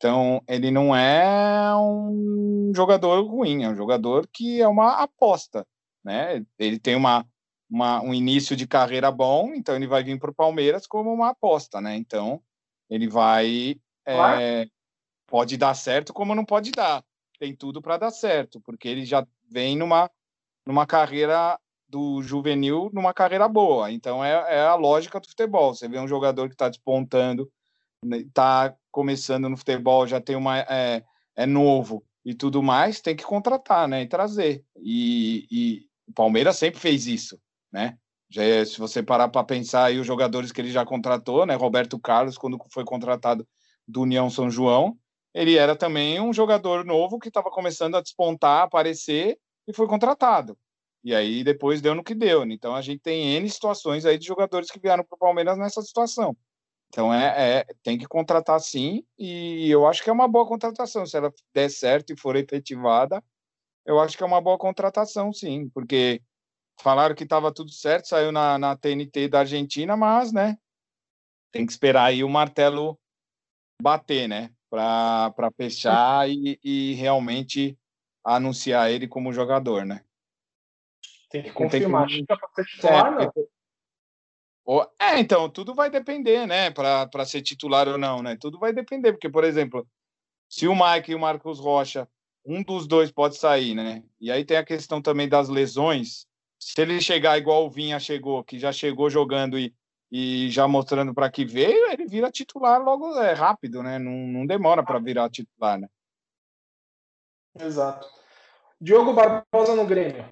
Então, 0.00 0.42
ele 0.48 0.70
não 0.70 0.96
é 0.96 1.76
um 1.76 2.72
jogador 2.74 3.20
ruim, 3.22 3.64
é 3.64 3.68
um 3.68 3.76
jogador 3.76 4.26
que 4.32 4.58
é 4.58 4.66
uma 4.66 4.92
aposta, 5.02 5.66
né? 6.02 6.42
Ele 6.58 6.78
tem 6.78 6.96
uma, 6.96 7.26
uma 7.68 8.00
um 8.00 8.14
início 8.14 8.56
de 8.56 8.66
carreira 8.66 9.10
bom, 9.12 9.52
então 9.54 9.76
ele 9.76 9.86
vai 9.86 10.02
vir 10.02 10.18
para 10.18 10.30
o 10.30 10.34
Palmeiras 10.34 10.86
como 10.86 11.12
uma 11.12 11.28
aposta, 11.28 11.82
né? 11.82 11.96
Então, 11.96 12.42
ele 12.88 13.06
vai 13.06 13.78
é, 14.06 14.66
pode 15.26 15.58
dar 15.58 15.74
certo, 15.74 16.14
como 16.14 16.34
não 16.34 16.46
pode 16.46 16.70
dar. 16.70 17.04
Tem 17.38 17.54
tudo 17.54 17.82
para 17.82 17.98
dar 17.98 18.10
certo, 18.10 18.58
porque 18.62 18.88
ele 18.88 19.04
já 19.04 19.26
vem 19.50 19.76
numa 19.76 20.10
numa 20.66 20.86
carreira 20.86 21.60
do 21.86 22.22
juvenil, 22.22 22.88
numa 22.94 23.12
carreira 23.12 23.46
boa. 23.46 23.92
Então, 23.92 24.24
é, 24.24 24.30
é 24.48 24.60
a 24.62 24.76
lógica 24.76 25.20
do 25.20 25.28
futebol. 25.28 25.74
Você 25.74 25.86
vê 25.88 25.98
um 25.98 26.08
jogador 26.08 26.48
que 26.48 26.54
está 26.54 26.70
despontando 26.70 27.52
está 28.02 28.74
começando 28.90 29.48
no 29.48 29.56
futebol, 29.56 30.06
já 30.06 30.20
tem 30.20 30.36
uma 30.36 30.58
é, 30.60 31.04
é, 31.36 31.46
novo 31.46 32.04
e 32.24 32.34
tudo 32.34 32.62
mais, 32.62 33.00
tem 33.00 33.14
que 33.14 33.24
contratar, 33.24 33.88
né, 33.88 34.02
e 34.02 34.08
trazer. 34.08 34.64
E, 34.76 35.46
e 35.50 35.86
o 36.08 36.12
Palmeiras 36.12 36.56
sempre 36.56 36.80
fez 36.80 37.06
isso, 37.06 37.38
né? 37.72 37.96
Já, 38.28 38.42
é, 38.42 38.64
se 38.64 38.78
você 38.78 39.02
parar 39.02 39.28
para 39.28 39.44
pensar 39.44 39.86
aí 39.86 39.98
os 39.98 40.06
jogadores 40.06 40.52
que 40.52 40.60
ele 40.60 40.70
já 40.70 40.84
contratou, 40.84 41.44
né, 41.44 41.54
Roberto 41.54 41.98
Carlos 41.98 42.38
quando 42.38 42.58
foi 42.72 42.84
contratado 42.84 43.46
do 43.86 44.02
União 44.02 44.30
São 44.30 44.50
João, 44.50 44.96
ele 45.34 45.56
era 45.56 45.76
também 45.76 46.20
um 46.20 46.32
jogador 46.32 46.84
novo 46.84 47.18
que 47.18 47.28
estava 47.28 47.50
começando 47.50 47.96
a 47.96 48.00
despontar, 48.00 48.62
aparecer 48.62 49.38
e 49.66 49.72
foi 49.72 49.86
contratado. 49.86 50.56
E 51.02 51.14
aí 51.14 51.42
depois 51.42 51.80
deu 51.80 51.94
no 51.94 52.04
que 52.04 52.14
deu. 52.14 52.44
Né? 52.44 52.54
Então 52.54 52.74
a 52.74 52.82
gente 52.82 53.00
tem 53.00 53.36
N 53.36 53.48
situações 53.48 54.04
aí 54.04 54.18
de 54.18 54.26
jogadores 54.26 54.70
que 54.70 54.78
vieram 54.78 55.04
para 55.04 55.16
o 55.16 55.18
Palmeiras 55.18 55.56
nessa 55.58 55.82
situação. 55.82 56.36
Então 56.90 57.14
é, 57.14 57.60
é, 57.60 57.66
tem 57.84 57.96
que 57.96 58.06
contratar 58.06 58.60
sim, 58.60 59.04
e 59.16 59.70
eu 59.70 59.86
acho 59.86 60.02
que 60.02 60.10
é 60.10 60.12
uma 60.12 60.26
boa 60.26 60.46
contratação. 60.46 61.06
Se 61.06 61.16
ela 61.16 61.32
der 61.54 61.70
certo 61.70 62.12
e 62.12 62.18
for 62.18 62.34
efetivada, 62.34 63.22
eu 63.86 64.00
acho 64.00 64.16
que 64.16 64.24
é 64.24 64.26
uma 64.26 64.40
boa 64.40 64.58
contratação, 64.58 65.32
sim, 65.32 65.68
porque 65.70 66.20
falaram 66.80 67.14
que 67.14 67.22
estava 67.22 67.54
tudo 67.54 67.70
certo, 67.70 68.08
saiu 68.08 68.32
na, 68.32 68.58
na 68.58 68.76
TNT 68.76 69.28
da 69.28 69.40
Argentina, 69.40 69.96
mas 69.96 70.32
né, 70.32 70.58
tem 71.52 71.64
que 71.64 71.70
esperar 71.70 72.06
aí 72.06 72.24
o 72.24 72.28
martelo 72.28 72.98
bater, 73.80 74.28
né? 74.28 74.50
Para 74.68 75.50
fechar 75.56 76.28
e, 76.28 76.58
e 76.62 76.94
realmente 76.94 77.78
anunciar 78.24 78.90
ele 78.90 79.08
como 79.08 79.32
jogador, 79.32 79.84
né? 79.84 80.04
Tem 81.28 81.42
que 81.42 81.52
confirmar. 81.52 82.08
Tem 82.08 82.24
que... 82.24 82.32
É 82.32 82.64
titular, 82.64 83.06
é, 83.06 83.24
não. 83.24 83.32
É, 85.00 85.18
então, 85.18 85.48
tudo 85.50 85.74
vai 85.74 85.90
depender, 85.90 86.46
né? 86.46 86.70
Para 86.70 87.24
ser 87.24 87.42
titular 87.42 87.88
ou 87.88 87.98
não, 87.98 88.22
né? 88.22 88.36
Tudo 88.40 88.58
vai 88.58 88.72
depender, 88.72 89.12
porque, 89.12 89.28
por 89.28 89.42
exemplo, 89.42 89.86
se 90.48 90.68
o 90.68 90.74
Mike 90.74 91.10
e 91.10 91.14
o 91.14 91.18
Marcos 91.18 91.58
Rocha, 91.58 92.08
um 92.44 92.62
dos 92.62 92.86
dois 92.86 93.10
pode 93.10 93.36
sair, 93.36 93.74
né? 93.74 94.04
E 94.20 94.30
aí 94.30 94.44
tem 94.44 94.56
a 94.56 94.64
questão 94.64 95.02
também 95.02 95.28
das 95.28 95.48
lesões. 95.48 96.26
Se 96.58 96.80
ele 96.80 97.00
chegar 97.00 97.38
igual 97.38 97.66
o 97.66 97.70
Vinha 97.70 97.98
chegou, 97.98 98.44
que 98.44 98.58
já 98.58 98.70
chegou 98.70 99.10
jogando 99.10 99.58
e, 99.58 99.74
e 100.10 100.48
já 100.50 100.68
mostrando 100.68 101.12
para 101.12 101.30
que 101.30 101.44
veio, 101.44 101.90
ele 101.90 102.06
vira 102.06 102.30
titular 102.30 102.80
logo 102.82 103.18
é 103.20 103.32
rápido, 103.32 103.82
né? 103.82 103.98
Não, 103.98 104.12
não 104.12 104.46
demora 104.46 104.84
para 104.84 104.98
virar 104.98 105.30
titular, 105.30 105.80
né? 105.80 105.88
Exato. 107.58 108.08
Diogo 108.80 109.12
Barbosa 109.12 109.74
no 109.74 109.86
Grêmio. 109.86 110.24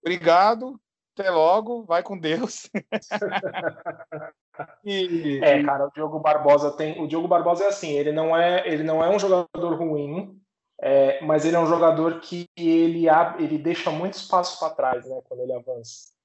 Obrigado. 0.00 0.80
Até 1.18 1.30
logo. 1.30 1.82
Vai 1.82 2.02
com 2.02 2.16
Deus. 2.16 2.70
e... 4.84 5.40
É, 5.42 5.62
cara, 5.64 5.86
o 5.86 5.90
Diogo 5.90 6.20
Barbosa 6.20 6.70
tem. 6.70 7.02
O 7.02 7.08
Diogo 7.08 7.26
Barbosa 7.26 7.64
é 7.64 7.68
assim. 7.68 7.90
Ele 7.90 8.12
não 8.12 8.36
é, 8.36 8.66
ele 8.68 8.84
não 8.84 9.02
é 9.02 9.10
um 9.10 9.18
jogador 9.18 9.74
ruim, 9.74 10.40
é, 10.80 11.20
mas 11.24 11.44
ele 11.44 11.56
é 11.56 11.60
um 11.60 11.66
jogador 11.66 12.20
que 12.20 12.46
ele, 12.56 13.06
ele 13.38 13.58
deixa 13.58 13.90
muito 13.90 14.14
espaço 14.14 14.60
para 14.60 14.74
trás, 14.74 15.04
né? 15.06 15.20
Quando 15.24 15.40
ele 15.40 15.52
avança. 15.52 16.16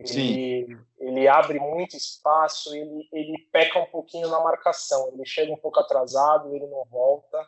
Ele, 0.00 0.78
ele 0.98 1.26
abre 1.26 1.58
muito 1.58 1.96
espaço, 1.96 2.72
ele, 2.72 3.08
ele 3.12 3.36
peca 3.52 3.80
um 3.80 3.86
pouquinho 3.86 4.28
na 4.28 4.40
marcação, 4.40 5.10
ele 5.12 5.26
chega 5.26 5.52
um 5.52 5.56
pouco 5.56 5.80
atrasado, 5.80 6.54
ele 6.54 6.68
não 6.68 6.84
volta. 6.84 7.44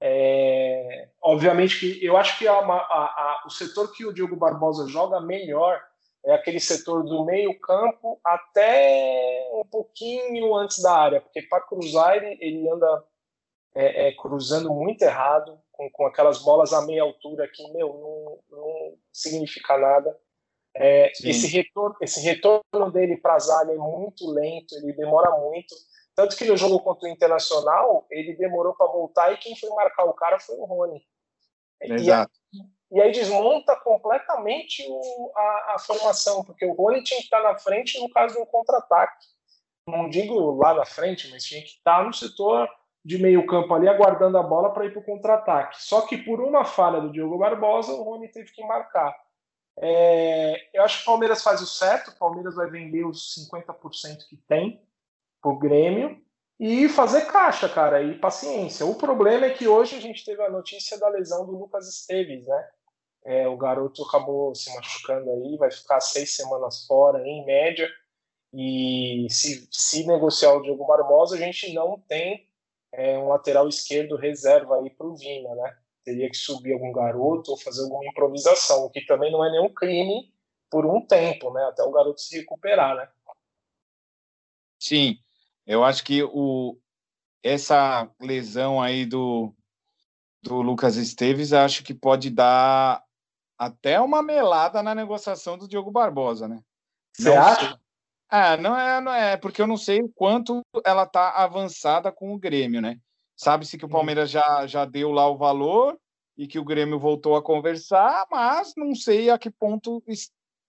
É, 0.00 1.08
obviamente 1.22 1.78
que 1.78 2.04
eu 2.04 2.16
acho 2.16 2.36
que 2.36 2.48
a, 2.48 2.58
a, 2.58 2.58
a, 2.58 3.44
o 3.46 3.50
setor 3.50 3.92
que 3.92 4.04
o 4.04 4.12
Diogo 4.12 4.34
Barbosa 4.34 4.88
joga 4.88 5.20
melhor 5.20 5.80
é 6.24 6.32
aquele 6.32 6.60
setor 6.60 7.04
do 7.04 7.24
meio 7.24 7.58
campo 7.60 8.18
até 8.24 9.50
um 9.52 9.64
pouquinho 9.64 10.54
antes 10.54 10.80
da 10.82 10.92
área, 10.92 11.20
porque 11.20 11.42
para 11.42 11.60
cruzar 11.60 12.16
ele, 12.16 12.38
ele 12.40 12.68
anda 12.68 13.04
é, 13.74 14.08
é, 14.08 14.12
cruzando 14.16 14.72
muito 14.72 15.02
errado, 15.02 15.60
com, 15.72 15.90
com 15.90 16.06
aquelas 16.06 16.42
bolas 16.42 16.72
a 16.72 16.86
meia 16.86 17.02
altura 17.02 17.48
que, 17.52 17.70
meu, 17.72 17.88
não, 18.50 18.58
não 18.58 18.98
significa 19.12 19.76
nada. 19.76 20.18
É, 20.76 21.12
esse, 21.12 21.46
retorno, 21.46 21.96
esse 22.00 22.20
retorno 22.20 22.90
dele 22.90 23.16
para 23.16 23.34
a 23.34 23.38
zaga 23.38 23.72
é 23.72 23.76
muito 23.76 24.28
lento, 24.30 24.74
ele 24.76 24.92
demora 24.92 25.30
muito. 25.38 25.74
Tanto 26.14 26.36
que 26.36 26.44
no 26.44 26.56
jogo 26.56 26.80
contra 26.80 27.08
o 27.08 27.12
Internacional, 27.12 28.06
ele 28.10 28.34
demorou 28.34 28.74
para 28.74 28.86
voltar 28.86 29.32
e 29.32 29.36
quem 29.36 29.56
foi 29.56 29.68
marcar 29.70 30.04
o 30.04 30.14
cara 30.14 30.38
foi 30.38 30.56
o 30.56 30.64
Rony. 30.64 31.04
Exato. 31.80 32.32
E, 32.94 33.00
aí 33.00 33.12
desmonta 33.12 33.76
completamente 33.76 34.86
o, 34.88 35.32
a, 35.36 35.74
a, 35.74 35.78
formação, 35.78 36.44
porque 36.44 36.64
o 36.64 36.72
Rony 36.72 37.02
tinha 37.02 37.18
que 37.18 37.26
estar 37.26 37.42
na 37.42 37.58
frente 37.58 38.00
no 38.00 38.08
caso 38.08 38.34
de 38.34 38.40
um 38.40 38.46
contra-ataque. 38.46 39.26
Não 39.86 40.08
digo 40.08 40.56
lá 40.56 40.72
na 40.74 40.86
frente, 40.86 41.28
mas 41.30 41.44
tinha 41.44 41.60
que 41.60 41.68
estar 41.68 42.04
no 42.04 42.12
setor 42.12 42.68
de 43.04 43.18
meio 43.18 43.44
campo 43.46 43.74
ali, 43.74 43.86
aguardando 43.86 44.38
a 44.38 44.42
bola 44.42 44.72
para 44.72 44.86
ir 44.86 44.92
para 44.92 45.00
o 45.00 45.04
contra-ataque. 45.04 45.82
Só 45.82 46.02
que 46.02 46.16
por 46.16 46.40
uma 46.40 46.64
falha 46.64 47.00
do 47.00 47.12
Diogo 47.12 47.36
Barbosa, 47.36 47.92
o 47.92 48.02
Rony 48.02 48.28
teve 48.28 48.50
que 48.50 48.64
marcar. 48.64 49.14
É, 49.78 50.68
eu 50.72 50.82
acho 50.82 50.98
que 50.98 51.02
o 51.02 51.06
Palmeiras 51.06 51.42
faz 51.42 51.60
o 51.60 51.66
certo, 51.66 52.12
o 52.12 52.18
Palmeiras 52.18 52.54
vai 52.54 52.70
vender 52.70 53.04
os 53.04 53.34
50% 53.50 54.28
que 54.28 54.36
tem 54.48 54.80
pro 55.42 55.58
Grêmio 55.58 56.22
e 56.58 56.88
fazer 56.88 57.26
caixa, 57.26 57.68
cara, 57.68 58.02
e 58.02 58.18
paciência. 58.18 58.86
O 58.86 58.94
problema 58.94 59.46
é 59.46 59.50
que 59.50 59.66
hoje 59.66 59.96
a 59.96 60.00
gente 60.00 60.24
teve 60.24 60.42
a 60.42 60.50
notícia 60.50 60.98
da 60.98 61.08
lesão 61.08 61.44
do 61.44 61.58
Lucas 61.58 61.88
Esteves, 61.88 62.46
né? 62.46 62.68
É, 63.24 63.48
o 63.48 63.56
garoto 63.56 64.02
acabou 64.02 64.54
se 64.54 64.72
machucando 64.74 65.30
aí, 65.30 65.56
vai 65.56 65.70
ficar 65.70 66.00
seis 66.00 66.36
semanas 66.36 66.86
fora, 66.86 67.26
em 67.26 67.44
média. 67.44 67.88
E 68.52 69.26
se, 69.30 69.66
se 69.70 70.06
negociar 70.06 70.52
o 70.52 70.62
Diogo 70.62 70.86
Barbosa, 70.86 71.34
a 71.34 71.38
gente 71.38 71.72
não 71.72 71.98
tem 72.06 72.46
é, 72.92 73.18
um 73.18 73.28
lateral 73.28 73.68
esquerdo 73.68 74.16
reserva 74.16 74.76
aí 74.76 74.90
para 74.90 75.06
o 75.06 75.16
Vina, 75.16 75.54
né? 75.54 75.76
Teria 76.04 76.28
que 76.28 76.36
subir 76.36 76.74
algum 76.74 76.92
garoto 76.92 77.50
ou 77.50 77.56
fazer 77.56 77.82
alguma 77.82 78.04
improvisação, 78.06 78.84
o 78.84 78.90
que 78.90 79.04
também 79.06 79.32
não 79.32 79.44
é 79.44 79.50
nenhum 79.50 79.72
crime 79.72 80.32
por 80.70 80.84
um 80.86 81.00
tempo, 81.00 81.52
né? 81.52 81.64
Até 81.64 81.82
o 81.82 81.90
garoto 81.90 82.20
se 82.20 82.36
recuperar, 82.38 82.94
né? 82.94 83.08
Sim, 84.78 85.18
eu 85.66 85.82
acho 85.82 86.04
que 86.04 86.22
o, 86.22 86.78
essa 87.42 88.10
lesão 88.20 88.80
aí 88.80 89.06
do, 89.06 89.52
do 90.42 90.60
Lucas 90.60 90.96
Esteves, 90.96 91.52
acho 91.52 91.82
que 91.82 91.94
pode 91.94 92.28
dar 92.28 93.02
até 93.58 94.00
uma 94.00 94.22
melada 94.22 94.82
na 94.82 94.94
negociação 94.94 95.56
do 95.56 95.68
Diogo 95.68 95.90
Barbosa, 95.90 96.48
né? 96.48 96.60
Você 97.12 97.32
acha? 97.32 97.78
É, 98.30 98.56
não 98.56 98.76
é, 98.76 99.00
não 99.00 99.12
é, 99.12 99.36
porque 99.36 99.62
eu 99.62 99.66
não 99.66 99.76
sei 99.76 100.02
o 100.02 100.08
quanto 100.08 100.60
ela 100.84 101.06
tá 101.06 101.30
avançada 101.30 102.10
com 102.10 102.34
o 102.34 102.38
Grêmio, 102.38 102.80
né? 102.80 102.98
Sabe-se 103.36 103.78
que 103.78 103.84
o 103.84 103.88
Palmeiras 103.88 104.30
já, 104.30 104.66
já 104.66 104.84
deu 104.84 105.12
lá 105.12 105.28
o 105.28 105.36
valor 105.36 105.98
e 106.36 106.46
que 106.46 106.58
o 106.58 106.64
Grêmio 106.64 106.98
voltou 106.98 107.36
a 107.36 107.42
conversar, 107.42 108.26
mas 108.30 108.72
não 108.76 108.94
sei 108.94 109.30
a 109.30 109.38
que 109.38 109.50
ponto 109.50 110.02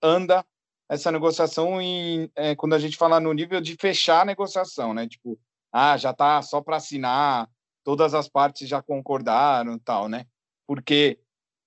anda 0.01 0.45
essa 0.87 1.11
negociação 1.11 1.81
em, 1.81 2.29
é, 2.35 2.55
quando 2.55 2.73
a 2.73 2.79
gente 2.79 2.97
fala 2.97 3.19
no 3.19 3.33
nível 3.33 3.59
de 3.59 3.75
fechar 3.75 4.21
a 4.21 4.25
negociação, 4.25 4.93
né? 4.93 5.07
Tipo, 5.07 5.39
ah, 5.71 5.97
já 5.97 6.13
tá 6.13 6.41
só 6.41 6.61
para 6.61 6.77
assinar, 6.77 7.49
todas 7.83 8.13
as 8.13 8.29
partes 8.29 8.67
já 8.69 8.81
concordaram 8.81 9.79
tal, 9.79 10.07
né? 10.07 10.25
Porque 10.67 11.19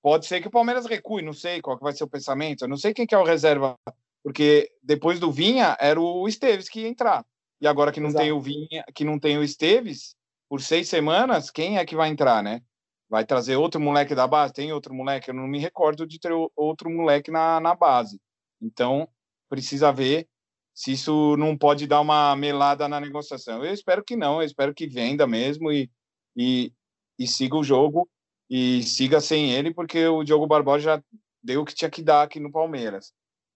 pode 0.03 0.27
ser 0.27 0.41
que 0.41 0.49
o 0.49 0.51
Palmeiras 0.51 0.87
recue, 0.87 1.23
não 1.23 1.33
sei 1.33 1.61
qual 1.61 1.77
que 1.77 1.85
vai 1.85 1.93
ser 1.93 2.05
o 2.05 2.09
pensamento, 2.09 2.63
eu 2.63 2.69
não 2.69 2.77
sei 2.77 2.95
quem 2.95 3.07
que 3.07 3.15
é 3.15 3.19
o 3.19 3.25
reserva, 3.25 3.77
porque 4.23 4.71
depois 4.83 5.19
do 5.19 5.33
Vinha 5.33 5.77
era 5.81 6.01
o 6.01 6.27
Esteves 6.29 6.69
que 6.69 6.81
ia 6.81 6.89
entrar. 6.89 7.25
E 7.61 7.67
agora 7.67 7.91
que 7.91 8.01
não 8.01 8.09
Exato. 8.09 8.23
tem 8.23 8.33
o 8.33 8.41
Vinha, 8.41 8.85
que 8.95 9.05
não 9.05 9.19
tem 9.19 9.37
o 9.37 9.43
Esteves, 9.43 10.15
por 10.49 10.61
seis 10.63 10.89
semanas, 10.89 11.51
quem 11.51 11.79
é 11.79 11.85
que 11.85 11.97
vai 11.97 12.09
entrar, 12.09 12.43
né? 12.43 12.63
Vai 13.09 13.25
trazer 13.25 13.57
outro 13.57 13.81
moleque 13.81 14.15
da 14.15 14.27
base? 14.27 14.53
Tem 14.53 14.73
outro 14.73 14.95
moleque? 14.95 15.31
Eu 15.31 15.35
não 15.35 15.47
me 15.47 15.59
recordo 15.59 16.07
de 16.07 16.19
ter 16.19 16.33
outro 16.57 16.91
moleque 16.91 17.31
na, 17.31 17.61
na 17.61 17.75
base. 17.75 18.21
Então, 18.61 19.09
precisa 19.49 19.93
ver 19.93 20.29
se 20.75 20.93
isso 20.93 21.37
não 21.37 21.57
pode 21.57 21.87
dar 21.87 22.01
uma 22.01 22.37
melada 22.37 22.87
na 22.87 23.01
negociação. 23.01 23.65
Eu 23.65 23.73
espero 23.73 24.05
que 24.05 24.15
não, 24.15 24.41
eu 24.41 24.47
espero 24.47 24.75
que 24.75 24.87
venda 24.87 25.27
mesmo 25.27 25.73
e, 25.73 25.91
e, 26.37 26.73
e 27.19 27.27
siga 27.27 27.57
o 27.57 27.65
jogo 27.65 28.09
e 28.49 28.83
siga 28.83 29.21
sem 29.21 29.53
ele, 29.53 29.73
porque 29.73 30.07
o 30.07 30.25
Diogo 30.25 30.47
Barbosa 30.47 30.81
já 30.83 31.03
deu 31.43 31.63
o 31.63 31.65
que 31.65 31.75
tinha 31.75 31.91
que 31.91 32.03
dar 32.03 32.23
aqui 32.23 32.41
no 32.41 32.51
Palmeiras. 32.51 33.13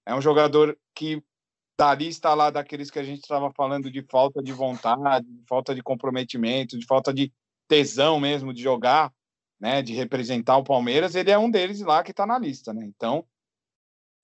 É 0.07 0.14
um 0.14 0.20
jogador 0.20 0.78
que 0.95 1.22
da 1.78 1.95
lista 1.95 2.32
lá 2.34 2.51
daqueles 2.51 2.90
que 2.90 2.99
a 2.99 3.03
gente 3.03 3.20
estava 3.20 3.51
falando 3.53 3.90
de 3.90 4.03
falta 4.03 4.43
de 4.43 4.53
vontade, 4.53 5.26
de 5.26 5.45
falta 5.49 5.74
de 5.74 5.82
comprometimento, 5.82 6.78
de 6.78 6.86
falta 6.86 7.12
de 7.12 7.32
tesão 7.66 8.20
mesmo 8.20 8.53
de 8.53 8.62
jogar, 8.62 9.12
né, 9.59 9.80
de 9.80 9.95
representar 9.95 10.57
o 10.59 10.64
Palmeiras, 10.64 11.14
ele 11.14 11.30
é 11.30 11.38
um 11.38 11.51
deles 11.51 11.80
lá 11.80 12.03
que 12.03 12.11
está 12.11 12.26
na 12.26 12.38
lista, 12.38 12.74
né? 12.74 12.84
Então, 12.84 13.24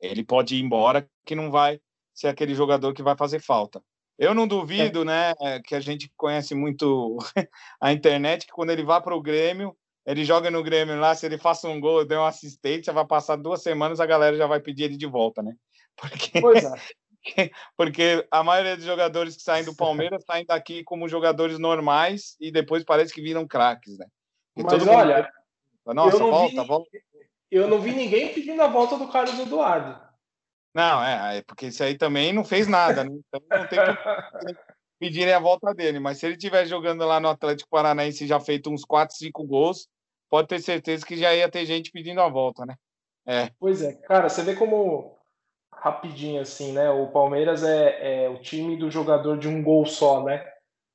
ele 0.00 0.24
pode 0.24 0.56
ir 0.56 0.62
embora, 0.62 1.08
que 1.24 1.34
não 1.34 1.50
vai 1.50 1.80
ser 2.14 2.28
aquele 2.28 2.54
jogador 2.54 2.92
que 2.92 3.02
vai 3.02 3.16
fazer 3.16 3.40
falta. 3.40 3.82
Eu 4.18 4.34
não 4.34 4.48
duvido, 4.48 5.04
né, 5.04 5.32
que 5.64 5.74
a 5.74 5.80
gente 5.80 6.12
conhece 6.16 6.54
muito 6.54 7.16
a 7.80 7.92
internet, 7.92 8.46
que 8.46 8.52
quando 8.52 8.70
ele 8.70 8.82
vá 8.82 9.00
para 9.00 9.16
o 9.16 9.22
Grêmio, 9.22 9.76
ele 10.08 10.24
joga 10.24 10.50
no 10.50 10.62
Grêmio 10.62 10.98
lá, 10.98 11.14
se 11.14 11.26
ele 11.26 11.36
faça 11.36 11.68
um 11.68 11.78
gol, 11.78 12.02
der 12.02 12.18
um 12.18 12.24
assistência, 12.24 12.94
vai 12.94 13.06
passar 13.06 13.36
duas 13.36 13.62
semanas, 13.62 14.00
a 14.00 14.06
galera 14.06 14.34
já 14.38 14.46
vai 14.46 14.58
pedir 14.58 14.84
ele 14.84 14.96
de 14.96 15.06
volta, 15.06 15.42
né? 15.42 15.54
Porque, 16.00 16.40
pois 16.40 16.64
é. 16.64 16.72
porque 17.76 18.26
a 18.30 18.44
maioria 18.44 18.76
dos 18.76 18.86
jogadores 18.86 19.36
que 19.36 19.42
saem 19.42 19.64
do 19.64 19.74
Palmeiras 19.74 20.24
saem 20.24 20.46
daqui 20.46 20.84
como 20.84 21.08
jogadores 21.08 21.58
normais 21.58 22.36
e 22.40 22.52
depois 22.52 22.84
parece 22.84 23.12
que 23.12 23.20
viram 23.20 23.46
craques, 23.46 23.98
né? 23.98 24.06
Mas 24.56 24.86
olha, 24.86 25.30
nossa, 25.84 26.18
volta, 26.18 26.62
vi... 26.62 26.68
volta 26.68 26.90
eu 27.50 27.66
não 27.66 27.80
vi 27.80 27.90
ninguém 27.90 28.32
pedindo 28.32 28.62
a 28.62 28.68
volta 28.68 28.96
do 28.96 29.08
Carlos 29.08 29.38
Eduardo. 29.38 30.00
Não, 30.72 31.02
é, 31.02 31.38
é 31.38 31.42
porque 31.42 31.66
isso 31.66 31.82
aí 31.82 31.98
também 31.98 32.32
não 32.32 32.44
fez 32.44 32.68
nada, 32.68 33.02
né? 33.04 33.10
Então 33.10 33.42
não 33.50 33.66
tem 33.66 33.78
que... 33.78 33.88
pedirem 34.98 35.32
a 35.32 35.38
volta 35.38 35.74
dele. 35.74 35.98
Mas 35.98 36.18
se 36.18 36.26
ele 36.26 36.34
estiver 36.34 36.66
jogando 36.66 37.04
lá 37.04 37.20
no 37.20 37.28
Atlético 37.28 37.70
Paranaense 37.70 38.26
já 38.26 38.38
feito 38.38 38.70
uns 38.70 38.84
4, 38.84 39.16
5 39.16 39.44
gols, 39.44 39.88
pode 40.28 40.48
ter 40.48 40.60
certeza 40.60 41.06
que 41.06 41.16
já 41.16 41.34
ia 41.34 41.50
ter 41.50 41.64
gente 41.66 41.90
pedindo 41.90 42.20
a 42.20 42.28
volta, 42.28 42.64
né? 42.66 42.76
É. 43.26 43.50
Pois 43.58 43.82
é, 43.82 43.92
cara, 43.94 44.28
você 44.28 44.42
vê 44.42 44.54
como 44.54 45.18
rapidinho 45.72 46.40
assim, 46.40 46.72
né? 46.72 46.90
O 46.90 47.08
Palmeiras 47.08 47.62
é, 47.62 48.24
é 48.24 48.28
o 48.28 48.40
time 48.40 48.76
do 48.76 48.90
jogador 48.90 49.38
de 49.38 49.48
um 49.48 49.62
gol 49.62 49.86
só, 49.86 50.22
né? 50.24 50.44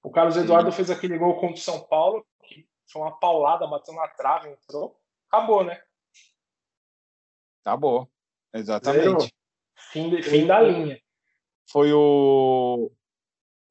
O 0.03 0.11
Carlos 0.11 0.35
Eduardo 0.35 0.71
Sim. 0.71 0.77
fez 0.77 0.91
aquele 0.91 1.17
gol 1.17 1.35
contra 1.35 1.55
o 1.55 1.57
São 1.57 1.81
Paulo, 1.81 2.25
que 2.43 2.67
foi 2.91 3.01
uma 3.01 3.17
paulada, 3.17 3.67
bateu 3.67 3.93
na 3.93 4.07
trave, 4.09 4.49
entrou. 4.49 4.99
Acabou, 5.31 5.63
né? 5.63 5.81
Acabou. 7.61 8.09
Exatamente. 8.53 9.03
Zero. 9.03 9.17
Fim, 9.91 10.09
de, 10.09 10.21
fim 10.21 10.45
da 10.45 10.61
linha. 10.61 11.01
Foi 11.69 11.93
o, 11.93 12.91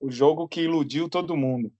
o 0.01 0.11
jogo 0.11 0.49
que 0.49 0.63
iludiu 0.63 1.09
todo 1.09 1.37
mundo. 1.37 1.71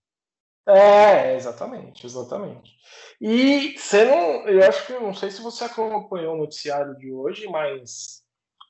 É, 0.67 1.35
exatamente, 1.35 2.07
exatamente. 2.07 2.73
E 3.21 3.77
você 3.77 4.05
não, 4.05 4.49
eu 4.49 4.67
acho 4.69 4.87
que 4.87 4.93
não 4.95 5.13
sei 5.13 5.31
se 5.31 5.43
você 5.43 5.65
acompanhou 5.65 6.35
o 6.35 6.39
noticiário 6.39 6.97
de 6.97 7.13
hoje, 7.13 7.49
mas 7.49 8.23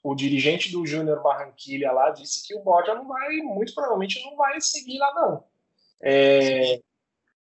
o 0.02 0.14
dirigente 0.14 0.72
do 0.72 0.86
Júnior 0.86 1.22
Barranquilha 1.22 1.92
lá 1.92 2.10
disse 2.10 2.46
que 2.46 2.54
o 2.54 2.62
Borja 2.62 2.94
não 2.94 3.06
vai, 3.06 3.36
muito 3.36 3.74
provavelmente 3.74 4.22
não 4.24 4.36
vai 4.36 4.60
seguir 4.60 4.98
lá 4.98 5.14
não. 5.14 5.44
É, 6.02 6.80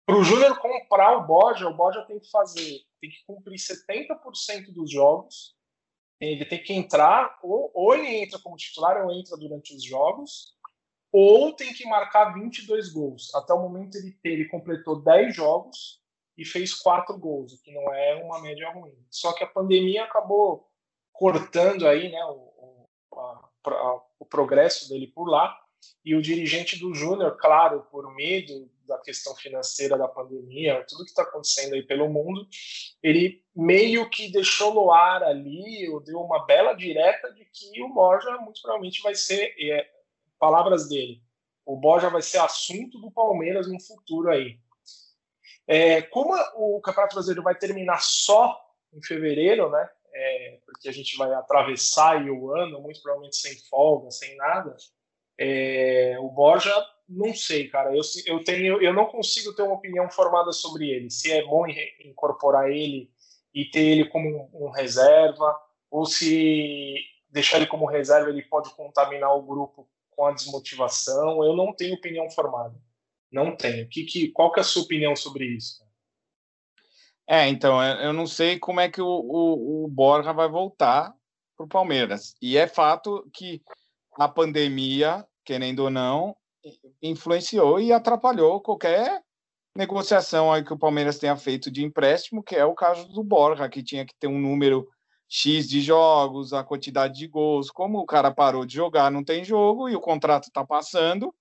para 0.06 0.18
o 0.18 0.24
Júnior 0.24 0.58
comprar 0.58 1.18
o 1.18 1.28
Borja, 1.28 1.68
o 1.68 1.76
Borja 1.76 2.02
tem 2.04 2.18
que 2.20 2.32
fazer, 2.32 2.80
tem 3.02 3.10
que 3.10 3.24
cumprir 3.28 3.58
70% 3.58 4.74
dos 4.74 4.90
jogos. 4.90 5.56
Ele 6.20 6.46
tem 6.46 6.64
que 6.64 6.74
entrar, 6.74 7.38
ou, 7.44 7.70
ou 7.76 7.94
ele 7.94 8.24
entra 8.24 8.40
como 8.40 8.56
titular 8.56 9.06
ou 9.06 9.12
entra 9.12 9.38
durante 9.38 9.76
os 9.76 9.84
jogos, 9.84 10.57
ou 11.12 11.54
tem 11.54 11.74
que 11.74 11.86
marcar 11.88 12.34
22 12.34 12.90
gols. 12.90 13.34
Até 13.36 13.54
o 13.54 13.62
momento 13.62 13.96
ele, 13.98 14.18
ele 14.24 14.46
completou 14.46 15.02
10 15.02 15.36
jogos 15.36 16.02
e 16.38 16.46
fez 16.46 16.74
4 16.74 17.18
gols, 17.18 17.54
o 17.54 17.62
que 17.62 17.74
não 17.74 17.94
é 17.94 18.16
uma 18.24 18.42
média 18.42 18.70
ruim. 18.72 18.94
Só 19.10 19.34
que 19.34 19.44
a 19.44 19.48
pandemia 19.48 20.04
acabou 20.04 20.68
cortando 21.12 21.88
aí 21.88 22.12
né, 22.12 22.24
o, 22.26 22.88
a, 23.16 23.50
a, 23.68 24.02
o 24.20 24.26
progresso 24.26 24.88
dele 24.90 25.08
por 25.08 25.28
lá. 25.28 25.58
E 26.04 26.16
o 26.16 26.22
dirigente 26.22 26.80
do 26.80 26.94
Júnior, 26.94 27.38
claro, 27.38 27.86
por 27.92 28.14
medo 28.16 28.70
da 28.88 28.98
questão 29.00 29.36
financeira 29.36 29.98
da 29.98 30.08
pandemia, 30.08 30.86
tudo 30.88 31.04
que 31.04 31.10
está 31.10 31.24
acontecendo 31.24 31.74
aí 31.74 31.84
pelo 31.84 32.10
mundo, 32.10 32.48
ele 33.04 33.44
meio 33.56 34.10
que 34.10 34.32
deixou 34.32 34.74
no 34.74 34.92
ar 34.92 35.22
ali, 35.24 35.88
ou 35.90 36.00
deu 36.00 36.20
uma 36.20 36.46
bela 36.46 36.74
direta 36.74 37.32
de 37.34 37.46
que 37.46 37.82
o 37.84 37.90
Borja 37.90 38.38
muito 38.38 38.62
provavelmente 38.62 39.02
vai 39.02 39.14
ser, 39.14 39.54
é, 39.60 39.88
palavras 40.40 40.88
dele, 40.88 41.22
o 41.66 41.76
Borja 41.76 42.10
vai 42.10 42.22
ser 42.22 42.40
assunto 42.40 43.00
do 43.00 43.12
Palmeiras 43.12 43.68
no 43.68 43.80
futuro 43.80 44.30
aí. 44.30 44.58
É, 45.68 46.02
como 46.02 46.34
o 46.56 46.80
Campeonato 46.80 47.16
Brasileiro 47.16 47.44
vai 47.44 47.56
terminar 47.56 48.02
só 48.02 48.58
em 48.94 49.04
fevereiro, 49.04 49.70
né? 49.70 49.90
É, 50.14 50.60
porque 50.66 50.88
a 50.88 50.92
gente 50.94 51.18
vai 51.18 51.32
atravessar 51.34 52.24
o 52.26 52.56
ano, 52.56 52.82
muito 52.82 53.02
provavelmente 53.02 53.36
sem 53.36 53.54
folga, 53.70 54.10
sem 54.10 54.36
nada. 54.38 54.76
É, 55.38 56.16
o 56.20 56.30
Borja, 56.30 56.74
não 57.08 57.34
sei, 57.34 57.68
cara. 57.68 57.94
Eu, 57.94 58.02
eu, 58.26 58.44
tenho, 58.44 58.82
eu 58.82 58.94
não 58.94 59.06
consigo 59.06 59.54
ter 59.54 59.64
uma 59.64 59.76
opinião 59.76 60.10
formada 60.10 60.54
sobre 60.54 60.90
ele. 60.90 61.12
Se 61.12 61.32
é 61.32 61.44
bom 61.44 61.66
incorporar 62.04 62.72
ele 62.72 63.12
e 63.54 63.66
ter 63.66 63.82
ele 63.82 64.06
como 64.06 64.50
um, 64.54 64.68
um 64.68 64.70
reserva, 64.70 65.54
ou 65.92 66.06
se 66.06 66.96
deixar 67.30 67.58
ele 67.58 67.68
como 67.68 67.86
reserva 67.86 68.30
ele 68.30 68.42
pode 68.42 68.74
contaminar 68.74 69.36
o 69.36 69.44
grupo 69.44 69.88
com 70.18 70.26
a 70.26 70.34
desmotivação. 70.34 71.44
Eu 71.44 71.56
não 71.56 71.74
tenho 71.74 71.94
opinião 71.94 72.30
formada. 72.32 72.76
Não 73.32 73.56
tenho. 73.56 73.88
Que, 73.88 74.04
que, 74.04 74.32
qual 74.32 74.52
que 74.52 74.60
é 74.60 74.62
a 74.62 74.66
sua 74.66 74.82
opinião 74.82 75.16
sobre 75.16 75.46
isso? 75.46 75.86
É, 77.30 77.48
então, 77.48 77.84
eu 77.84 78.14
não 78.14 78.26
sei 78.26 78.58
como 78.58 78.80
é 78.80 78.90
que 78.90 79.02
o, 79.02 79.06
o, 79.06 79.86
o 79.86 79.88
Borja 79.88 80.34
vai 80.34 80.50
voltar 80.50 81.14
para 81.56 81.66
o 81.66 81.70
Palmeiras. 81.70 82.36
E 82.42 82.58
é 82.58 82.68
fato 82.68 83.30
que 83.34 83.62
a 84.14 84.28
pandemia, 84.28 85.26
querendo 85.46 85.84
ou 85.84 85.90
não, 85.90 86.36
influenciou 87.02 87.80
e 87.80 87.92
atrapalhou 87.92 88.62
qualquer 88.62 89.22
negociação 89.76 90.52
aí 90.52 90.64
que 90.64 90.74
o 90.74 90.80
Palmeiras 90.80 91.20
tenha 91.20 91.36
feito 91.36 91.70
de 91.70 91.84
empréstimo, 91.84 92.42
que 92.42 92.56
é 92.56 92.66
o 92.66 92.74
caso 92.74 93.08
do 93.10 93.24
Borja, 93.24 93.70
que 93.70 93.84
tinha 93.84 94.06
que 94.06 94.16
ter 94.18 94.28
um 94.28 94.40
número 94.40 94.88
X 95.30 95.68
de 95.68 95.82
jogos, 95.82 96.54
a 96.54 96.64
quantidade 96.64 97.20
de 97.20 97.28
gols. 97.28 97.70
Como 97.70 98.00
o 98.00 98.06
cara 98.06 98.32
parou 98.32 98.66
de 98.66 98.76
jogar, 98.76 99.12
não 99.12 99.24
tem 99.24 99.44
jogo 99.44 99.90
e 99.90 99.96
o 99.96 100.00
contrato 100.02 100.46
está 100.46 100.66
passando, 100.66 101.34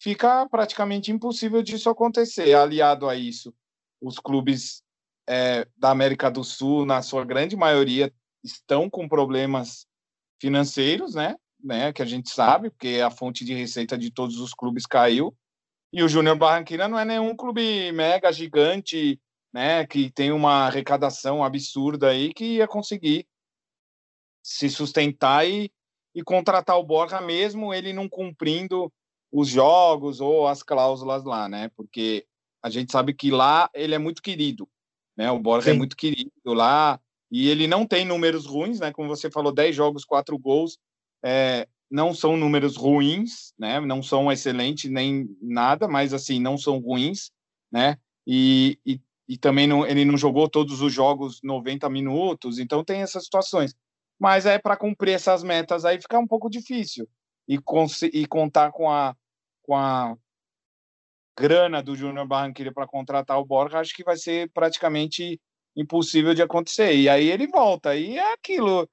fica 0.00 0.48
praticamente 0.48 1.10
impossível 1.10 1.62
disso 1.62 1.90
acontecer. 1.90 2.54
Aliado 2.54 3.08
a 3.08 3.16
isso, 3.16 3.52
os 4.00 4.18
clubes 4.18 4.82
é, 5.26 5.66
da 5.76 5.90
América 5.90 6.30
do 6.30 6.44
Sul, 6.44 6.86
na 6.86 7.02
sua 7.02 7.24
grande 7.24 7.56
maioria, 7.56 8.12
estão 8.42 8.88
com 8.88 9.08
problemas 9.08 9.86
financeiros, 10.40 11.14
né? 11.14 11.36
né? 11.62 11.92
Que 11.92 12.02
a 12.02 12.06
gente 12.06 12.30
sabe, 12.30 12.70
porque 12.70 13.00
a 13.04 13.10
fonte 13.10 13.44
de 13.44 13.54
receita 13.54 13.96
de 13.96 14.10
todos 14.10 14.38
os 14.38 14.52
clubes 14.52 14.86
caiu. 14.86 15.34
E 15.92 16.02
o 16.02 16.08
Júnior 16.08 16.36
Barranquilla 16.36 16.88
não 16.88 16.98
é 16.98 17.04
nenhum 17.04 17.34
clube 17.34 17.90
mega 17.92 18.32
gigante 18.32 19.18
né, 19.54 19.86
que 19.86 20.10
tem 20.10 20.32
uma 20.32 20.66
arrecadação 20.66 21.44
absurda 21.44 22.08
aí, 22.08 22.34
que 22.34 22.56
ia 22.56 22.66
conseguir 22.66 23.24
se 24.42 24.68
sustentar 24.68 25.48
e, 25.48 25.70
e 26.12 26.24
contratar 26.24 26.76
o 26.76 26.82
Borja 26.82 27.20
mesmo 27.20 27.72
ele 27.72 27.92
não 27.92 28.08
cumprindo 28.08 28.92
os 29.30 29.48
jogos 29.48 30.20
ou 30.20 30.48
as 30.48 30.62
cláusulas 30.62 31.24
lá, 31.24 31.48
né? 31.48 31.70
Porque 31.76 32.26
a 32.60 32.68
gente 32.68 32.90
sabe 32.90 33.14
que 33.14 33.30
lá 33.30 33.70
ele 33.72 33.94
é 33.94 33.98
muito 33.98 34.20
querido, 34.20 34.68
né? 35.16 35.30
O 35.30 35.38
Borja 35.38 35.70
é 35.70 35.72
Sim. 35.72 35.76
é 35.76 35.78
muito 35.78 35.96
querido 35.96 36.52
lá 36.52 37.00
e 37.30 37.48
ele 37.48 37.68
não 37.68 37.86
tem 37.86 38.04
números 38.04 38.46
ruins, 38.46 38.80
né? 38.80 38.92
Como 38.92 39.08
você 39.08 39.30
falou, 39.30 39.52
10 39.52 39.74
jogos, 39.74 40.04
4 40.04 40.36
gols, 40.36 40.78
é, 41.24 41.68
não 41.88 42.12
são 42.12 42.36
números 42.36 42.76
ruins, 42.76 43.54
né? 43.56 43.78
Não 43.78 44.02
são 44.02 44.30
excelentes 44.32 44.90
nem 44.90 45.28
nada, 45.40 45.86
mas 45.86 46.12
assim, 46.12 46.40
não 46.40 46.58
são 46.58 46.78
ruins, 46.80 47.30
né? 47.70 47.98
E, 48.26 48.78
e 48.84 49.00
e 49.28 49.38
também 49.38 49.66
não, 49.66 49.86
ele 49.86 50.04
não 50.04 50.16
jogou 50.16 50.48
todos 50.48 50.80
os 50.80 50.92
jogos 50.92 51.40
90 51.42 51.88
minutos, 51.88 52.58
então 52.58 52.84
tem 52.84 53.00
essas 53.00 53.24
situações. 53.24 53.74
Mas 54.18 54.46
é 54.46 54.58
para 54.58 54.76
cumprir 54.76 55.12
essas 55.12 55.42
metas 55.42 55.84
aí 55.84 56.00
fica 56.00 56.18
um 56.18 56.26
pouco 56.26 56.48
difícil. 56.48 57.08
E, 57.48 57.58
e 58.12 58.26
contar 58.26 58.72
com 58.72 58.90
a, 58.90 59.14
com 59.62 59.76
a 59.76 60.16
grana 61.38 61.82
do 61.82 61.96
Júnior 61.96 62.26
Barranquilla 62.26 62.72
para 62.72 62.86
contratar 62.86 63.38
o 63.38 63.44
Borja, 63.44 63.80
acho 63.80 63.94
que 63.94 64.04
vai 64.04 64.16
ser 64.16 64.50
praticamente 64.52 65.40
impossível 65.76 66.32
de 66.32 66.42
acontecer. 66.42 66.94
E 66.94 67.08
aí 67.08 67.30
ele 67.30 67.46
volta. 67.46 67.96
E 67.96 68.16
é 68.16 68.32
aquilo. 68.32 68.88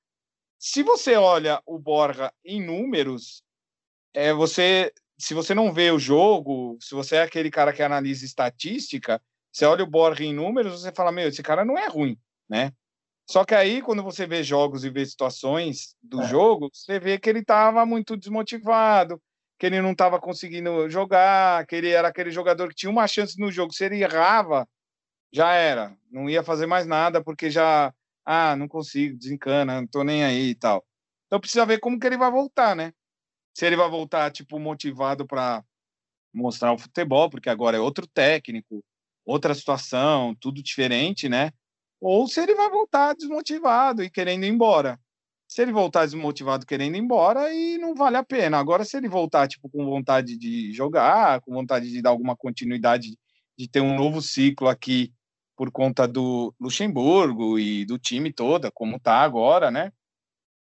Se 0.59 0.83
você 0.83 1.15
olha 1.15 1.61
o 1.65 1.79
Borja 1.79 2.33
em 2.43 2.63
números, 2.63 3.43
é 4.13 4.33
você 4.33 4.91
se 5.21 5.35
você 5.35 5.53
não 5.53 5.71
vê 5.71 5.91
o 5.91 5.99
jogo, 5.99 6.79
se 6.81 6.95
você 6.95 7.17
é 7.17 7.21
aquele 7.21 7.51
cara 7.51 7.71
que 7.71 7.83
analisa 7.83 8.25
estatística, 8.25 9.21
você 9.51 9.65
olha 9.65 9.83
o 9.83 9.87
Borja 9.87 10.23
em 10.23 10.33
números, 10.33 10.81
você 10.81 10.91
fala, 10.91 11.11
meu, 11.11 11.27
esse 11.27 11.43
cara 11.43 11.65
não 11.65 11.77
é 11.77 11.87
ruim, 11.87 12.17
né? 12.49 12.71
Só 13.29 13.45
que 13.45 13.55
aí, 13.55 13.81
quando 13.81 14.03
você 14.03 14.25
vê 14.25 14.43
jogos 14.43 14.83
e 14.83 14.89
vê 14.89 15.05
situações 15.05 15.95
do 16.01 16.21
é. 16.21 16.27
jogo, 16.27 16.69
você 16.73 16.99
vê 16.99 17.17
que 17.17 17.29
ele 17.29 17.39
estava 17.39 17.85
muito 17.85 18.17
desmotivado, 18.17 19.21
que 19.57 19.65
ele 19.65 19.81
não 19.81 19.91
estava 19.91 20.19
conseguindo 20.19 20.89
jogar, 20.89 21.65
que 21.65 21.75
ele 21.75 21.89
era 21.89 22.07
aquele 22.07 22.31
jogador 22.31 22.67
que 22.69 22.75
tinha 22.75 22.89
uma 22.89 23.07
chance 23.07 23.39
no 23.39 23.51
jogo. 23.51 23.73
Se 23.73 23.85
ele 23.85 24.01
errava, 24.01 24.67
já 25.31 25.53
era. 25.53 25.95
Não 26.09 26.29
ia 26.29 26.43
fazer 26.43 26.65
mais 26.65 26.85
nada, 26.85 27.23
porque 27.23 27.49
já, 27.49 27.93
ah, 28.25 28.55
não 28.55 28.67
consigo, 28.67 29.17
desencana, 29.17 29.79
não 29.79 29.87
tô 29.87 30.03
nem 30.03 30.23
aí 30.25 30.49
e 30.49 30.55
tal. 30.55 30.85
Então 31.27 31.39
precisa 31.39 31.65
ver 31.65 31.79
como 31.79 31.99
que 31.99 32.07
ele 32.07 32.17
vai 32.17 32.29
voltar, 32.29 32.75
né? 32.75 32.91
Se 33.53 33.65
ele 33.65 33.77
vai 33.77 33.89
voltar, 33.89 34.31
tipo, 34.31 34.59
motivado 34.59 35.25
para 35.25 35.63
mostrar 36.33 36.73
o 36.73 36.77
futebol, 36.77 37.29
porque 37.29 37.49
agora 37.49 37.77
é 37.77 37.79
outro 37.79 38.05
técnico, 38.07 38.83
outra 39.25 39.53
situação, 39.53 40.35
tudo 40.39 40.61
diferente, 40.61 41.29
né? 41.29 41.51
Ou 41.99 42.27
se 42.27 42.41
ele 42.41 42.55
vai 42.55 42.69
voltar 42.69 43.13
desmotivado 43.15 44.03
e 44.03 44.09
querendo 44.09 44.45
ir 44.45 44.49
embora. 44.49 44.99
Se 45.47 45.61
ele 45.61 45.71
voltar 45.71 46.05
desmotivado 46.05 46.65
querendo 46.65 46.95
ir 46.95 46.99
embora, 46.99 47.41
aí 47.41 47.77
não 47.77 47.93
vale 47.93 48.17
a 48.17 48.23
pena. 48.23 48.57
Agora, 48.57 48.85
se 48.85 48.97
ele 48.97 49.09
voltar 49.09 49.47
tipo 49.47 49.69
com 49.69 49.85
vontade 49.85 50.37
de 50.37 50.71
jogar, 50.71 51.41
com 51.41 51.53
vontade 51.53 51.91
de 51.91 52.01
dar 52.01 52.09
alguma 52.09 52.35
continuidade, 52.35 53.17
de 53.57 53.67
ter 53.67 53.81
um 53.81 53.95
novo 53.95 54.21
ciclo 54.21 54.67
aqui 54.67 55.13
por 55.55 55.69
conta 55.69 56.07
do 56.07 56.55
Luxemburgo 56.59 57.59
e 57.59 57.85
do 57.85 57.99
time 57.99 58.33
toda, 58.33 58.71
como 58.71 58.99
tá 58.99 59.17
agora, 59.17 59.69
né? 59.69 59.91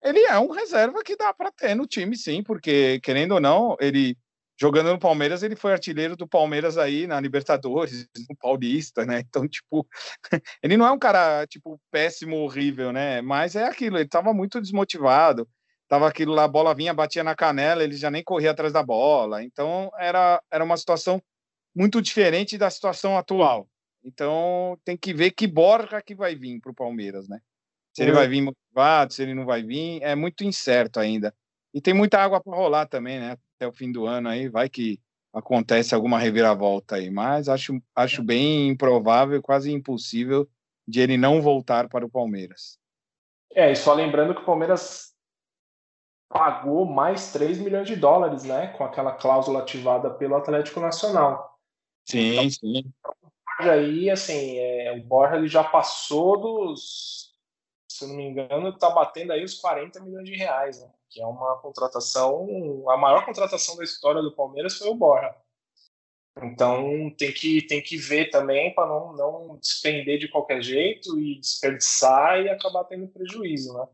Ele 0.02 0.22
é 0.22 0.40
um 0.40 0.52
reserva 0.52 1.04
que 1.04 1.16
dá 1.16 1.34
para 1.34 1.52
ter 1.52 1.76
no 1.76 1.86
time, 1.86 2.16
sim, 2.18 2.42
porque 2.42 3.00
querendo 3.02 3.34
ou 3.34 3.40
não, 3.40 3.76
ele 3.80 4.18
jogando 4.60 4.92
no 4.92 5.00
Palmeiras, 5.00 5.44
ele 5.44 5.56
foi 5.56 5.72
artilheiro 5.72 6.16
do 6.16 6.28
Palmeiras 6.28 6.78
aí 6.78 7.06
na 7.06 7.20
Libertadores, 7.20 8.08
no 8.30 8.36
Paulista, 8.36 9.06
né? 9.06 9.20
Então, 9.20 9.48
tipo, 9.48 9.88
ele 10.64 10.76
não 10.76 10.88
é 10.88 10.92
um 10.92 11.00
cara, 11.00 11.46
tipo, 11.48 11.80
péssimo, 11.92 12.38
horrível, 12.38 12.92
né? 12.92 13.22
Mas 13.22 13.56
é 13.56 13.66
aquilo, 13.66 13.98
ele 13.98 14.10
tava 14.10 14.34
muito 14.34 14.60
desmotivado. 14.60 15.48
tava 15.88 16.08
aquilo 16.08 16.34
lá, 16.34 16.46
a 16.46 16.48
bola 16.48 16.76
vinha, 16.76 16.94
batia 16.94 17.24
na 17.24 17.36
canela, 17.36 17.84
ele 17.84 17.96
já 17.96 18.12
nem 18.12 18.24
corria 18.24 18.52
atrás 18.52 18.74
da 18.74 18.84
bola. 18.84 19.44
Então 19.44 19.92
era, 19.98 20.42
era 20.52 20.64
uma 20.64 20.78
situação 20.78 21.22
muito 21.76 22.02
diferente 22.02 22.58
da 22.58 22.70
situação 22.70 23.18
atual. 23.18 23.70
Então 24.04 24.78
tem 24.84 24.98
que 24.98 25.14
ver 25.14 25.32
que 25.32 25.48
Borja 25.48 26.02
que 26.02 26.16
vai 26.16 26.36
vir 26.36 26.60
para 26.60 26.72
o 26.72 26.76
Palmeiras, 26.76 27.28
né? 27.30 27.40
Se 27.94 28.04
ele 28.04 28.12
vai 28.12 28.28
vir 28.28 28.42
motivado, 28.42 29.12
se 29.12 29.24
ele 29.24 29.34
não 29.34 29.44
vai 29.44 29.64
vir, 29.64 30.02
é 30.04 30.14
muito 30.14 30.44
incerto 30.44 31.00
ainda. 31.00 31.34
E 31.74 31.82
tem 31.82 31.96
muita 31.96 32.20
água 32.20 32.40
para 32.40 32.56
rolar 32.56 32.86
também, 32.86 33.20
né? 33.20 33.36
Até 33.58 33.68
o 33.68 33.72
fim 33.72 33.92
do 33.92 34.06
ano 34.06 34.30
aí, 34.30 34.48
vai 34.48 34.70
que 34.70 35.00
acontece 35.34 35.94
alguma 35.94 36.20
reviravolta 36.20 36.96
aí, 36.96 37.10
mas 37.10 37.50
acho, 37.50 37.82
acho 37.96 38.24
bem 38.24 38.70
improvável, 38.70 39.42
quase 39.42 39.72
impossível 39.72 40.48
de 40.88 41.02
ele 41.02 41.18
não 41.18 41.42
voltar 41.42 41.90
para 41.90 42.06
o 42.06 42.10
Palmeiras. 42.10 42.80
É, 43.54 43.72
e 43.72 43.76
só 43.76 43.94
lembrando 43.94 44.36
que 44.36 44.42
o 44.42 44.46
Palmeiras 44.46 45.14
pagou 46.30 46.86
mais 46.86 47.32
3 47.32 47.58
milhões 47.58 47.88
de 47.88 47.96
dólares, 47.96 48.44
né, 48.44 48.68
com 48.68 48.84
aquela 48.84 49.12
cláusula 49.14 49.60
ativada 49.60 50.10
pelo 50.10 50.36
Atlético 50.36 50.80
Nacional. 50.80 51.58
Sim, 52.06 52.34
então, 52.34 52.50
sim. 52.50 52.94
Aí, 53.60 54.10
assim, 54.10 54.58
é, 54.60 54.94
o 54.94 55.04
Borja 55.04 55.36
ele 55.36 55.48
já 55.48 55.64
passou 55.64 56.40
dos, 56.40 57.27
se 57.98 58.04
eu 58.04 58.10
não 58.10 58.16
me 58.16 58.24
engano, 58.24 58.70
está 58.70 58.90
batendo 58.90 59.34
aí 59.34 59.44
os 59.44 59.56
40 59.56 60.00
milhões 60.02 60.26
de 60.26 60.36
reais, 60.36 60.82
né, 60.82 60.90
que 61.10 61.22
é 61.22 61.26
uma 61.26 61.58
contratação, 61.58 62.48
a 62.90 62.98
maior 62.98 63.26
contratação 63.26 63.76
da 63.76 63.84
história 63.84 64.22
do 64.22 64.36
Palmeiras 64.36 64.78
foi 64.78 64.90
o 64.90 64.96
Borja. 64.96 65.36
Então 66.44 67.10
tem 67.18 67.34
que, 67.34 67.64
tem 67.64 67.82
que 67.82 67.98
ver 67.98 68.30
também 68.30 68.74
para 68.76 68.88
não, 68.88 69.14
não 69.14 69.58
despender 69.58 70.20
de 70.20 70.28
qualquer 70.28 70.62
jeito 70.62 71.20
e 71.20 71.40
desperdiçar 71.40 72.40
e 72.42 72.50
acabar 72.50 72.84
tendo 72.84 73.08
prejuízo, 73.08 73.74
né? 73.74 73.88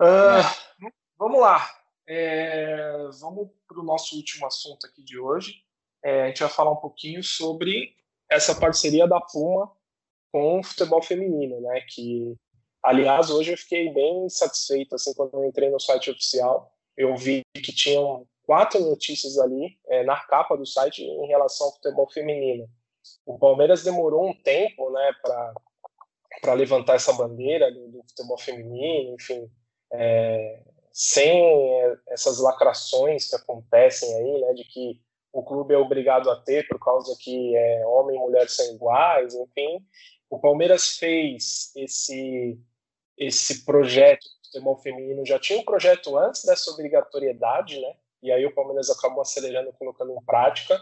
Uh, 0.00 0.90
vamos 1.18 1.40
lá. 1.40 1.68
É, 2.06 3.08
vamos 3.20 3.50
para 3.66 3.80
o 3.80 3.84
nosso 3.84 4.14
último 4.14 4.46
assunto 4.46 4.86
aqui 4.86 5.02
de 5.02 5.18
hoje. 5.18 5.64
É, 6.04 6.22
a 6.22 6.26
gente 6.28 6.40
vai 6.40 6.48
falar 6.48 6.70
um 6.70 6.76
pouquinho 6.76 7.22
sobre 7.24 7.96
essa 8.30 8.54
parceria 8.54 9.08
da 9.08 9.20
Puma 9.20 9.76
com 10.30 10.60
o 10.60 10.62
futebol 10.62 11.02
feminino, 11.02 11.60
né? 11.60 11.80
Que, 11.88 12.36
aliás, 12.82 13.30
hoje 13.30 13.52
eu 13.52 13.58
fiquei 13.58 13.92
bem 13.92 14.28
satisfeito 14.28 14.94
assim 14.94 15.14
quando 15.14 15.34
eu 15.34 15.44
entrei 15.44 15.70
no 15.70 15.80
site 15.80 16.10
oficial. 16.10 16.72
Eu 16.96 17.16
vi 17.16 17.42
que 17.54 17.72
tinham 17.72 18.26
quatro 18.44 18.80
notícias 18.80 19.38
ali 19.38 19.78
é, 19.86 20.02
na 20.04 20.18
capa 20.20 20.56
do 20.56 20.66
site 20.66 21.02
em 21.02 21.26
relação 21.26 21.66
ao 21.66 21.74
futebol 21.74 22.10
feminino. 22.10 22.68
O 23.24 23.38
Palmeiras 23.38 23.84
demorou 23.84 24.28
um 24.28 24.34
tempo, 24.34 24.90
né, 24.90 25.12
para 26.40 26.54
levantar 26.54 26.94
essa 26.94 27.12
bandeira 27.12 27.70
do, 27.72 27.88
do 27.88 28.02
futebol 28.08 28.38
feminino, 28.38 29.14
enfim, 29.14 29.50
é, 29.92 30.62
sem 30.92 31.44
essas 32.08 32.38
lacrações 32.40 33.28
que 33.28 33.36
acontecem 33.36 34.12
aí, 34.14 34.40
né, 34.40 34.54
de 34.54 34.64
que 34.64 35.00
o 35.32 35.42
clube 35.42 35.74
é 35.74 35.78
obrigado 35.78 36.30
a 36.30 36.36
ter 36.36 36.66
por 36.66 36.78
causa 36.78 37.16
que 37.20 37.54
é, 37.54 37.86
homem 37.86 38.16
e 38.16 38.18
mulher 38.18 38.48
são 38.48 38.74
iguais, 38.74 39.34
enfim. 39.34 39.84
O 40.30 40.38
Palmeiras 40.38 40.96
fez 40.96 41.70
esse 41.76 42.58
esse 43.18 43.64
projeto 43.64 44.22
do 44.22 44.46
futebol 44.46 44.76
feminino 44.78 45.26
já 45.26 45.38
tinha 45.38 45.58
um 45.58 45.64
projeto 45.64 46.16
antes 46.16 46.44
dessa 46.44 46.70
obrigatoriedade, 46.70 47.80
né? 47.80 47.94
e 48.22 48.32
aí 48.32 48.44
o 48.46 48.54
Palmeiras 48.54 48.90
acabou 48.90 49.22
acelerando, 49.22 49.72
colocando 49.72 50.12
em 50.12 50.24
prática. 50.24 50.80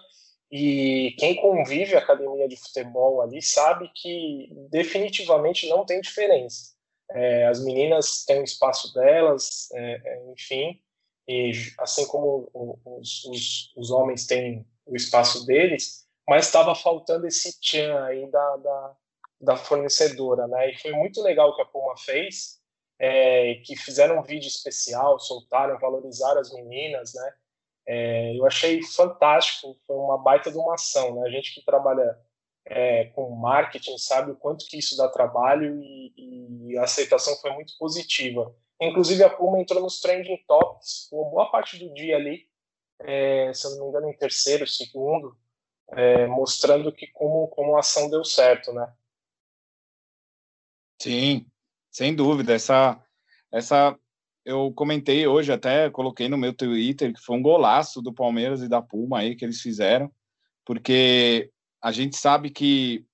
E 0.51 1.15
quem 1.19 1.35
convive 1.37 1.97
a 1.97 1.99
academia 1.99 2.49
de 2.49 2.57
futebol 2.57 3.21
ali 3.21 3.43
sabe 3.43 3.91
que 3.95 4.49
definitivamente 4.71 5.69
não 5.69 5.85
tem 5.85 6.01
diferença. 6.01 6.77
É, 7.11 7.47
as 7.47 7.63
meninas 7.65 8.25
têm 8.25 8.41
o 8.41 8.45
espaço 8.45 8.93
delas, 8.95 9.69
é, 9.73 10.01
é 10.05 10.33
enfim, 10.33 10.81
e 11.29 11.53
assim 11.79 12.07
como 12.07 12.49
os, 12.53 13.25
os, 13.25 13.73
os, 13.77 13.91
homens 13.91 14.27
têm 14.27 14.67
o 14.85 14.97
espaço 14.97 15.45
deles, 15.47 16.07
mas 16.29 16.47
estava 16.47 16.75
faltando 16.75 17.27
esse 17.27 17.61
tchan 17.61 18.05
aí 18.05 18.29
da, 18.31 18.57
da, 18.57 18.97
da 19.41 19.57
fornecedora, 19.57 20.47
né? 20.47 20.71
E 20.71 20.79
foi 20.79 20.93
muito 20.93 21.23
legal 21.23 21.51
o 21.51 21.57
que 21.57 21.63
a 21.63 21.67
Puma 21.67 21.97
fez, 21.97 22.61
é, 22.99 23.57
que 23.65 23.77
fizeram 23.77 24.19
um 24.19 24.23
vídeo 24.23 24.49
especial, 24.49 25.19
soltaram, 25.19 25.79
valorizaram 25.79 26.41
as 26.41 26.53
meninas, 26.53 27.13
né? 27.15 27.33
É, 27.89 28.37
eu 28.37 28.45
achei 28.47 28.83
fantástico, 28.83 29.77
foi 29.87 29.97
uma 29.97 30.19
baita 30.19 30.51
de 30.51 30.59
uma 30.59 30.75
ação, 30.75 31.15
né? 31.17 31.29
A 31.29 31.31
gente 31.31 31.55
que 31.55 31.65
trabalha 31.65 32.19
é, 32.65 33.05
com 33.07 33.31
marketing 33.31 33.97
sabe 33.97 34.33
o 34.33 34.37
quanto 34.37 34.67
que 34.67 34.79
isso 34.79 34.97
dá 34.97 35.09
trabalho 35.09 35.81
e, 35.83 36.13
e, 36.73 36.79
a 36.79 36.83
aceitação 36.83 37.37
foi 37.37 37.53
muito 37.53 37.75
positiva. 37.79 38.55
Inclusive 38.81 39.23
a 39.23 39.31
Puma 39.31 39.61
entrou 39.61 39.81
nos 39.81 40.01
trending 40.01 40.43
topics 40.49 41.09
uma 41.13 41.31
boa 41.31 41.51
parte 41.51 41.79
do 41.79 41.93
dia 41.95 42.17
ali, 42.17 42.47
é, 43.01 43.53
se 43.55 43.67
eu 43.67 43.71
não 43.73 43.85
me 43.85 43.89
engano 43.89 44.11
em 44.11 44.17
terceiro, 44.17 44.67
segundo, 44.67 45.37
é, 45.93 46.27
mostrando 46.27 46.93
que 46.93 47.07
como, 47.09 47.47
como 47.49 47.77
a 47.77 47.81
ação 47.81 48.11
deu 48.11 48.25
certo, 48.25 48.73
né? 48.73 48.93
Sim, 51.01 51.47
sem 51.91 52.15
dúvida, 52.15 52.55
essa, 52.55 53.01
essa 53.53 53.99
eu 54.45 54.73
comentei 54.73 55.27
hoje 55.27 55.53
até, 55.53 55.91
coloquei 55.91 56.29
no 56.29 56.39
meu 56.39 56.55
Twitter 56.55 57.13
que 57.13 57.21
foi 57.21 57.37
um 57.37 57.43
golaço 57.43 58.01
do 58.01 58.15
Palmeiras 58.15 58.63
e 58.63 58.69
da 58.69 58.81
Puma 58.81 59.19
aí 59.19 59.35
que 59.35 59.45
eles 59.45 59.61
fizeram, 59.61 60.11
porque 60.65 61.51
a 61.83 61.93
gente 61.93 62.17
sabe 62.17 62.51
que 62.51 63.05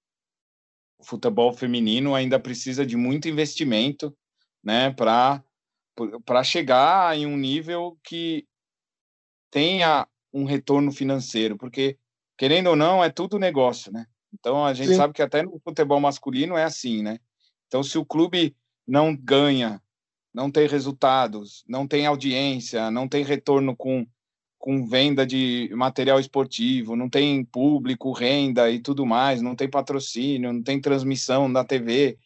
o 0.98 1.04
futebol 1.04 1.52
feminino 1.52 2.14
ainda 2.14 2.38
precisa 2.38 2.86
de 2.86 2.96
muito 2.96 3.28
investimento, 3.28 4.16
né, 4.62 4.90
para 4.90 5.42
para 6.24 6.42
chegar 6.42 7.14
em 7.16 7.26
um 7.26 7.36
nível 7.36 7.98
que 8.02 8.46
tenha 9.50 10.08
um 10.32 10.44
retorno 10.44 10.90
financeiro, 10.90 11.58
porque 11.58 11.98
querendo 12.38 12.68
ou 12.68 12.76
não 12.76 13.04
é 13.04 13.10
tudo 13.10 13.38
negócio, 13.38 13.92
né? 13.92 14.06
Então 14.32 14.64
a 14.64 14.72
gente 14.72 14.88
Sim. 14.88 14.96
sabe 14.96 15.12
que 15.12 15.20
até 15.20 15.42
no 15.42 15.60
futebol 15.62 16.00
masculino 16.00 16.56
é 16.56 16.64
assim, 16.64 17.02
né? 17.02 17.18
Então 17.72 17.82
se 17.82 17.96
o 17.96 18.04
clube 18.04 18.54
não 18.86 19.16
ganha, 19.16 19.80
não 20.34 20.50
tem 20.50 20.68
resultados, 20.68 21.64
não 21.66 21.88
tem 21.88 22.04
audiência, 22.04 22.90
não 22.90 23.08
tem 23.08 23.24
retorno 23.24 23.74
com, 23.74 24.06
com 24.58 24.86
venda 24.86 25.24
de 25.24 25.70
material 25.74 26.20
esportivo, 26.20 26.94
não 26.94 27.08
tem 27.08 27.42
público, 27.42 28.12
renda 28.12 28.70
e 28.70 28.78
tudo 28.78 29.06
mais, 29.06 29.40
não 29.40 29.56
tem 29.56 29.70
patrocínio, 29.70 30.52
não 30.52 30.62
tem 30.62 30.82
transmissão 30.82 31.48
na 31.48 31.64
TV, 31.64 32.18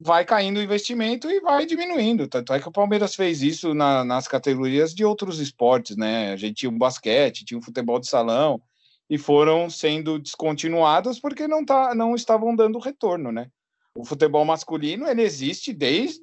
vai 0.00 0.24
caindo 0.24 0.56
o 0.56 0.62
investimento 0.62 1.30
e 1.30 1.40
vai 1.40 1.64
diminuindo. 1.64 2.26
Tanto 2.26 2.52
é 2.52 2.58
que 2.58 2.68
o 2.68 2.72
Palmeiras 2.72 3.14
fez 3.14 3.42
isso 3.42 3.72
na, 3.72 4.04
nas 4.04 4.26
categorias 4.26 4.92
de 4.92 5.04
outros 5.04 5.38
esportes, 5.38 5.96
né? 5.96 6.32
A 6.32 6.36
gente 6.36 6.54
tinha 6.54 6.70
o 6.70 6.76
basquete, 6.76 7.44
tinha 7.44 7.58
o 7.58 7.62
futebol 7.62 8.00
de 8.00 8.08
salão, 8.08 8.60
e 9.08 9.16
foram 9.16 9.70
sendo 9.70 10.18
descontinuadas 10.18 11.20
porque 11.20 11.46
não, 11.46 11.64
tá, 11.64 11.94
não 11.94 12.16
estavam 12.16 12.56
dando 12.56 12.80
retorno, 12.80 13.30
né? 13.30 13.48
O 13.96 14.04
futebol 14.04 14.44
masculino 14.44 15.08
ele 15.08 15.22
existe 15.22 15.72
desde 15.72 16.22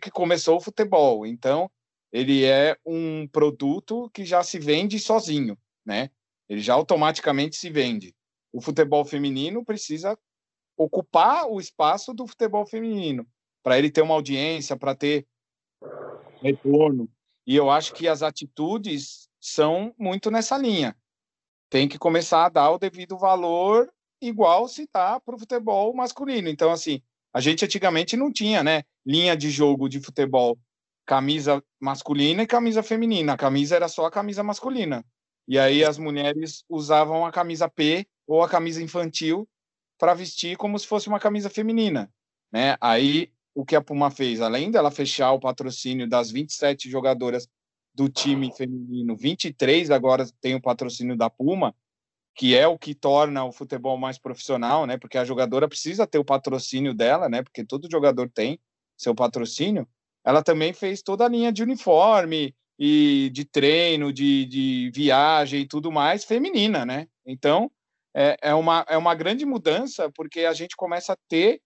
que 0.00 0.10
começou 0.10 0.56
o 0.56 0.60
futebol. 0.60 1.26
Então, 1.26 1.70
ele 2.12 2.44
é 2.44 2.76
um 2.84 3.26
produto 3.26 4.10
que 4.12 4.24
já 4.24 4.42
se 4.42 4.58
vende 4.58 4.98
sozinho, 4.98 5.56
né? 5.84 6.10
Ele 6.48 6.60
já 6.60 6.74
automaticamente 6.74 7.56
se 7.56 7.70
vende. 7.70 8.14
O 8.52 8.60
futebol 8.60 9.04
feminino 9.04 9.64
precisa 9.64 10.18
ocupar 10.76 11.46
o 11.46 11.58
espaço 11.58 12.12
do 12.12 12.26
futebol 12.26 12.66
feminino 12.66 13.26
para 13.62 13.78
ele 13.78 13.90
ter 13.90 14.02
uma 14.02 14.14
audiência, 14.14 14.76
para 14.76 14.94
ter 14.94 15.26
retorno. 16.42 17.08
E 17.46 17.56
eu 17.56 17.70
acho 17.70 17.94
que 17.94 18.06
as 18.06 18.22
atitudes 18.22 19.28
são 19.40 19.94
muito 19.98 20.30
nessa 20.30 20.58
linha. 20.58 20.96
Tem 21.70 21.88
que 21.88 21.98
começar 21.98 22.44
a 22.44 22.48
dar 22.50 22.70
o 22.70 22.78
devido 22.78 23.16
valor 23.16 23.90
igual 24.22 24.68
se 24.68 24.88
dá 24.92 25.20
para 25.20 25.34
o 25.34 25.38
futebol 25.38 25.92
masculino. 25.94 26.48
Então, 26.48 26.70
assim, 26.70 27.02
a 27.32 27.40
gente 27.40 27.64
antigamente 27.64 28.16
não 28.16 28.32
tinha, 28.32 28.62
né, 28.62 28.82
linha 29.04 29.36
de 29.36 29.50
jogo 29.50 29.88
de 29.88 30.00
futebol, 30.00 30.58
camisa 31.06 31.62
masculina 31.80 32.42
e 32.42 32.46
camisa 32.46 32.82
feminina. 32.82 33.32
A 33.32 33.36
camisa 33.36 33.76
era 33.76 33.88
só 33.88 34.06
a 34.06 34.10
camisa 34.10 34.42
masculina. 34.42 35.04
E 35.48 35.58
aí 35.58 35.84
as 35.84 35.98
mulheres 35.98 36.64
usavam 36.68 37.26
a 37.26 37.32
camisa 37.32 37.68
P 37.68 38.06
ou 38.26 38.42
a 38.42 38.48
camisa 38.48 38.82
infantil 38.82 39.48
para 39.98 40.14
vestir 40.14 40.56
como 40.56 40.78
se 40.78 40.86
fosse 40.86 41.08
uma 41.08 41.20
camisa 41.20 41.50
feminina, 41.50 42.12
né? 42.52 42.76
Aí 42.80 43.32
o 43.54 43.64
que 43.64 43.76
a 43.76 43.82
Puma 43.82 44.10
fez, 44.10 44.40
além 44.40 44.70
dela 44.70 44.90
fechar 44.90 45.32
o 45.32 45.40
patrocínio 45.40 46.08
das 46.08 46.30
27 46.30 46.88
jogadoras 46.88 47.48
do 47.94 48.08
time 48.08 48.50
feminino, 48.52 49.16
23 49.16 49.90
agora 49.90 50.26
tem 50.40 50.54
o 50.54 50.60
patrocínio 50.60 51.16
da 51.16 51.28
Puma, 51.28 51.74
que 52.34 52.56
é 52.56 52.66
o 52.66 52.78
que 52.78 52.94
torna 52.94 53.44
o 53.44 53.52
futebol 53.52 53.98
mais 53.98 54.18
profissional, 54.18 54.86
né? 54.86 54.96
Porque 54.96 55.18
a 55.18 55.24
jogadora 55.24 55.68
precisa 55.68 56.06
ter 56.06 56.18
o 56.18 56.24
patrocínio 56.24 56.94
dela, 56.94 57.28
né? 57.28 57.42
Porque 57.42 57.64
todo 57.64 57.90
jogador 57.90 58.30
tem 58.30 58.58
seu 58.96 59.14
patrocínio. 59.14 59.86
Ela 60.24 60.42
também 60.42 60.72
fez 60.72 61.02
toda 61.02 61.24
a 61.24 61.28
linha 61.28 61.52
de 61.52 61.62
uniforme 61.62 62.54
e 62.78 63.30
de 63.32 63.44
treino, 63.44 64.12
de, 64.12 64.46
de 64.46 64.90
viagem 64.94 65.60
e 65.62 65.68
tudo 65.68 65.92
mais 65.92 66.24
feminina, 66.24 66.86
né? 66.86 67.06
Então 67.26 67.70
é, 68.14 68.36
é, 68.42 68.54
uma, 68.54 68.84
é 68.88 68.96
uma 68.96 69.14
grande 69.14 69.44
mudança 69.44 70.10
porque 70.12 70.40
a 70.40 70.52
gente 70.52 70.76
começa 70.76 71.12
a 71.12 71.18
ter 71.28 71.60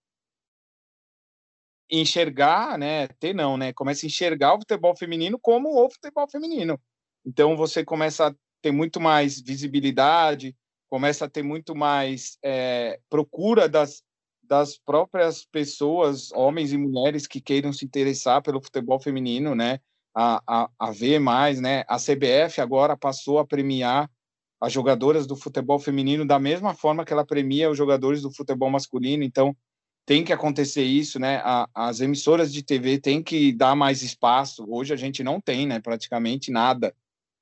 enxergar, 1.89 2.77
né? 2.79 3.07
Ter 3.21 3.35
não, 3.35 3.57
né? 3.57 3.73
Começa 3.73 4.05
a 4.05 4.09
enxergar 4.09 4.55
o 4.55 4.59
futebol 4.59 4.97
feminino 4.97 5.39
como 5.39 5.85
o 5.85 5.91
futebol 5.91 6.29
feminino. 6.29 6.81
Então 7.25 7.57
você 7.57 7.85
começa 7.85 8.29
a 8.29 8.35
ter 8.63 8.73
muito 8.73 9.01
mais 9.01 9.41
visibilidade, 9.41 10.57
começa 10.89 11.25
a 11.25 11.29
ter 11.29 11.43
muito 11.43 11.75
mais 11.75 12.39
é, 12.43 12.99
procura 13.09 13.69
das, 13.69 14.03
das 14.43 14.79
próprias 14.79 15.45
pessoas, 15.45 16.33
homens 16.33 16.73
e 16.73 16.79
mulheres 16.79 17.27
que 17.27 17.41
queiram 17.41 17.73
se 17.73 17.85
interessar 17.85 18.43
pelo 18.43 18.63
futebol 18.63 19.01
feminino, 19.01 19.55
né? 19.55 19.81
A, 20.15 20.43
a, 20.47 20.71
a 20.79 20.91
ver 20.93 21.19
mais, 21.19 21.61
né? 21.61 21.85
A 21.89 21.99
CBF 21.99 22.61
agora 22.61 22.97
passou 22.97 23.39
a 23.39 23.47
premiar 23.47 24.11
as 24.61 24.73
jogadoras 24.73 25.27
do 25.27 25.37
futebol 25.37 25.79
feminino 25.79 26.27
da 26.27 26.39
mesma 26.39 26.73
forma 26.73 27.05
que 27.05 27.13
ela 27.13 27.27
premia 27.27 27.71
os 27.71 27.77
jogadores 27.77 28.23
do 28.23 28.33
futebol 28.33 28.71
masculino. 28.71 29.23
Então, 29.23 29.55
tem 30.07 30.25
que 30.25 30.33
acontecer 30.33 30.85
isso, 30.85 31.19
né? 31.19 31.43
A, 31.45 31.69
as 31.75 32.01
emissoras 32.01 32.53
de 32.53 32.63
TV 32.63 32.99
têm 32.99 33.23
que 33.23 33.53
dar 33.53 33.75
mais 33.75 34.03
espaço. 34.03 34.65
Hoje 34.69 34.95
a 34.95 34.97
gente 34.97 35.23
não 35.23 35.41
tem, 35.41 35.67
né? 35.67 35.81
Praticamente 35.81 36.51
nada, 36.51 36.95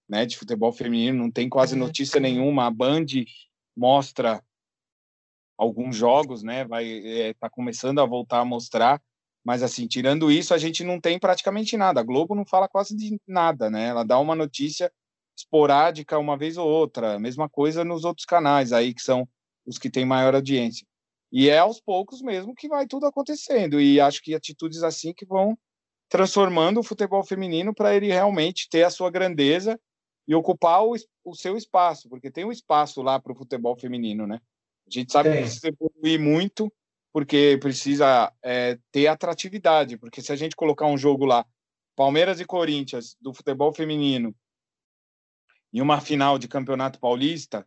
né? 0.09 0.27
De 0.27 0.37
futebol 0.37 0.73
feminino, 0.73 1.19
não 1.19 1.31
tem 1.31 1.49
quase 1.49 1.75
uhum. 1.75 1.81
notícia 1.81 2.21
nenhuma. 2.21 2.67
A 2.67 2.71
Band 2.71 3.07
mostra 3.77 4.43
alguns 5.57 5.97
jogos, 5.97 6.43
né? 6.43 6.65
Vai 6.65 6.87
é, 6.89 7.35
tá 7.35 7.49
começando 7.49 8.01
a 8.01 8.07
voltar 8.07 8.41
a 8.41 8.45
mostrar, 8.45 9.01
mas 9.45 9.63
assim, 9.63 9.87
tirando 9.87 10.31
isso, 10.31 10.55
a 10.55 10.59
gente 10.59 10.83
não 10.85 11.01
tem 11.01 11.19
praticamente 11.19 11.77
nada. 11.77 12.01
A 12.01 12.05
Globo 12.05 12.35
não 12.35 12.47
fala 12.47 12.69
quase 12.69 12.97
de 12.97 13.19
nada, 13.27 13.71
né? 13.71 13.89
Ela 13.89 14.05
dá 14.05 14.19
uma 14.19 14.35
notícia 14.35 14.91
esporádica 15.37 16.19
uma 16.19 16.37
vez 16.37 16.57
ou 16.57 16.69
outra. 16.69 17.19
Mesma 17.19 17.49
coisa 17.49 17.85
nos 17.85 18.05
outros 18.05 18.25
canais 18.25 18.73
aí 18.73 18.95
que 18.95 19.03
são 19.03 19.29
os 19.67 19.79
que 19.79 19.91
têm 19.91 20.05
maior 20.05 20.35
audiência. 20.35 20.87
E 21.33 21.49
é 21.49 21.59
aos 21.59 21.81
poucos 21.81 22.23
mesmo 22.23 22.55
que 22.55 22.69
vai 22.69 22.87
tudo 22.87 23.07
acontecendo. 23.07 23.81
E 23.81 24.01
acho 24.01 24.23
que 24.23 24.35
atitudes 24.35 24.83
assim 24.83 25.13
que 25.13 25.27
vão 25.27 25.59
transformando 26.09 26.79
o 26.79 26.83
futebol 26.83 27.25
feminino 27.25 27.75
para 27.75 27.95
ele 27.95 28.07
realmente 28.07 28.69
ter 28.71 28.85
a 28.85 28.91
sua 28.91 29.11
grandeza 29.11 29.79
e 30.27 30.35
ocupar 30.35 30.85
o, 30.85 30.95
o 31.25 31.35
seu 31.35 31.57
espaço, 31.57 32.09
porque 32.09 32.31
tem 32.31 32.45
um 32.45 32.53
espaço 32.53 33.03
lá 33.03 33.21
para 33.21 33.33
o 33.33 33.37
futebol 33.37 33.77
feminino, 33.77 34.27
né? 34.27 34.41
A 34.87 34.91
gente 34.91 35.13
sabe 35.13 35.31
que 35.31 35.39
precisa 35.39 35.69
evoluir 35.69 36.21
muito, 36.21 36.73
porque 37.13 37.59
precisa 37.61 38.33
é, 38.43 38.79
ter 38.91 39.07
atratividade, 39.07 39.97
porque 39.97 40.21
se 40.21 40.33
a 40.33 40.37
gente 40.37 40.57
colocar 40.57 40.87
um 40.87 40.99
jogo 40.99 41.25
lá, 41.25 41.45
Palmeiras 41.97 42.41
e 42.41 42.45
Corinthians, 42.45 43.17
do 43.21 43.33
futebol 43.33 43.73
feminino, 43.73 44.35
em 45.73 45.81
uma 45.81 46.01
final 46.01 46.39
de 46.39 46.49
campeonato 46.49 46.99
paulista, 46.99 47.67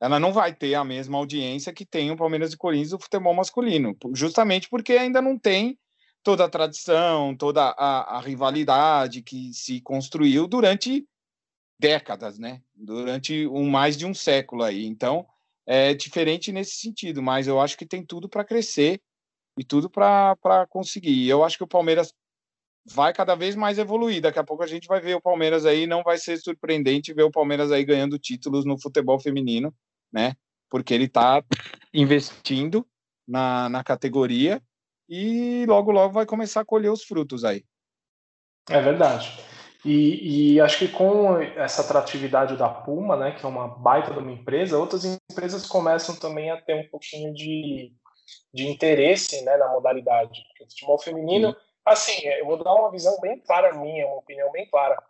ela 0.00 0.20
não 0.20 0.32
vai 0.32 0.54
ter 0.54 0.74
a 0.74 0.84
mesma 0.84 1.18
audiência 1.18 1.72
que 1.72 1.84
tem 1.84 2.10
o 2.10 2.16
Palmeiras 2.16 2.52
e 2.52 2.56
Corinthians 2.56 2.90
do 2.90 3.00
futebol 3.00 3.34
masculino, 3.34 3.96
justamente 4.14 4.68
porque 4.68 4.92
ainda 4.92 5.20
não 5.20 5.38
tem 5.38 5.78
toda 6.22 6.44
a 6.44 6.48
tradição, 6.48 7.36
toda 7.36 7.70
a, 7.70 8.16
a 8.16 8.20
rivalidade 8.20 9.22
que 9.22 9.52
se 9.52 9.80
construiu 9.80 10.46
durante 10.46 11.06
décadas, 11.78 12.38
né? 12.38 12.62
Durante 12.74 13.46
um, 13.46 13.68
mais 13.68 13.96
de 13.96 14.06
um 14.06 14.14
século 14.14 14.62
aí. 14.62 14.86
Então, 14.86 15.26
é 15.66 15.94
diferente 15.94 16.52
nesse 16.52 16.76
sentido, 16.76 17.22
mas 17.22 17.46
eu 17.46 17.60
acho 17.60 17.76
que 17.76 17.86
tem 17.86 18.04
tudo 18.04 18.28
para 18.28 18.44
crescer 18.44 19.00
e 19.58 19.64
tudo 19.64 19.90
para 19.90 20.66
conseguir. 20.68 21.28
Eu 21.28 21.44
acho 21.44 21.56
que 21.56 21.64
o 21.64 21.68
Palmeiras 21.68 22.12
vai 22.90 23.12
cada 23.12 23.34
vez 23.34 23.54
mais 23.54 23.78
evoluir. 23.78 24.22
Daqui 24.22 24.38
a 24.38 24.44
pouco 24.44 24.62
a 24.62 24.66
gente 24.66 24.88
vai 24.88 25.00
ver 25.00 25.14
o 25.14 25.20
Palmeiras 25.20 25.66
aí, 25.66 25.86
não 25.86 26.02
vai 26.02 26.18
ser 26.18 26.38
surpreendente 26.38 27.12
ver 27.12 27.24
o 27.24 27.30
Palmeiras 27.30 27.70
aí 27.70 27.84
ganhando 27.84 28.18
títulos 28.18 28.64
no 28.64 28.80
futebol 28.80 29.20
feminino 29.20 29.74
né? 30.12 30.34
Porque 30.70 30.92
ele 30.92 31.04
está 31.04 31.42
investindo 31.92 32.86
na, 33.26 33.68
na 33.68 33.84
categoria 33.84 34.62
e 35.08 35.64
logo, 35.66 35.90
logo 35.90 36.12
vai 36.12 36.26
começar 36.26 36.60
a 36.60 36.64
colher 36.64 36.90
os 36.90 37.04
frutos 37.04 37.44
aí. 37.44 37.64
É 38.68 38.80
verdade. 38.80 39.32
E, 39.84 40.54
e, 40.54 40.60
acho 40.60 40.78
que 40.78 40.88
com 40.88 41.40
essa 41.40 41.82
atratividade 41.82 42.56
da 42.56 42.68
Puma, 42.68 43.16
né, 43.16 43.32
que 43.32 43.44
é 43.44 43.48
uma 43.48 43.68
baita 43.68 44.12
de 44.12 44.18
uma 44.18 44.32
empresa, 44.32 44.78
outras 44.78 45.04
empresas 45.04 45.66
começam 45.66 46.16
também 46.16 46.50
a 46.50 46.60
ter 46.60 46.74
um 46.74 46.88
pouquinho 46.88 47.32
de, 47.32 47.92
de 48.52 48.66
interesse 48.66 49.44
né, 49.44 49.56
na 49.56 49.68
modalidade. 49.68 50.42
Porque 50.48 50.64
o 50.64 50.68
futebol 50.68 50.98
feminino, 50.98 51.56
assim, 51.84 52.26
eu 52.26 52.46
vou 52.46 52.62
dar 52.62 52.74
uma 52.74 52.90
visão 52.90 53.20
bem 53.20 53.38
clara 53.40 53.72
minha, 53.74 54.06
uma 54.06 54.16
opinião 54.16 54.50
bem 54.50 54.68
clara. 54.68 55.00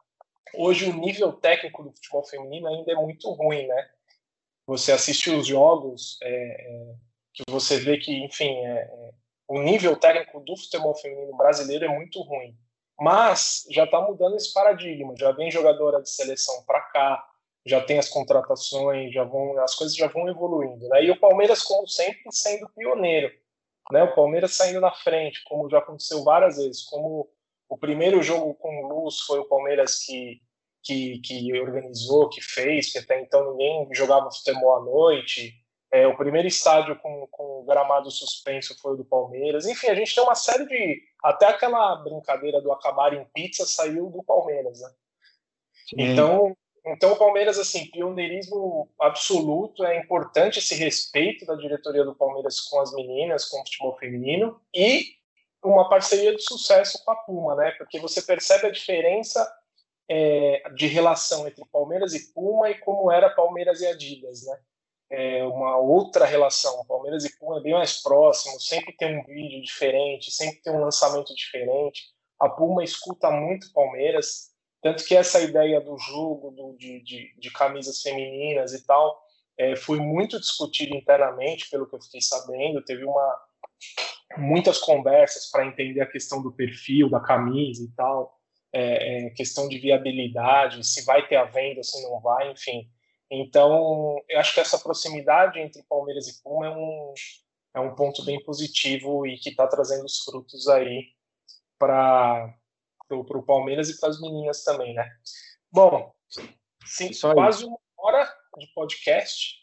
Hoje 0.54 0.90
o 0.90 0.94
nível 0.94 1.32
técnico 1.32 1.82
do 1.82 1.90
futebol 1.90 2.24
feminino 2.24 2.68
ainda 2.68 2.92
é 2.92 2.94
muito 2.94 3.30
ruim, 3.32 3.66
né? 3.66 3.88
você 4.68 4.92
assiste 4.92 5.30
os 5.30 5.46
jogos, 5.46 6.18
é, 6.22 6.30
é, 6.30 6.94
que 7.32 7.42
você 7.48 7.80
vê 7.80 7.96
que, 7.96 8.12
enfim, 8.22 8.54
é, 8.66 8.80
é, 8.82 9.10
o 9.48 9.62
nível 9.62 9.96
técnico 9.96 10.40
do 10.40 10.54
futebol 10.54 10.94
feminino 10.94 11.34
brasileiro 11.38 11.86
é 11.86 11.88
muito 11.88 12.20
ruim. 12.20 12.54
Mas 12.98 13.64
já 13.70 13.84
está 13.84 14.00
mudando 14.00 14.36
esse 14.36 14.52
paradigma, 14.52 15.14
já 15.16 15.30
vem 15.32 15.50
jogadora 15.50 16.02
de 16.02 16.10
seleção 16.10 16.64
para 16.64 16.80
cá, 16.80 17.24
já 17.64 17.80
tem 17.80 17.98
as 17.98 18.08
contratações, 18.08 19.12
já 19.12 19.24
vão, 19.24 19.58
as 19.60 19.74
coisas 19.74 19.96
já 19.96 20.08
vão 20.08 20.28
evoluindo. 20.28 20.88
Né? 20.88 21.04
E 21.04 21.10
o 21.10 21.20
Palmeiras, 21.20 21.62
como 21.62 21.86
sempre, 21.86 22.22
sendo 22.30 22.68
pioneiro. 22.70 23.32
Né? 23.92 24.02
O 24.02 24.14
Palmeiras 24.14 24.54
saindo 24.54 24.80
na 24.80 24.92
frente, 24.92 25.42
como 25.44 25.70
já 25.70 25.78
aconteceu 25.78 26.24
várias 26.24 26.56
vezes. 26.56 26.82
Como 26.84 27.28
o 27.68 27.78
primeiro 27.78 28.22
jogo 28.22 28.54
com 28.54 28.86
luz 28.86 29.20
foi 29.20 29.38
o 29.38 29.48
Palmeiras 29.48 30.04
que 30.04 30.40
que, 30.82 31.18
que 31.18 31.60
organizou, 31.60 32.28
que 32.28 32.40
fez, 32.40 32.90
que 32.92 32.98
até 32.98 33.20
então 33.20 33.52
ninguém 33.52 33.88
jogava 33.92 34.30
futebol 34.30 34.76
à 34.76 34.80
noite. 34.80 35.54
É, 35.90 36.06
o 36.06 36.16
primeiro 36.16 36.46
estádio 36.46 36.98
com, 36.98 37.26
com 37.30 37.64
gramado 37.64 38.10
suspenso 38.10 38.78
foi 38.80 38.92
o 38.92 38.96
do 38.96 39.04
Palmeiras. 39.04 39.66
Enfim, 39.66 39.88
a 39.88 39.94
gente 39.94 40.14
tem 40.14 40.22
uma 40.22 40.34
série 40.34 40.66
de. 40.66 41.02
Até 41.22 41.46
aquela 41.46 41.96
brincadeira 41.96 42.60
do 42.60 42.70
acabar 42.70 43.14
em 43.14 43.24
pizza 43.32 43.64
saiu 43.64 44.10
do 44.10 44.22
Palmeiras, 44.22 44.80
né? 44.80 44.90
Então, 45.96 46.54
então, 46.86 47.12
o 47.12 47.16
Palmeiras, 47.16 47.58
assim, 47.58 47.90
pioneirismo 47.90 48.88
absoluto, 48.98 49.84
é 49.84 49.98
importante 49.98 50.58
esse 50.58 50.74
respeito 50.74 51.44
da 51.44 51.54
diretoria 51.54 52.04
do 52.04 52.14
Palmeiras 52.14 52.60
com 52.60 52.80
as 52.80 52.94
meninas, 52.94 53.46
com 53.46 53.60
o 53.60 53.64
futebol 53.64 53.96
feminino, 53.98 54.60
e 54.74 55.16
uma 55.62 55.88
parceria 55.88 56.34
de 56.34 56.42
sucesso 56.42 57.02
com 57.04 57.10
a 57.10 57.16
Puma, 57.16 57.54
né? 57.56 57.72
Porque 57.72 57.98
você 57.98 58.22
percebe 58.22 58.66
a 58.66 58.70
diferença 58.70 59.46
é, 60.08 60.62
de 60.74 60.86
relação 60.86 61.46
entre 61.46 61.64
Palmeiras 61.70 62.14
e 62.14 62.32
Puma 62.32 62.70
e 62.70 62.78
como 62.78 63.10
era 63.10 63.28
Palmeiras 63.28 63.80
e 63.80 63.86
Adidas, 63.86 64.46
né? 64.46 64.58
É 65.10 65.42
uma 65.44 65.78
outra 65.78 66.26
relação. 66.26 66.84
Palmeiras 66.86 67.24
e 67.24 67.38
Puma 67.38 67.58
é 67.58 67.62
bem 67.62 67.72
mais 67.72 68.02
próximo, 68.02 68.60
sempre 68.60 68.94
tem 68.96 69.18
um 69.18 69.24
vídeo 69.24 69.62
diferente, 69.62 70.30
sempre 70.30 70.60
tem 70.60 70.72
um 70.72 70.80
lançamento 70.80 71.34
diferente. 71.34 72.02
A 72.38 72.48
Puma 72.48 72.84
escuta 72.84 73.30
muito 73.30 73.72
Palmeiras, 73.72 74.50
tanto 74.82 75.04
que 75.04 75.16
essa 75.16 75.40
ideia 75.40 75.80
do 75.80 75.96
jogo 75.98 76.50
do, 76.50 76.76
de, 76.76 77.02
de, 77.02 77.34
de, 77.38 77.50
camisas 77.50 78.00
femininas 78.00 78.72
e 78.72 78.86
tal 78.86 79.18
é, 79.58 79.74
foi 79.74 79.98
muito 79.98 80.38
discutida 80.38 80.94
internamente, 80.94 81.68
pelo 81.70 81.88
que 81.88 81.96
eu 81.96 82.02
fiquei 82.02 82.20
sabendo. 82.20 82.84
Teve 82.84 83.04
uma 83.04 83.40
muitas 84.36 84.78
conversas 84.78 85.50
para 85.50 85.66
entender 85.66 86.00
a 86.00 86.10
questão 86.10 86.42
do 86.42 86.52
perfil 86.52 87.08
da 87.08 87.18
camisa 87.18 87.82
e 87.82 87.88
tal 87.96 88.38
é, 88.72 89.26
é, 89.26 89.30
questão 89.30 89.68
de 89.68 89.78
viabilidade, 89.78 90.86
se 90.86 91.04
vai 91.04 91.26
ter 91.26 91.36
a 91.36 91.44
venda, 91.44 91.82
se 91.82 92.02
não 92.02 92.20
vai, 92.20 92.50
enfim. 92.50 92.88
Então, 93.30 94.22
eu 94.28 94.38
acho 94.40 94.54
que 94.54 94.60
essa 94.60 94.78
proximidade 94.78 95.58
entre 95.58 95.82
Palmeiras 95.82 96.26
e 96.28 96.42
Puma 96.42 96.66
é 96.66 96.70
um, 96.70 97.14
é 97.74 97.80
um 97.80 97.94
ponto 97.94 98.24
bem 98.24 98.42
positivo 98.42 99.26
e 99.26 99.38
que 99.38 99.50
está 99.50 99.66
trazendo 99.66 100.04
os 100.04 100.22
frutos 100.24 100.66
aí 100.68 101.12
para 101.78 102.54
o 103.10 103.42
Palmeiras 103.42 103.90
e 103.90 104.00
para 104.00 104.08
as 104.08 104.20
meninas 104.20 104.64
também, 104.64 104.94
né? 104.94 105.10
Bom, 105.70 106.14
sim, 106.84 107.10
quase 107.34 107.66
uma 107.66 107.78
hora 107.98 108.24
de 108.56 108.66
podcast. 108.68 109.58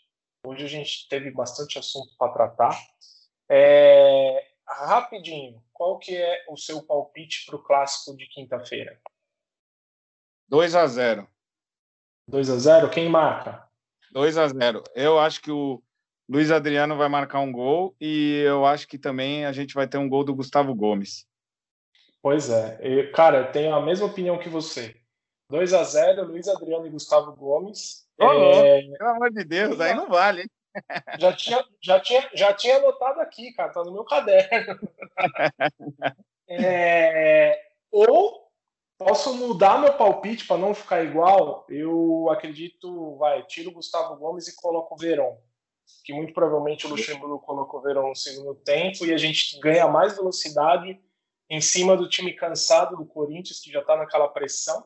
Hoje 0.45 0.65
a 0.65 0.69
gente 0.69 1.07
teve 1.09 1.31
bastante 1.31 1.79
assunto 1.79 2.15
para 2.17 2.31
tratar. 2.31 2.79
É, 3.49 4.47
rapidinho, 4.67 5.63
qual 5.73 5.97
que 5.97 6.15
é 6.15 6.45
o 6.49 6.55
seu 6.55 6.83
palpite 6.83 7.45
para 7.47 7.55
o 7.55 7.63
clássico 7.63 8.15
de 8.15 8.27
quinta-feira? 8.27 9.01
2 10.47 10.75
a 10.75 10.85
0 10.85 11.34
2 12.27 12.49
a 12.49 12.57
0 12.57 12.89
Quem 12.89 13.09
marca? 13.09 13.63
2 14.11 14.37
a 14.37 14.47
0 14.47 14.83
Eu 14.95 15.19
acho 15.19 15.41
que 15.41 15.51
o 15.51 15.81
Luiz 16.27 16.49
Adriano 16.51 16.97
vai 16.97 17.07
marcar 17.07 17.39
um 17.39 17.51
gol 17.51 17.95
e 17.99 18.41
eu 18.45 18.65
acho 18.65 18.87
que 18.87 18.97
também 18.97 19.45
a 19.45 19.51
gente 19.51 19.73
vai 19.73 19.87
ter 19.87 19.97
um 19.97 20.09
gol 20.09 20.23
do 20.23 20.33
Gustavo 20.33 20.73
Gomes. 20.73 21.25
Pois 22.21 22.49
é. 22.49 22.79
Eu, 22.81 23.11
cara, 23.11 23.37
eu 23.37 23.51
tenho 23.51 23.75
a 23.75 23.81
mesma 23.81 24.07
opinião 24.07 24.39
que 24.39 24.49
você. 24.49 24.95
2 25.49 25.73
a 25.73 25.83
0 25.83 26.25
Luiz 26.25 26.47
Adriano 26.47 26.87
e 26.87 26.89
Gustavo 26.89 27.35
Gomes. 27.35 28.07
Oh, 28.19 28.31
é... 28.31 28.81
Pelo 28.97 29.09
amor 29.11 29.31
de 29.31 29.43
Deus, 29.43 29.79
aí 29.79 29.93
não 29.93 30.07
vale, 30.07 30.41
hein? 30.41 30.49
Já 31.19 31.33
tinha, 31.33 31.65
já, 31.81 31.99
tinha, 32.01 32.29
já 32.33 32.53
tinha 32.53 32.75
anotado 32.75 33.21
aqui, 33.21 33.53
cara, 33.53 33.71
tá 33.71 33.81
no 33.83 33.93
meu 33.93 34.03
caderno. 34.03 34.77
É, 36.47 37.59
ou 37.91 38.44
posso 39.05 39.35
mudar 39.35 39.79
meu 39.79 39.93
palpite 39.93 40.47
para 40.47 40.57
não 40.57 40.73
ficar 40.73 41.03
igual. 41.03 41.63
Eu 41.69 42.27
acredito, 42.31 43.15
vai, 43.17 43.45
tiro 43.45 43.69
o 43.69 43.73
Gustavo 43.73 44.15
Gomes 44.15 44.47
e 44.47 44.55
coloco 44.55 44.95
o 44.95 44.97
Verón. 44.97 45.37
Que 46.03 46.11
muito 46.11 46.33
provavelmente 46.33 46.87
o 46.87 46.89
Luxemburgo 46.89 47.39
colocou 47.39 47.79
o 47.79 47.83
Verón 47.83 48.09
no 48.09 48.15
segundo 48.15 48.55
tempo 48.55 49.05
e 49.05 49.13
a 49.13 49.17
gente 49.17 49.59
ganha 49.59 49.87
mais 49.87 50.15
velocidade 50.15 50.99
em 51.47 51.61
cima 51.61 51.95
do 51.95 52.09
time 52.09 52.33
cansado 52.33 52.97
do 52.97 53.05
Corinthians, 53.05 53.59
que 53.59 53.71
já 53.71 53.81
está 53.81 53.95
naquela 53.95 54.27
pressão. 54.27 54.83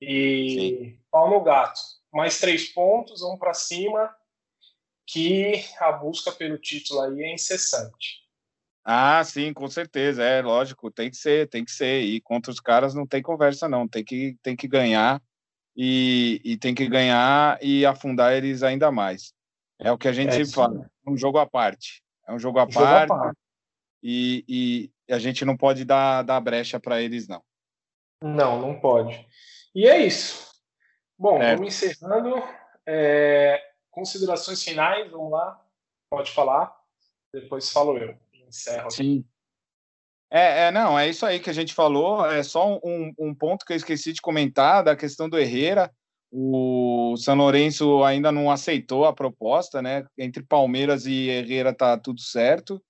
E 0.00 0.48
Sim. 0.50 1.00
pau 1.08 1.30
no 1.30 1.40
gato. 1.40 1.80
Mais 2.12 2.40
três 2.40 2.68
pontos, 2.70 3.20
vamos 3.20 3.38
para 3.38 3.54
cima, 3.54 4.12
que 5.06 5.64
a 5.78 5.92
busca 5.92 6.32
pelo 6.32 6.58
título 6.58 7.02
aí 7.02 7.22
é 7.22 7.32
incessante. 7.32 8.23
Ah, 8.84 9.24
sim, 9.24 9.52
com 9.54 9.66
certeza, 9.66 10.22
é 10.22 10.42
lógico, 10.42 10.90
tem 10.90 11.10
que 11.10 11.16
ser, 11.16 11.48
tem 11.48 11.64
que 11.64 11.72
ser. 11.72 12.02
E 12.02 12.20
contra 12.20 12.52
os 12.52 12.60
caras 12.60 12.94
não 12.94 13.06
tem 13.06 13.22
conversa, 13.22 13.66
não, 13.66 13.88
tem 13.88 14.04
que, 14.04 14.36
tem 14.42 14.54
que 14.54 14.68
ganhar 14.68 15.22
e, 15.74 16.40
e 16.44 16.58
tem 16.58 16.74
que 16.74 16.86
ganhar 16.86 17.58
e 17.62 17.86
afundar 17.86 18.34
eles 18.34 18.62
ainda 18.62 18.92
mais. 18.92 19.32
É 19.78 19.90
o 19.90 19.96
que 19.96 20.06
a 20.06 20.12
gente 20.12 20.28
é, 20.28 20.32
sempre 20.32 20.52
fala, 20.52 20.90
é 21.06 21.10
um 21.10 21.16
jogo 21.16 21.38
à 21.38 21.46
parte. 21.46 22.02
É 22.28 22.32
um 22.32 22.38
jogo 22.38 22.58
à, 22.58 22.66
parte, 22.66 23.12
à 23.12 23.16
parte. 23.16 23.38
E, 24.02 24.44
e 24.46 25.12
a 25.12 25.18
gente 25.18 25.44
não 25.46 25.56
pode 25.56 25.84
dar, 25.84 26.22
dar 26.22 26.40
brecha 26.40 26.78
para 26.78 27.00
eles, 27.00 27.26
não. 27.26 27.42
Não, 28.22 28.60
não 28.60 28.78
pode. 28.78 29.26
E 29.74 29.86
é 29.86 29.98
isso. 29.98 30.54
Bom, 31.18 31.42
é. 31.42 31.56
vamos 31.56 31.82
encerrando. 31.82 32.34
É, 32.86 33.62
considerações 33.90 34.62
finais, 34.62 35.10
vamos 35.10 35.32
lá. 35.32 35.60
Pode 36.10 36.30
falar. 36.32 36.74
Depois 37.32 37.70
falo 37.70 37.96
eu. 37.96 38.16
Encerro. 38.54 38.90
Sim. 38.90 39.24
É, 40.30 40.66
é, 40.66 40.70
não, 40.70 40.98
é 40.98 41.08
isso 41.08 41.24
aí 41.24 41.38
que 41.38 41.50
a 41.50 41.52
gente 41.52 41.74
falou. 41.74 42.24
É 42.26 42.42
só 42.42 42.78
um, 42.84 43.12
um 43.18 43.34
ponto 43.34 43.64
que 43.64 43.72
eu 43.72 43.76
esqueci 43.76 44.12
de 44.12 44.20
comentar 44.20 44.82
da 44.82 44.96
questão 44.96 45.28
do 45.28 45.38
Herrera. 45.38 45.92
O 46.30 47.14
São 47.16 47.36
Lourenço 47.36 48.02
ainda 48.02 48.32
não 48.32 48.50
aceitou 48.50 49.04
a 49.04 49.12
proposta, 49.12 49.80
né? 49.80 50.04
Entre 50.18 50.42
Palmeiras 50.42 51.06
e 51.06 51.28
Herrera 51.28 51.72
tá 51.72 51.96
tudo 51.96 52.20
certo. 52.20 52.82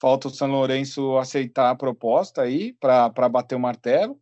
Falta 0.00 0.28
o 0.28 0.30
São 0.30 0.50
Lourenço 0.50 1.16
aceitar 1.18 1.70
a 1.70 1.76
proposta 1.76 2.42
aí 2.42 2.72
para 2.72 3.28
bater 3.28 3.54
o 3.54 3.60
martelo. 3.60 4.20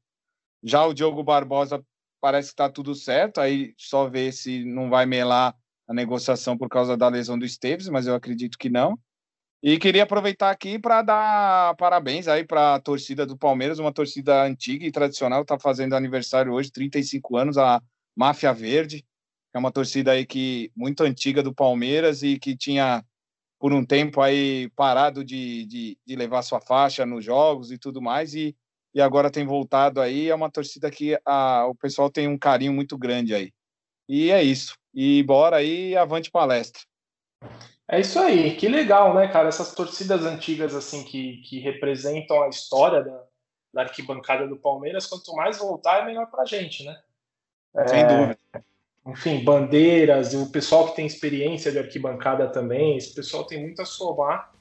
Já 0.62 0.84
o 0.84 0.92
Diogo 0.92 1.22
Barbosa 1.22 1.82
parece 2.20 2.48
que 2.48 2.54
está 2.54 2.68
tudo 2.68 2.94
certo, 2.94 3.40
aí 3.40 3.72
só 3.78 4.08
ver 4.08 4.32
se 4.32 4.64
não 4.64 4.90
vai 4.90 5.06
melar 5.06 5.54
a 5.86 5.94
negociação 5.94 6.58
por 6.58 6.68
causa 6.68 6.96
da 6.96 7.08
lesão 7.08 7.38
do 7.38 7.44
Esteves, 7.44 7.88
mas 7.88 8.06
eu 8.06 8.14
acredito 8.14 8.58
que 8.58 8.68
não. 8.68 8.98
E 9.68 9.80
queria 9.80 10.04
aproveitar 10.04 10.52
aqui 10.52 10.78
para 10.78 11.02
dar 11.02 11.74
parabéns 11.74 12.28
aí 12.28 12.44
para 12.44 12.76
a 12.76 12.80
torcida 12.80 13.26
do 13.26 13.36
Palmeiras, 13.36 13.80
uma 13.80 13.92
torcida 13.92 14.44
antiga 14.44 14.86
e 14.86 14.92
tradicional, 14.92 15.42
está 15.42 15.58
fazendo 15.58 15.96
aniversário 15.96 16.52
hoje, 16.52 16.70
35 16.70 17.36
anos, 17.36 17.58
a 17.58 17.82
Máfia 18.14 18.52
Verde, 18.52 19.04
é 19.52 19.58
uma 19.58 19.72
torcida 19.72 20.12
aí 20.12 20.24
que 20.24 20.70
muito 20.76 21.02
antiga 21.02 21.42
do 21.42 21.52
Palmeiras 21.52 22.22
e 22.22 22.38
que 22.38 22.56
tinha 22.56 23.04
por 23.58 23.72
um 23.72 23.84
tempo 23.84 24.20
aí 24.20 24.70
parado 24.76 25.24
de, 25.24 25.66
de, 25.66 25.98
de 26.06 26.14
levar 26.14 26.42
sua 26.42 26.60
faixa 26.60 27.04
nos 27.04 27.24
jogos 27.24 27.72
e 27.72 27.76
tudo 27.76 28.00
mais, 28.00 28.36
e, 28.36 28.56
e 28.94 29.00
agora 29.00 29.32
tem 29.32 29.44
voltado 29.44 30.00
aí, 30.00 30.28
é 30.28 30.34
uma 30.36 30.48
torcida 30.48 30.88
que 30.92 31.18
a, 31.24 31.66
o 31.66 31.74
pessoal 31.74 32.08
tem 32.08 32.28
um 32.28 32.38
carinho 32.38 32.72
muito 32.72 32.96
grande 32.96 33.34
aí. 33.34 33.52
E 34.08 34.30
é 34.30 34.44
isso. 34.44 34.76
E 34.94 35.24
bora 35.24 35.56
aí, 35.56 35.96
avante 35.96 36.30
palestra. 36.30 36.82
É 37.88 38.00
isso 38.00 38.18
aí, 38.18 38.56
que 38.56 38.68
legal, 38.68 39.14
né, 39.14 39.28
cara? 39.28 39.48
Essas 39.48 39.72
torcidas 39.72 40.24
antigas, 40.24 40.74
assim, 40.74 41.04
que, 41.04 41.38
que 41.38 41.60
representam 41.60 42.42
a 42.42 42.48
história 42.48 43.02
da, 43.02 43.24
da 43.72 43.82
arquibancada 43.82 44.46
do 44.46 44.56
Palmeiras, 44.56 45.06
quanto 45.06 45.32
mais 45.34 45.58
voltar, 45.58 46.02
é 46.02 46.04
melhor 46.04 46.26
pra 46.26 46.44
gente, 46.44 46.84
né? 46.84 47.00
Sem 47.86 48.00
é, 48.00 48.06
dúvida. 48.06 48.38
Enfim, 49.06 49.44
bandeiras, 49.44 50.34
o 50.34 50.50
pessoal 50.50 50.88
que 50.88 50.96
tem 50.96 51.06
experiência 51.06 51.70
de 51.70 51.78
arquibancada 51.78 52.48
também, 52.48 52.96
esse 52.96 53.14
pessoal 53.14 53.44
tem 53.44 53.60
muito 53.60 53.80
a 53.80 53.84
somar 53.84 54.52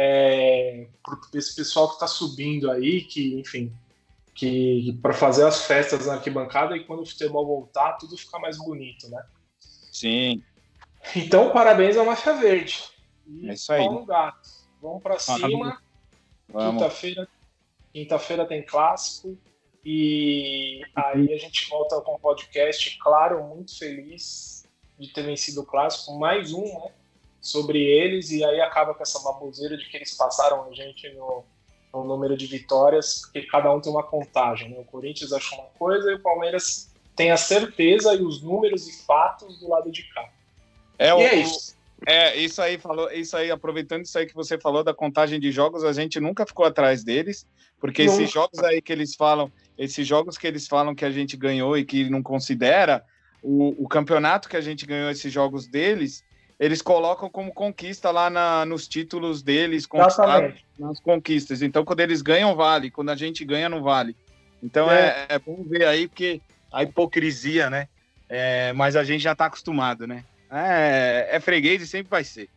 é, 0.00 0.86
esse 1.34 1.56
pessoal 1.56 1.88
que 1.88 1.94
está 1.94 2.06
subindo 2.06 2.70
aí, 2.70 3.02
que, 3.02 3.34
enfim, 3.34 3.72
que 4.32 4.96
para 5.02 5.12
fazer 5.12 5.44
as 5.44 5.64
festas 5.64 6.06
na 6.06 6.14
arquibancada 6.14 6.76
e 6.76 6.84
quando 6.84 7.02
o 7.02 7.06
futebol 7.06 7.44
voltar, 7.44 7.94
tudo 7.94 8.16
fica 8.16 8.38
mais 8.38 8.56
bonito, 8.56 9.08
né? 9.10 9.20
Sim, 9.90 10.40
então, 11.14 11.50
parabéns 11.50 11.96
ao 11.96 12.04
Máfia 12.04 12.34
Verde. 12.34 12.84
E 13.26 13.48
é 13.48 13.54
isso 13.54 13.72
aí. 13.72 13.84
Vamos, 13.84 14.06
gato. 14.06 14.48
Vamos 14.80 15.02
para 15.02 15.18
cima. 15.18 15.80
Quinta-feira 16.48 17.28
quinta-feira 17.92 18.46
tem 18.46 18.62
clássico. 18.62 19.36
E 19.84 20.82
aí 20.94 21.32
a 21.32 21.38
gente 21.38 21.68
volta 21.68 22.00
com 22.00 22.14
o 22.14 22.18
podcast, 22.18 22.98
claro, 22.98 23.42
muito 23.44 23.76
feliz 23.78 24.66
de 24.98 25.08
ter 25.12 25.22
vencido 25.22 25.62
o 25.62 25.66
clássico. 25.66 26.18
Mais 26.18 26.52
um, 26.52 26.62
né? 26.62 26.92
Sobre 27.40 27.82
eles. 27.82 28.30
E 28.30 28.44
aí 28.44 28.60
acaba 28.60 28.94
com 28.94 29.02
essa 29.02 29.20
baboseira 29.20 29.76
de 29.76 29.88
que 29.88 29.96
eles 29.96 30.14
passaram 30.14 30.64
a 30.64 30.74
gente 30.74 31.08
no, 31.14 31.44
no 31.92 32.04
número 32.04 32.36
de 32.36 32.46
vitórias, 32.46 33.22
porque 33.22 33.42
cada 33.42 33.72
um 33.72 33.80
tem 33.80 33.90
uma 33.90 34.02
contagem. 34.02 34.70
Né? 34.70 34.78
O 34.78 34.84
Corinthians 34.84 35.32
achou 35.32 35.58
uma 35.58 35.68
coisa 35.78 36.10
e 36.10 36.14
o 36.14 36.22
Palmeiras 36.22 36.92
tem 37.16 37.30
a 37.30 37.36
certeza 37.36 38.14
e 38.14 38.22
os 38.22 38.42
números 38.42 38.86
e 38.86 39.04
fatos 39.04 39.58
do 39.58 39.68
lado 39.68 39.90
de 39.90 40.02
cá. 40.12 40.28
É, 40.98 41.14
o, 41.14 41.18
é 41.20 41.36
isso. 41.36 41.76
É, 42.06 42.36
isso 42.36 42.62
aí 42.62 42.78
falou, 42.78 43.10
isso 43.10 43.36
aí, 43.36 43.50
aproveitando 43.50 44.04
isso 44.04 44.16
aí 44.18 44.26
que 44.26 44.34
você 44.34 44.58
falou 44.58 44.84
da 44.84 44.94
contagem 44.94 45.40
de 45.40 45.50
jogos, 45.50 45.84
a 45.84 45.92
gente 45.92 46.20
nunca 46.20 46.46
ficou 46.46 46.64
atrás 46.64 47.02
deles, 47.02 47.46
porque 47.80 48.02
esses 48.02 48.30
jogos 48.30 48.58
aí 48.60 48.80
que 48.80 48.92
eles 48.92 49.14
falam, 49.14 49.50
esses 49.76 50.06
jogos 50.06 50.38
que 50.38 50.46
eles 50.46 50.66
falam 50.68 50.94
que 50.94 51.04
a 51.04 51.10
gente 51.10 51.36
ganhou 51.36 51.76
e 51.76 51.84
que 51.84 52.08
não 52.08 52.22
considera, 52.22 53.04
o, 53.42 53.84
o 53.84 53.88
campeonato 53.88 54.48
que 54.48 54.56
a 54.56 54.60
gente 54.60 54.86
ganhou 54.86 55.10
esses 55.10 55.32
jogos 55.32 55.66
deles, 55.66 56.24
eles 56.58 56.82
colocam 56.82 57.30
como 57.30 57.52
conquista 57.52 58.10
lá 58.10 58.28
na, 58.28 58.64
nos 58.64 58.88
títulos 58.88 59.42
deles, 59.42 59.86
nas 60.78 61.00
conquistas. 61.00 61.62
Então, 61.62 61.84
quando 61.84 62.00
eles 62.00 62.20
ganham, 62.20 62.54
vale. 62.56 62.90
Quando 62.90 63.10
a 63.10 63.16
gente 63.16 63.44
ganha, 63.44 63.68
não 63.68 63.80
vale. 63.82 64.16
Então, 64.60 64.90
é, 64.90 65.26
é, 65.28 65.34
é 65.34 65.38
bom 65.38 65.62
ver 65.62 65.86
aí, 65.86 66.08
porque 66.08 66.40
a 66.72 66.82
hipocrisia, 66.82 67.70
né? 67.70 67.88
É, 68.28 68.72
mas 68.72 68.96
a 68.96 69.04
gente 69.04 69.22
já 69.22 69.32
está 69.32 69.46
acostumado, 69.46 70.06
né? 70.06 70.24
É, 70.50 71.28
é 71.30 71.40
freguês 71.40 71.82
e 71.82 71.86
sempre 71.86 72.10
vai 72.10 72.24
ser. 72.24 72.48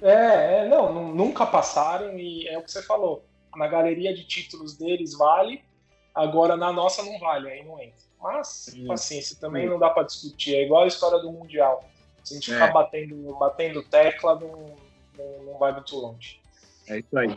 É, 0.00 0.60
é, 0.60 0.68
não, 0.68 1.12
nunca 1.14 1.44
passaram 1.44 2.18
e 2.18 2.46
é 2.46 2.56
o 2.58 2.62
que 2.62 2.70
você 2.70 2.82
falou. 2.82 3.24
Na 3.56 3.66
galeria 3.66 4.14
de 4.14 4.24
títulos 4.24 4.76
deles 4.76 5.16
vale, 5.16 5.62
agora 6.14 6.56
na 6.56 6.72
nossa 6.72 7.02
não 7.02 7.18
vale, 7.18 7.50
aí 7.50 7.64
não 7.64 7.80
entra. 7.80 8.06
Mas, 8.20 8.48
Sim. 8.48 8.86
paciência, 8.86 9.36
também 9.40 9.64
Sim. 9.64 9.70
não 9.70 9.78
dá 9.78 9.90
para 9.90 10.04
discutir. 10.04 10.54
É 10.54 10.64
igual 10.64 10.84
a 10.84 10.86
história 10.86 11.18
do 11.18 11.30
Mundial. 11.30 11.88
Se 12.24 12.34
a 12.34 12.36
gente 12.36 12.50
é. 12.50 12.54
ficar 12.54 12.72
batendo, 12.72 13.36
batendo 13.38 13.82
tecla, 13.82 14.38
não, 14.38 14.76
não, 15.16 15.44
não 15.44 15.58
vai 15.58 15.72
muito 15.72 15.96
longe. 15.96 16.40
É 16.88 16.98
isso 16.98 17.18
aí. 17.18 17.36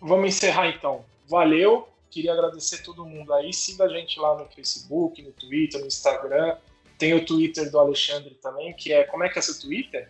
Vamos 0.00 0.28
encerrar 0.28 0.68
então. 0.68 1.04
Valeu. 1.28 1.88
Queria 2.10 2.32
agradecer 2.32 2.82
todo 2.82 3.04
mundo 3.04 3.32
aí. 3.34 3.52
Siga 3.52 3.84
a 3.84 3.88
gente 3.88 4.18
lá 4.18 4.36
no 4.36 4.46
Facebook, 4.46 5.22
no 5.22 5.32
Twitter, 5.32 5.80
no 5.80 5.86
Instagram. 5.86 6.56
Tem 6.98 7.14
o 7.14 7.24
Twitter 7.24 7.70
do 7.70 7.78
Alexandre 7.78 8.34
também, 8.42 8.72
que 8.72 8.92
é. 8.92 9.04
Como 9.04 9.24
é 9.24 9.28
que 9.28 9.38
é 9.38 9.42
seu 9.42 9.58
Twitter? 9.58 10.08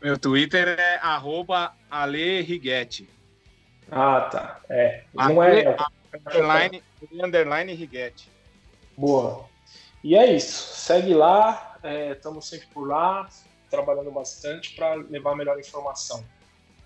Meu 0.00 0.18
Twitter 0.18 0.68
é 0.78 0.96
arroba 0.96 1.74
aleriguete. 1.90 3.08
Ah, 3.90 4.28
tá. 4.30 4.60
É. 4.68 5.04
Não 5.14 5.42
é. 5.42 5.76
Underline, 6.14 6.82
underline 7.12 7.74
Riguete. 7.74 8.30
Boa. 8.96 9.46
E 10.02 10.16
é 10.16 10.32
isso. 10.32 10.74
Segue 10.74 11.14
lá. 11.14 11.76
Estamos 12.12 12.46
é, 12.46 12.56
sempre 12.56 12.68
por 12.74 12.88
lá, 12.88 13.28
trabalhando 13.70 14.10
bastante 14.10 14.74
para 14.74 14.94
levar 14.94 15.32
a 15.32 15.36
melhor 15.36 15.58
informação. 15.58 16.24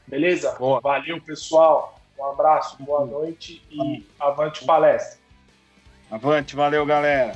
Beleza? 0.07 0.53
Boa. 0.59 0.81
Valeu, 0.81 1.21
pessoal. 1.21 1.99
Um 2.19 2.27
abraço, 2.27 2.77
boa 2.83 3.07
noite 3.07 3.63
e 3.71 4.07
avante 4.21 4.65
palestra. 4.65 5.19
Avante, 6.11 6.55
valeu, 6.55 6.85
galera. 6.85 7.35